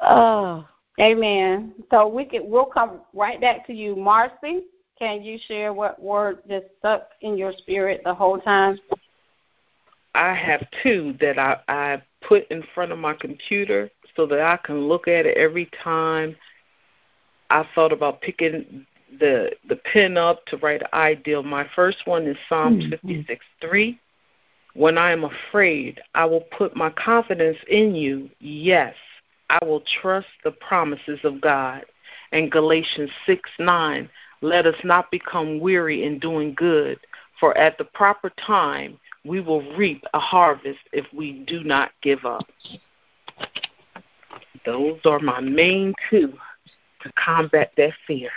oh, 0.00 0.66
Amen. 1.00 1.74
So 1.90 2.06
we 2.06 2.24
could 2.24 2.42
we'll 2.44 2.66
come 2.66 3.00
right 3.14 3.40
back 3.40 3.66
to 3.66 3.72
you, 3.72 3.96
Marcy. 3.96 4.64
Can 4.98 5.22
you 5.22 5.38
share 5.48 5.72
what 5.72 6.00
word 6.00 6.38
just 6.48 6.66
stuck 6.78 7.08
in 7.22 7.36
your 7.36 7.52
spirit 7.52 8.02
the 8.04 8.14
whole 8.14 8.38
time? 8.38 8.78
I 10.14 10.34
have 10.34 10.66
two 10.82 11.14
that 11.20 11.38
I, 11.38 11.58
I 11.68 12.02
put 12.26 12.46
in 12.50 12.62
front 12.74 12.92
of 12.92 12.98
my 12.98 13.14
computer 13.14 13.90
so 14.14 14.26
that 14.26 14.40
I 14.40 14.58
can 14.58 14.88
look 14.88 15.08
at 15.08 15.24
it 15.24 15.36
every 15.36 15.70
time 15.82 16.36
I 17.48 17.66
thought 17.74 17.92
about 17.92 18.20
picking 18.20 18.86
the 19.18 19.50
the 19.68 19.76
pen 19.76 20.16
up 20.16 20.44
to 20.46 20.56
write 20.58 20.82
ideal. 20.92 21.42
My 21.42 21.66
first 21.74 21.98
one 22.06 22.26
is 22.26 22.36
Psalm 22.48 22.78
mm-hmm. 22.78 22.90
56 22.90 23.44
3. 23.60 23.98
When 24.74 24.96
I 24.96 25.12
am 25.12 25.24
afraid, 25.24 26.00
I 26.14 26.24
will 26.24 26.44
put 26.56 26.76
my 26.76 26.90
confidence 26.90 27.58
in 27.68 27.94
you. 27.94 28.30
Yes, 28.40 28.94
I 29.52 29.62
will 29.66 29.82
trust 30.00 30.28
the 30.44 30.50
promises 30.50 31.20
of 31.24 31.40
God. 31.40 31.84
And 32.32 32.50
Galatians 32.50 33.10
6 33.26 33.50
9, 33.58 34.08
let 34.40 34.66
us 34.66 34.76
not 34.82 35.10
become 35.10 35.60
weary 35.60 36.04
in 36.04 36.18
doing 36.18 36.54
good, 36.54 36.98
for 37.38 37.56
at 37.58 37.76
the 37.76 37.84
proper 37.84 38.32
time 38.46 38.98
we 39.24 39.40
will 39.40 39.62
reap 39.76 40.02
a 40.14 40.18
harvest 40.18 40.80
if 40.92 41.04
we 41.12 41.44
do 41.46 41.62
not 41.64 41.90
give 42.02 42.24
up. 42.24 42.46
Those 44.64 44.98
are 45.04 45.18
my 45.18 45.40
main 45.40 45.94
two 46.08 46.32
to 47.02 47.12
combat 47.12 47.72
that 47.76 47.92
fear. 48.06 48.30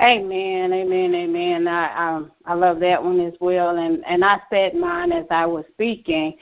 Amen, 0.00 0.72
amen, 0.72 1.14
amen. 1.14 1.66
I 1.66 2.08
um, 2.08 2.32
I 2.44 2.54
love 2.54 2.80
that 2.80 3.02
one 3.02 3.18
as 3.20 3.34
well, 3.40 3.78
and 3.78 4.04
and 4.06 4.24
I 4.24 4.40
said 4.50 4.74
mine 4.74 5.10
as 5.10 5.26
I 5.30 5.46
was 5.46 5.64
speaking. 5.72 6.36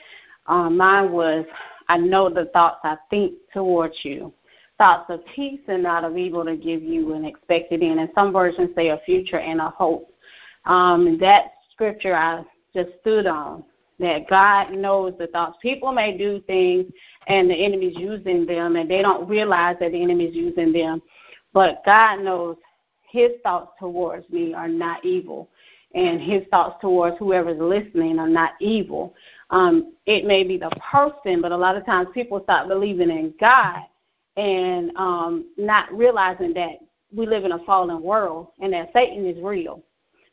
Um, 0.47 0.77
mine 0.77 1.11
was, 1.11 1.45
I 1.89 1.97
know 1.97 2.29
the 2.29 2.45
thoughts 2.45 2.79
I 2.83 2.97
think 3.09 3.33
towards 3.53 3.95
you, 4.03 4.33
thoughts 4.77 5.09
of 5.09 5.25
peace 5.35 5.59
and 5.67 5.83
not 5.83 6.03
of 6.03 6.17
evil 6.17 6.45
to 6.45 6.55
give 6.55 6.83
you 6.83 7.13
an 7.13 7.25
expected 7.25 7.81
end. 7.81 7.99
And 7.99 8.09
some 8.15 8.31
versions 8.31 8.69
say 8.75 8.89
a 8.89 8.99
future 9.05 9.39
and 9.39 9.59
a 9.59 9.69
hope. 9.69 10.13
Um, 10.65 11.17
that 11.19 11.53
scripture 11.71 12.15
I 12.15 12.43
just 12.73 12.89
stood 13.01 13.25
on 13.25 13.63
that 13.99 14.29
God 14.29 14.73
knows 14.73 15.13
the 15.17 15.27
thoughts. 15.27 15.57
People 15.61 15.91
may 15.91 16.17
do 16.17 16.39
things 16.41 16.85
and 17.27 17.49
the 17.49 17.55
enemy's 17.55 17.97
using 17.97 18.45
them 18.45 18.75
and 18.75 18.89
they 18.89 19.01
don't 19.01 19.27
realize 19.27 19.75
that 19.79 19.91
the 19.91 20.01
enemy's 20.01 20.35
using 20.35 20.71
them. 20.71 21.01
But 21.53 21.81
God 21.85 22.19
knows 22.19 22.57
his 23.09 23.31
thoughts 23.41 23.71
towards 23.79 24.29
me 24.29 24.53
are 24.53 24.67
not 24.67 25.03
evil 25.03 25.49
and 25.95 26.21
his 26.21 26.43
thoughts 26.51 26.75
towards 26.81 27.17
whoever's 27.17 27.59
listening 27.59 28.19
are 28.19 28.29
not 28.29 28.51
evil. 28.59 29.15
Um, 29.49 29.93
it 30.05 30.25
may 30.25 30.43
be 30.43 30.57
the 30.57 30.69
person, 30.91 31.41
but 31.41 31.51
a 31.51 31.57
lot 31.57 31.77
of 31.77 31.85
times 31.85 32.09
people 32.13 32.41
start 32.43 32.67
believing 32.67 33.09
in 33.09 33.33
God 33.39 33.79
and 34.35 34.95
um, 34.97 35.45
not 35.57 35.91
realizing 35.91 36.53
that 36.53 36.79
we 37.15 37.25
live 37.25 37.45
in 37.45 37.53
a 37.53 37.63
fallen 37.65 38.01
world 38.01 38.47
and 38.59 38.73
that 38.73 38.91
Satan 38.93 39.25
is 39.25 39.41
real. 39.41 39.81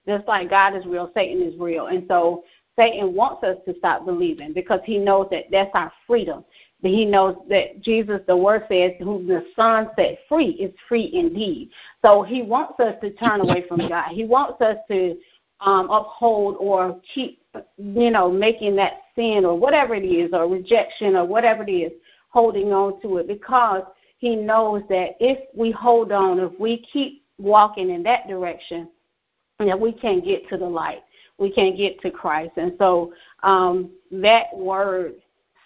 Just 0.07 0.27
like 0.29 0.51
God 0.51 0.77
is 0.77 0.85
real, 0.85 1.11
Satan 1.15 1.43
is 1.43 1.59
real. 1.59 1.87
And 1.87 2.05
so 2.09 2.45
Satan 2.77 3.15
wants 3.15 3.45
us 3.45 3.57
to 3.67 3.75
stop 3.79 4.05
believing 4.05 4.53
because 4.53 4.81
he 4.85 4.99
knows 4.99 5.29
that 5.31 5.45
that's 5.51 5.71
our 5.75 5.93
freedom. 6.07 6.45
He 6.83 7.07
knows 7.07 7.37
that 7.49 7.81
Jesus, 7.81 8.21
the 8.27 8.37
word 8.37 8.65
says, 8.69 8.93
who 8.99 9.25
the 9.27 9.47
Son 9.57 9.89
set 9.97 10.19
free 10.29 10.51
is 10.51 10.73
free 10.87 11.11
indeed. 11.15 11.71
So 12.03 12.23
he 12.23 12.43
wants 12.43 12.79
us 12.81 12.97
to 13.01 13.11
turn 13.13 13.41
away 13.41 13.65
from 13.67 13.89
God. 13.89 14.09
He 14.09 14.27
wants 14.27 14.61
us 14.61 14.77
to 14.91 15.17
um, 15.65 15.91
uphold 15.91 16.57
or 16.59 17.01
keep, 17.15 17.43
you 17.79 18.11
know, 18.11 18.31
making 18.31 18.77
that 18.77 19.03
sin 19.15 19.45
or 19.45 19.59
whatever 19.59 19.95
it 19.95 20.05
is, 20.05 20.33
or 20.33 20.49
rejection 20.49 21.17
or 21.17 21.25
whatever 21.25 21.63
it 21.63 21.71
is, 21.71 21.93
holding 22.29 22.73
on 22.73 23.01
to 23.01 23.19
it 23.19 23.29
because 23.29 23.83
he 24.19 24.35
knows 24.35 24.83
that 24.89 25.11
if 25.21 25.39
we 25.55 25.71
hold 25.71 26.11
on, 26.13 26.41
if 26.41 26.59
we 26.59 26.85
keep 26.93 27.25
walking 27.39 27.91
in 27.91 28.03
that 28.03 28.27
direction, 28.27 28.89
that 29.59 29.79
we 29.79 29.93
can't 29.93 30.25
get 30.25 30.49
to 30.49 30.57
the 30.57 30.67
light. 30.67 31.03
We 31.39 31.51
can't 31.51 31.77
get 31.77 32.01
to 32.03 32.11
Christ. 32.11 32.53
And 32.57 32.73
so 32.79 33.13
um, 33.43 33.91
that 34.11 34.47
word 34.55 35.15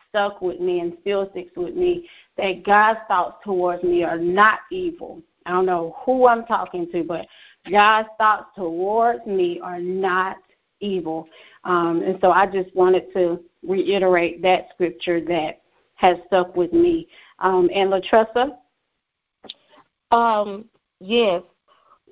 stuck 0.09 0.41
with 0.41 0.61
me 0.61 0.81
and 0.81 0.97
still 1.01 1.29
sticks 1.31 1.57
with 1.57 1.75
me 1.75 2.09
that 2.37 2.65
God's 2.65 3.01
thoughts 3.09 3.37
towards 3.45 3.83
me 3.83 4.03
are 4.05 4.19
not 4.19 4.61
evil. 4.71 5.23
I 5.47 5.53
don't 5.53 5.67
know 5.67 5.97
who 6.05 6.27
I'm 6.27 6.45
talking 6.45 6.91
to, 6.93 7.03
but 7.03 7.27
God's 7.71 8.09
thoughts 8.19 8.47
towards 8.57 9.27
me 9.27 9.61
are 9.63 9.81
not 9.81 10.37
evil. 10.81 11.29
Um, 11.65 12.03
and 12.03 12.19
so 12.21 12.31
I 12.31 12.47
just 12.47 12.75
wanted 12.75 13.13
to 13.15 13.41
reiterate 13.67 14.43
that 14.43 14.69
scripture 14.75 15.21
that 15.27 15.61
has 15.95 16.19
stuck 16.27 16.57
with 16.57 16.73
me. 16.73 17.09
Um, 17.41 17.69
and 17.75 17.91
Latressa? 17.91 18.57
Um, 20.11 20.67
yes. 21.01 21.43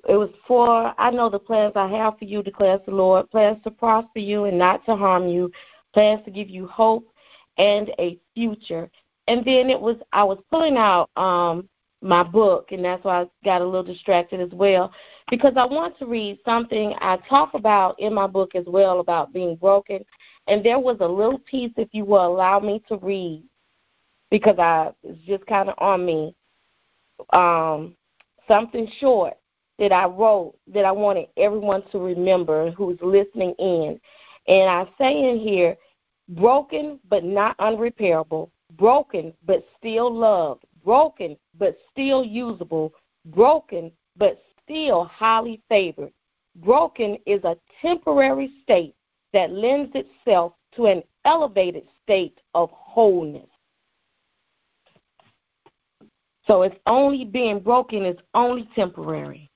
It 0.08 0.14
was 0.14 0.30
for, 0.46 0.94
I 0.98 1.10
know 1.10 1.28
the 1.28 1.38
plans 1.38 1.72
I 1.74 1.88
have 1.88 2.18
for 2.18 2.26
you, 2.26 2.42
declares 2.42 2.80
the 2.86 2.92
Lord, 2.92 3.30
plans 3.30 3.58
to 3.64 3.70
prosper 3.70 4.20
you 4.20 4.44
and 4.44 4.58
not 4.58 4.84
to 4.86 4.94
harm 4.94 5.26
you, 5.26 5.50
plans 5.92 6.24
to 6.24 6.30
give 6.30 6.48
you 6.48 6.66
hope 6.66 7.08
and 7.58 7.90
a 7.98 8.18
future. 8.34 8.88
And 9.26 9.44
then 9.44 9.68
it 9.68 9.80
was, 9.80 9.96
I 10.12 10.22
was 10.22 10.38
pulling 10.50 10.76
out 10.76 11.10
um, 11.16 11.68
my 12.06 12.22
book, 12.22 12.72
and 12.72 12.84
that's 12.84 13.04
why 13.04 13.22
I 13.22 13.26
got 13.44 13.62
a 13.62 13.64
little 13.64 13.82
distracted 13.82 14.40
as 14.40 14.50
well, 14.52 14.92
because 15.30 15.54
I 15.56 15.64
want 15.64 15.98
to 15.98 16.06
read 16.06 16.38
something 16.44 16.94
I 17.00 17.18
talk 17.28 17.54
about 17.54 17.98
in 17.98 18.14
my 18.14 18.26
book 18.26 18.54
as 18.54 18.64
well 18.66 19.00
about 19.00 19.32
being 19.32 19.56
broken. 19.56 20.04
And 20.46 20.64
there 20.64 20.78
was 20.78 20.98
a 21.00 21.06
little 21.06 21.40
piece, 21.40 21.72
if 21.76 21.88
you 21.92 22.04
will 22.04 22.26
allow 22.26 22.60
me 22.60 22.82
to 22.88 22.96
read, 22.96 23.42
because 24.30 24.58
I 24.58 24.92
it's 25.02 25.18
just 25.26 25.46
kind 25.46 25.68
of 25.68 25.74
on 25.78 26.04
me. 26.06 26.34
Um, 27.32 27.96
something 28.46 28.88
short, 29.00 29.34
that 29.78 29.92
I 29.92 30.06
wrote 30.06 30.54
that 30.72 30.84
I 30.84 30.92
wanted 30.92 31.28
everyone 31.36 31.82
to 31.92 31.98
remember 31.98 32.70
who's 32.70 32.98
listening 33.02 33.54
in. 33.58 34.00
And 34.48 34.70
I 34.70 34.86
say 34.98 35.30
in 35.30 35.38
here, 35.38 35.76
broken 36.30 36.98
but 37.08 37.24
not 37.24 37.58
unrepairable, 37.58 38.50
broken 38.78 39.32
but 39.44 39.66
still 39.78 40.12
loved, 40.12 40.64
broken 40.86 41.36
but 41.58 41.76
still 41.90 42.24
usable, 42.24 42.94
broken 43.26 43.92
but 44.16 44.40
still 44.62 45.04
highly 45.04 45.60
favored. 45.68 46.12
Broken 46.64 47.18
is 47.26 47.44
a 47.44 47.58
temporary 47.82 48.50
state 48.62 48.94
that 49.34 49.50
lends 49.50 49.90
itself 49.94 50.54
to 50.76 50.86
an 50.86 51.02
elevated 51.26 51.82
state 52.02 52.38
of 52.54 52.70
wholeness. 52.70 53.48
So 56.46 56.62
it's 56.62 56.78
only 56.86 57.24
being 57.24 57.58
broken 57.58 58.06
is 58.06 58.16
only 58.32 58.68
temporary. 58.74 59.50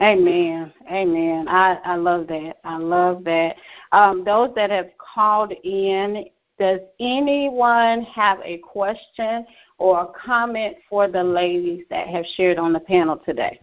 Amen. 0.00 0.72
Amen. 0.90 1.48
I, 1.48 1.78
I 1.84 1.96
love 1.96 2.26
that. 2.28 2.58
I 2.64 2.76
love 2.76 3.24
that. 3.24 3.56
Um, 3.92 4.24
those 4.24 4.50
that 4.54 4.70
have 4.70 4.90
called 4.98 5.52
in, 5.64 6.26
does 6.58 6.80
anyone 7.00 8.02
have 8.02 8.38
a 8.44 8.58
question 8.58 9.46
or 9.78 10.02
a 10.02 10.06
comment 10.18 10.76
for 10.88 11.08
the 11.08 11.22
ladies 11.22 11.84
that 11.90 12.08
have 12.08 12.24
shared 12.36 12.58
on 12.58 12.72
the 12.72 12.80
panel 12.80 13.16
today? 13.16 13.60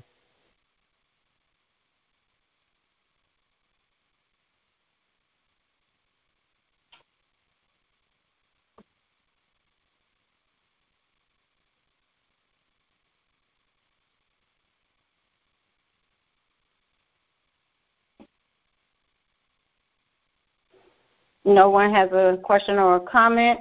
No 21.54 21.70
one 21.70 21.94
has 21.94 22.12
a 22.12 22.40
question 22.44 22.78
or 22.78 22.98
a 22.98 23.00
comment. 23.00 23.60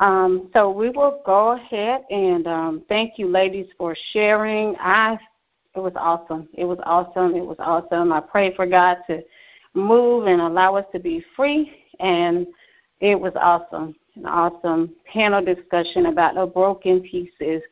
Um, 0.00 0.50
so 0.52 0.70
we 0.70 0.90
will 0.90 1.22
go 1.26 1.52
ahead 1.52 2.02
and 2.10 2.46
um, 2.46 2.82
thank 2.88 3.18
you, 3.18 3.28
ladies, 3.28 3.66
for 3.76 3.96
sharing. 4.12 4.76
I 4.78 5.18
it 5.74 5.80
was 5.80 5.92
awesome. 5.96 6.48
It 6.54 6.64
was 6.64 6.78
awesome. 6.82 7.34
It 7.36 7.44
was 7.44 7.56
awesome. 7.58 8.12
I 8.12 8.20
pray 8.20 8.54
for 8.56 8.66
God 8.66 8.98
to 9.08 9.22
move 9.74 10.26
and 10.26 10.40
allow 10.40 10.74
us 10.76 10.86
to 10.92 10.98
be 10.98 11.24
free, 11.36 11.70
and 12.00 12.46
it 13.00 13.18
was 13.18 13.32
awesome. 13.36 13.94
An 14.16 14.26
awesome 14.26 14.94
panel 15.12 15.44
discussion 15.44 16.06
about 16.06 16.34
the 16.34 16.46
broken 16.46 17.00
pieces. 17.00 17.62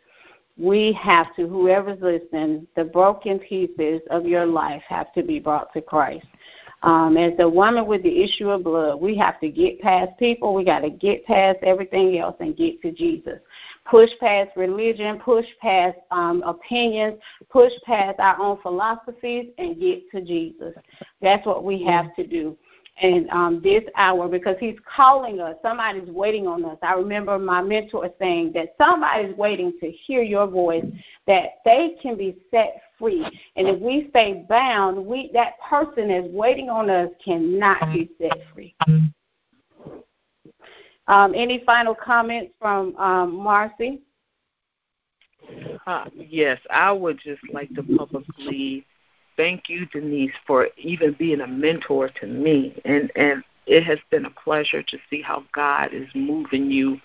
We 0.56 0.92
have 1.02 1.34
to, 1.36 1.48
whoever's 1.48 2.00
listening, 2.00 2.66
the 2.76 2.84
broken 2.84 3.40
pieces 3.40 4.00
of 4.10 4.24
your 4.24 4.46
life 4.46 4.82
have 4.88 5.12
to 5.14 5.22
be 5.22 5.40
brought 5.40 5.72
to 5.72 5.82
Christ. 5.82 6.26
Um, 6.86 7.16
as 7.16 7.32
a 7.40 7.48
woman 7.48 7.84
with 7.84 8.04
the 8.04 8.22
issue 8.22 8.48
of 8.48 8.62
blood, 8.62 9.00
we 9.00 9.16
have 9.16 9.40
to 9.40 9.48
get 9.48 9.80
past 9.80 10.16
people. 10.20 10.54
We 10.54 10.64
got 10.64 10.80
to 10.80 10.90
get 10.90 11.26
past 11.26 11.58
everything 11.64 12.16
else 12.16 12.36
and 12.38 12.56
get 12.56 12.80
to 12.82 12.92
Jesus. 12.92 13.40
Push 13.90 14.10
past 14.20 14.50
religion, 14.54 15.18
push 15.18 15.46
past 15.60 15.98
um, 16.12 16.44
opinions, 16.44 17.18
push 17.50 17.72
past 17.84 18.20
our 18.20 18.40
own 18.40 18.60
philosophies, 18.62 19.48
and 19.58 19.80
get 19.80 20.08
to 20.12 20.20
Jesus. 20.20 20.74
That's 21.20 21.44
what 21.44 21.64
we 21.64 21.82
have 21.82 22.14
to 22.14 22.24
do 22.24 22.56
and 22.98 23.28
um, 23.30 23.60
this 23.62 23.82
hour 23.96 24.28
because 24.28 24.56
he's 24.58 24.76
calling 24.84 25.40
us. 25.40 25.56
Somebody's 25.62 26.08
waiting 26.08 26.46
on 26.46 26.64
us. 26.64 26.78
I 26.82 26.94
remember 26.94 27.38
my 27.38 27.60
mentor 27.62 28.10
saying 28.18 28.52
that 28.54 28.74
somebody's 28.78 29.36
waiting 29.36 29.72
to 29.80 29.90
hear 29.90 30.22
your 30.22 30.46
voice, 30.46 30.84
that 31.26 31.58
they 31.64 31.96
can 32.00 32.16
be 32.16 32.38
set 32.50 32.80
free. 32.98 33.24
And 33.56 33.68
if 33.68 33.78
we 33.80 34.06
stay 34.10 34.46
bound, 34.48 35.04
we 35.04 35.30
that 35.34 35.60
person 35.60 36.08
that's 36.08 36.28
waiting 36.28 36.70
on 36.70 36.88
us 36.88 37.10
cannot 37.22 37.92
be 37.92 38.10
set 38.20 38.38
free. 38.54 38.74
Um, 41.08 41.34
any 41.36 41.62
final 41.64 41.94
comments 41.94 42.52
from 42.58 42.96
um, 42.96 43.34
Marcy? 43.34 44.00
Uh, 45.86 46.06
yes, 46.14 46.58
I 46.70 46.90
would 46.90 47.18
just 47.18 47.42
like 47.52 47.72
to 47.74 47.82
publicly 47.82 48.84
thank 49.36 49.68
you, 49.68 49.86
Denise, 49.86 50.32
for 50.46 50.68
even 50.76 51.14
being 51.18 51.40
a 51.40 51.46
mentor 51.46 52.08
to 52.20 52.26
me. 52.26 52.80
And 52.84 53.10
and 53.16 53.42
it 53.66 53.82
has 53.84 53.98
been 54.10 54.24
a 54.24 54.30
pleasure 54.30 54.82
to 54.82 54.98
see 55.10 55.22
how 55.22 55.44
God 55.52 55.92
is 55.92 56.08
moving 56.14 56.70
you 56.70 57.00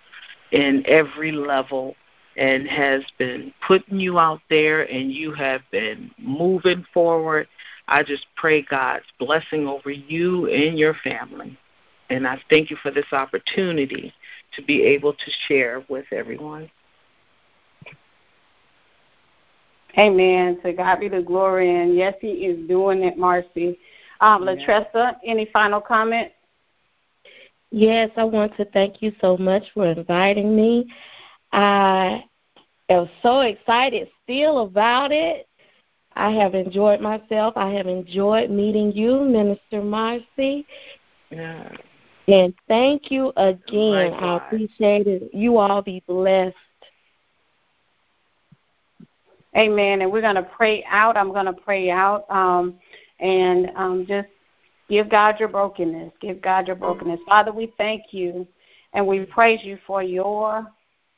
in 0.51 0.83
every 0.87 1.31
level 1.31 1.95
and 2.37 2.67
has 2.67 3.03
been 3.17 3.53
putting 3.67 3.99
you 3.99 4.19
out 4.19 4.41
there 4.49 4.83
and 4.83 5.11
you 5.11 5.33
have 5.33 5.61
been 5.71 6.11
moving 6.17 6.85
forward. 6.93 7.47
I 7.87 8.03
just 8.03 8.25
pray 8.35 8.61
God's 8.61 9.05
blessing 9.19 9.67
over 9.67 9.89
you 9.89 10.47
and 10.47 10.77
your 10.77 10.93
family. 11.03 11.57
And 12.09 12.27
I 12.27 12.41
thank 12.49 12.69
you 12.69 12.77
for 12.77 12.91
this 12.91 13.11
opportunity 13.11 14.13
to 14.55 14.61
be 14.61 14.83
able 14.83 15.13
to 15.13 15.31
share 15.47 15.83
with 15.89 16.05
everyone. 16.11 16.69
Amen. 19.97 20.59
To 20.63 20.73
God 20.73 20.99
be 20.99 21.09
the 21.09 21.21
glory. 21.21 21.81
And 21.81 21.95
yes, 21.95 22.15
He 22.21 22.27
is 22.27 22.67
doing 22.67 23.03
it, 23.03 23.17
Marcy. 23.17 23.79
Um, 24.19 24.43
Latressa, 24.43 25.15
any 25.25 25.49
final 25.51 25.81
comment? 25.81 26.31
Yes, 27.71 28.09
I 28.17 28.23
want 28.23 28.55
to 28.57 28.65
thank 28.65 29.01
you 29.01 29.13
so 29.21 29.37
much 29.37 29.63
for 29.73 29.85
inviting 29.85 30.55
me. 30.55 30.91
I 31.51 32.23
am 32.89 33.09
so 33.23 33.41
excited 33.41 34.09
still 34.23 34.59
about 34.59 35.11
it. 35.11 35.47
I 36.13 36.31
have 36.31 36.53
enjoyed 36.53 36.99
myself. 36.99 37.53
I 37.55 37.69
have 37.71 37.87
enjoyed 37.87 38.49
meeting 38.49 38.91
you, 38.91 39.21
Minister 39.21 39.81
Marcy. 39.81 40.65
Yeah. 41.29 41.71
And 42.27 42.53
thank 42.67 43.09
you 43.09 43.31
again. 43.37 44.13
I 44.13 44.37
appreciate 44.37 45.07
it. 45.07 45.33
You 45.33 45.57
all 45.57 45.81
be 45.81 46.03
blessed. 46.07 46.55
Amen. 49.55 50.01
And 50.01 50.11
we're 50.11 50.21
going 50.21 50.35
to 50.35 50.43
pray 50.43 50.83
out. 50.89 51.17
I'm 51.17 51.33
going 51.33 51.45
to 51.45 51.53
pray 51.53 51.91
out 51.91 52.25
um, 52.29 52.75
and 53.19 53.71
um, 53.75 54.05
just 54.07 54.29
give 54.89 55.09
God 55.09 55.39
your 55.39 55.49
brokenness. 55.49 56.13
Give 56.21 56.41
God 56.41 56.67
your 56.67 56.75
brokenness. 56.75 57.19
Father, 57.27 57.51
we 57.51 57.73
thank 57.77 58.13
you 58.13 58.47
and 58.93 59.05
we 59.05 59.25
praise 59.25 59.59
you 59.63 59.77
for 59.85 60.01
your 60.03 60.67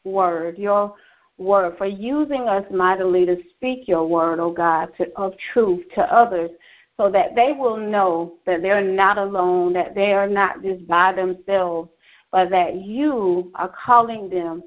word, 0.04 0.58
your 0.58 0.96
word, 1.38 1.78
for 1.78 1.86
using 1.86 2.48
us 2.48 2.66
mightily 2.72 3.26
to 3.26 3.38
speak 3.52 3.88
your 3.88 4.08
word, 4.08 4.40
oh 4.40 4.52
God, 4.52 4.90
to, 4.98 5.12
of 5.16 5.34
truth 5.52 5.86
to 5.96 6.02
others 6.02 6.52
so 6.98 7.10
that 7.10 7.36
they 7.36 7.54
will 7.54 7.78
know 7.78 8.36
that 8.46 8.62
they're 8.62 8.84
not 8.84 9.18
alone, 9.18 9.74
that 9.74 9.96
they 9.96 10.14
are 10.14 10.28
not 10.28 10.62
just 10.62 10.88
by 10.88 11.12
themselves, 11.12 11.90
but 12.32 12.50
that 12.50 12.76
you 12.76 13.52
are 13.56 13.74
calling 13.84 14.30
them 14.30 14.64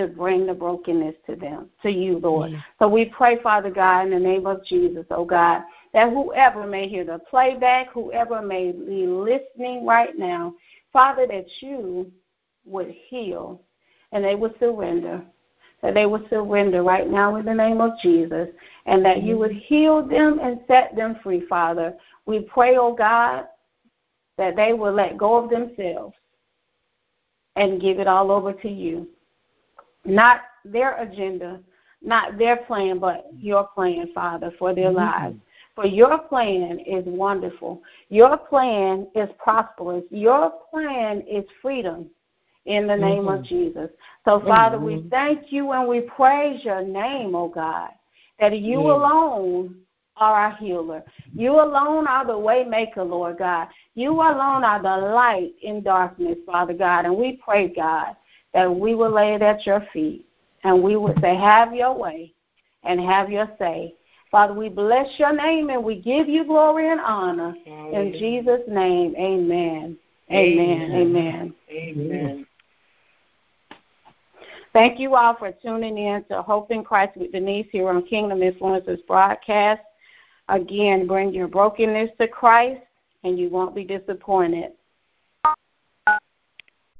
to 0.00 0.06
bring 0.06 0.46
the 0.46 0.54
brokenness 0.54 1.14
to 1.26 1.36
them, 1.36 1.68
to 1.82 1.90
you, 1.90 2.18
Lord. 2.18 2.52
Yeah. 2.52 2.60
So 2.78 2.88
we 2.88 3.06
pray, 3.06 3.40
Father 3.42 3.70
God, 3.70 4.06
in 4.06 4.10
the 4.10 4.18
name 4.18 4.46
of 4.46 4.64
Jesus, 4.64 5.04
oh 5.10 5.24
God, 5.24 5.62
that 5.92 6.10
whoever 6.10 6.66
may 6.66 6.88
hear 6.88 7.04
the 7.04 7.18
playback, 7.30 7.92
whoever 7.92 8.40
may 8.40 8.72
be 8.72 9.06
listening 9.06 9.84
right 9.84 10.16
now, 10.18 10.54
Father, 10.92 11.26
that 11.26 11.46
you 11.60 12.10
would 12.64 12.94
heal 13.08 13.60
and 14.12 14.24
they 14.24 14.34
would 14.34 14.58
surrender. 14.58 15.22
That 15.82 15.94
they 15.94 16.04
would 16.04 16.28
surrender 16.28 16.82
right 16.82 17.08
now 17.08 17.36
in 17.36 17.46
the 17.46 17.54
name 17.54 17.80
of 17.80 17.92
Jesus, 18.02 18.48
and 18.84 19.02
that 19.02 19.22
you 19.22 19.38
would 19.38 19.52
heal 19.52 20.06
them 20.06 20.38
and 20.38 20.60
set 20.68 20.94
them 20.94 21.16
free, 21.22 21.46
Father. 21.48 21.94
We 22.26 22.40
pray, 22.40 22.76
oh 22.76 22.94
God, 22.94 23.46
that 24.36 24.56
they 24.56 24.74
will 24.74 24.92
let 24.92 25.16
go 25.16 25.42
of 25.42 25.48
themselves 25.48 26.14
and 27.56 27.80
give 27.80 27.98
it 27.98 28.06
all 28.06 28.30
over 28.30 28.52
to 28.52 28.68
you 28.68 29.08
not 30.04 30.42
their 30.64 30.96
agenda, 31.00 31.60
not 32.02 32.38
their 32.38 32.56
plan, 32.56 32.98
but 32.98 33.26
your 33.36 33.68
plan, 33.68 34.10
Father, 34.14 34.52
for 34.58 34.74
their 34.74 34.86
mm-hmm. 34.86 34.96
lives. 34.96 35.36
For 35.74 35.86
your 35.86 36.18
plan 36.18 36.80
is 36.80 37.04
wonderful. 37.06 37.82
Your 38.08 38.36
plan 38.36 39.06
is 39.14 39.28
prosperous. 39.38 40.04
Your 40.10 40.52
plan 40.70 41.22
is 41.22 41.44
freedom 41.62 42.10
in 42.66 42.86
the 42.86 42.96
name 42.96 43.24
mm-hmm. 43.24 43.38
of 43.38 43.44
Jesus. 43.44 43.90
So, 44.24 44.40
Father, 44.40 44.76
mm-hmm. 44.76 45.04
we 45.04 45.08
thank 45.10 45.52
you 45.52 45.72
and 45.72 45.88
we 45.88 46.02
praise 46.02 46.64
your 46.64 46.82
name, 46.82 47.34
oh 47.34 47.48
God, 47.48 47.90
that 48.38 48.58
you 48.58 48.80
alone 48.80 49.76
are 50.16 50.34
our 50.34 50.56
healer. 50.56 51.02
You 51.34 51.52
alone 51.52 52.06
are 52.06 52.26
the 52.26 52.38
way 52.38 52.64
maker, 52.64 53.02
Lord 53.02 53.38
God. 53.38 53.68
You 53.94 54.12
alone 54.12 54.64
are 54.64 54.82
the 54.82 55.06
light 55.06 55.52
in 55.62 55.82
darkness, 55.82 56.36
Father 56.44 56.74
God. 56.74 57.06
And 57.06 57.16
we 57.16 57.40
pray, 57.42 57.68
God, 57.68 58.16
that 58.52 58.74
we 58.74 58.94
will 58.94 59.12
lay 59.12 59.34
it 59.34 59.42
at 59.42 59.66
your 59.66 59.86
feet 59.92 60.26
and 60.64 60.82
we 60.82 60.96
will 60.96 61.14
say, 61.20 61.36
Have 61.36 61.74
your 61.74 61.96
way 61.96 62.32
and 62.84 63.00
have 63.00 63.30
your 63.30 63.48
say. 63.58 63.94
Father, 64.30 64.54
we 64.54 64.68
bless 64.68 65.06
your 65.18 65.34
name 65.34 65.70
and 65.70 65.82
we 65.82 66.00
give 66.00 66.28
you 66.28 66.44
glory 66.44 66.90
and 66.90 67.00
honor. 67.00 67.54
In 67.66 68.14
Jesus' 68.16 68.62
name, 68.68 69.14
amen. 69.16 69.98
Amen. 70.30 70.92
Amen. 70.92 71.54
Amen. 71.70 72.46
Thank 74.72 75.00
you 75.00 75.16
all 75.16 75.34
for 75.34 75.50
tuning 75.50 75.98
in 75.98 76.22
to 76.30 76.42
Hope 76.42 76.70
in 76.70 76.84
Christ 76.84 77.16
with 77.16 77.32
Denise 77.32 77.66
here 77.72 77.88
on 77.88 78.04
Kingdom 78.04 78.38
Influencers 78.38 79.04
broadcast. 79.06 79.82
Again, 80.48 81.08
bring 81.08 81.34
your 81.34 81.48
brokenness 81.48 82.10
to 82.20 82.28
Christ 82.28 82.80
and 83.24 83.36
you 83.36 83.50
won't 83.50 83.74
be 83.74 83.84
disappointed. 83.84 84.72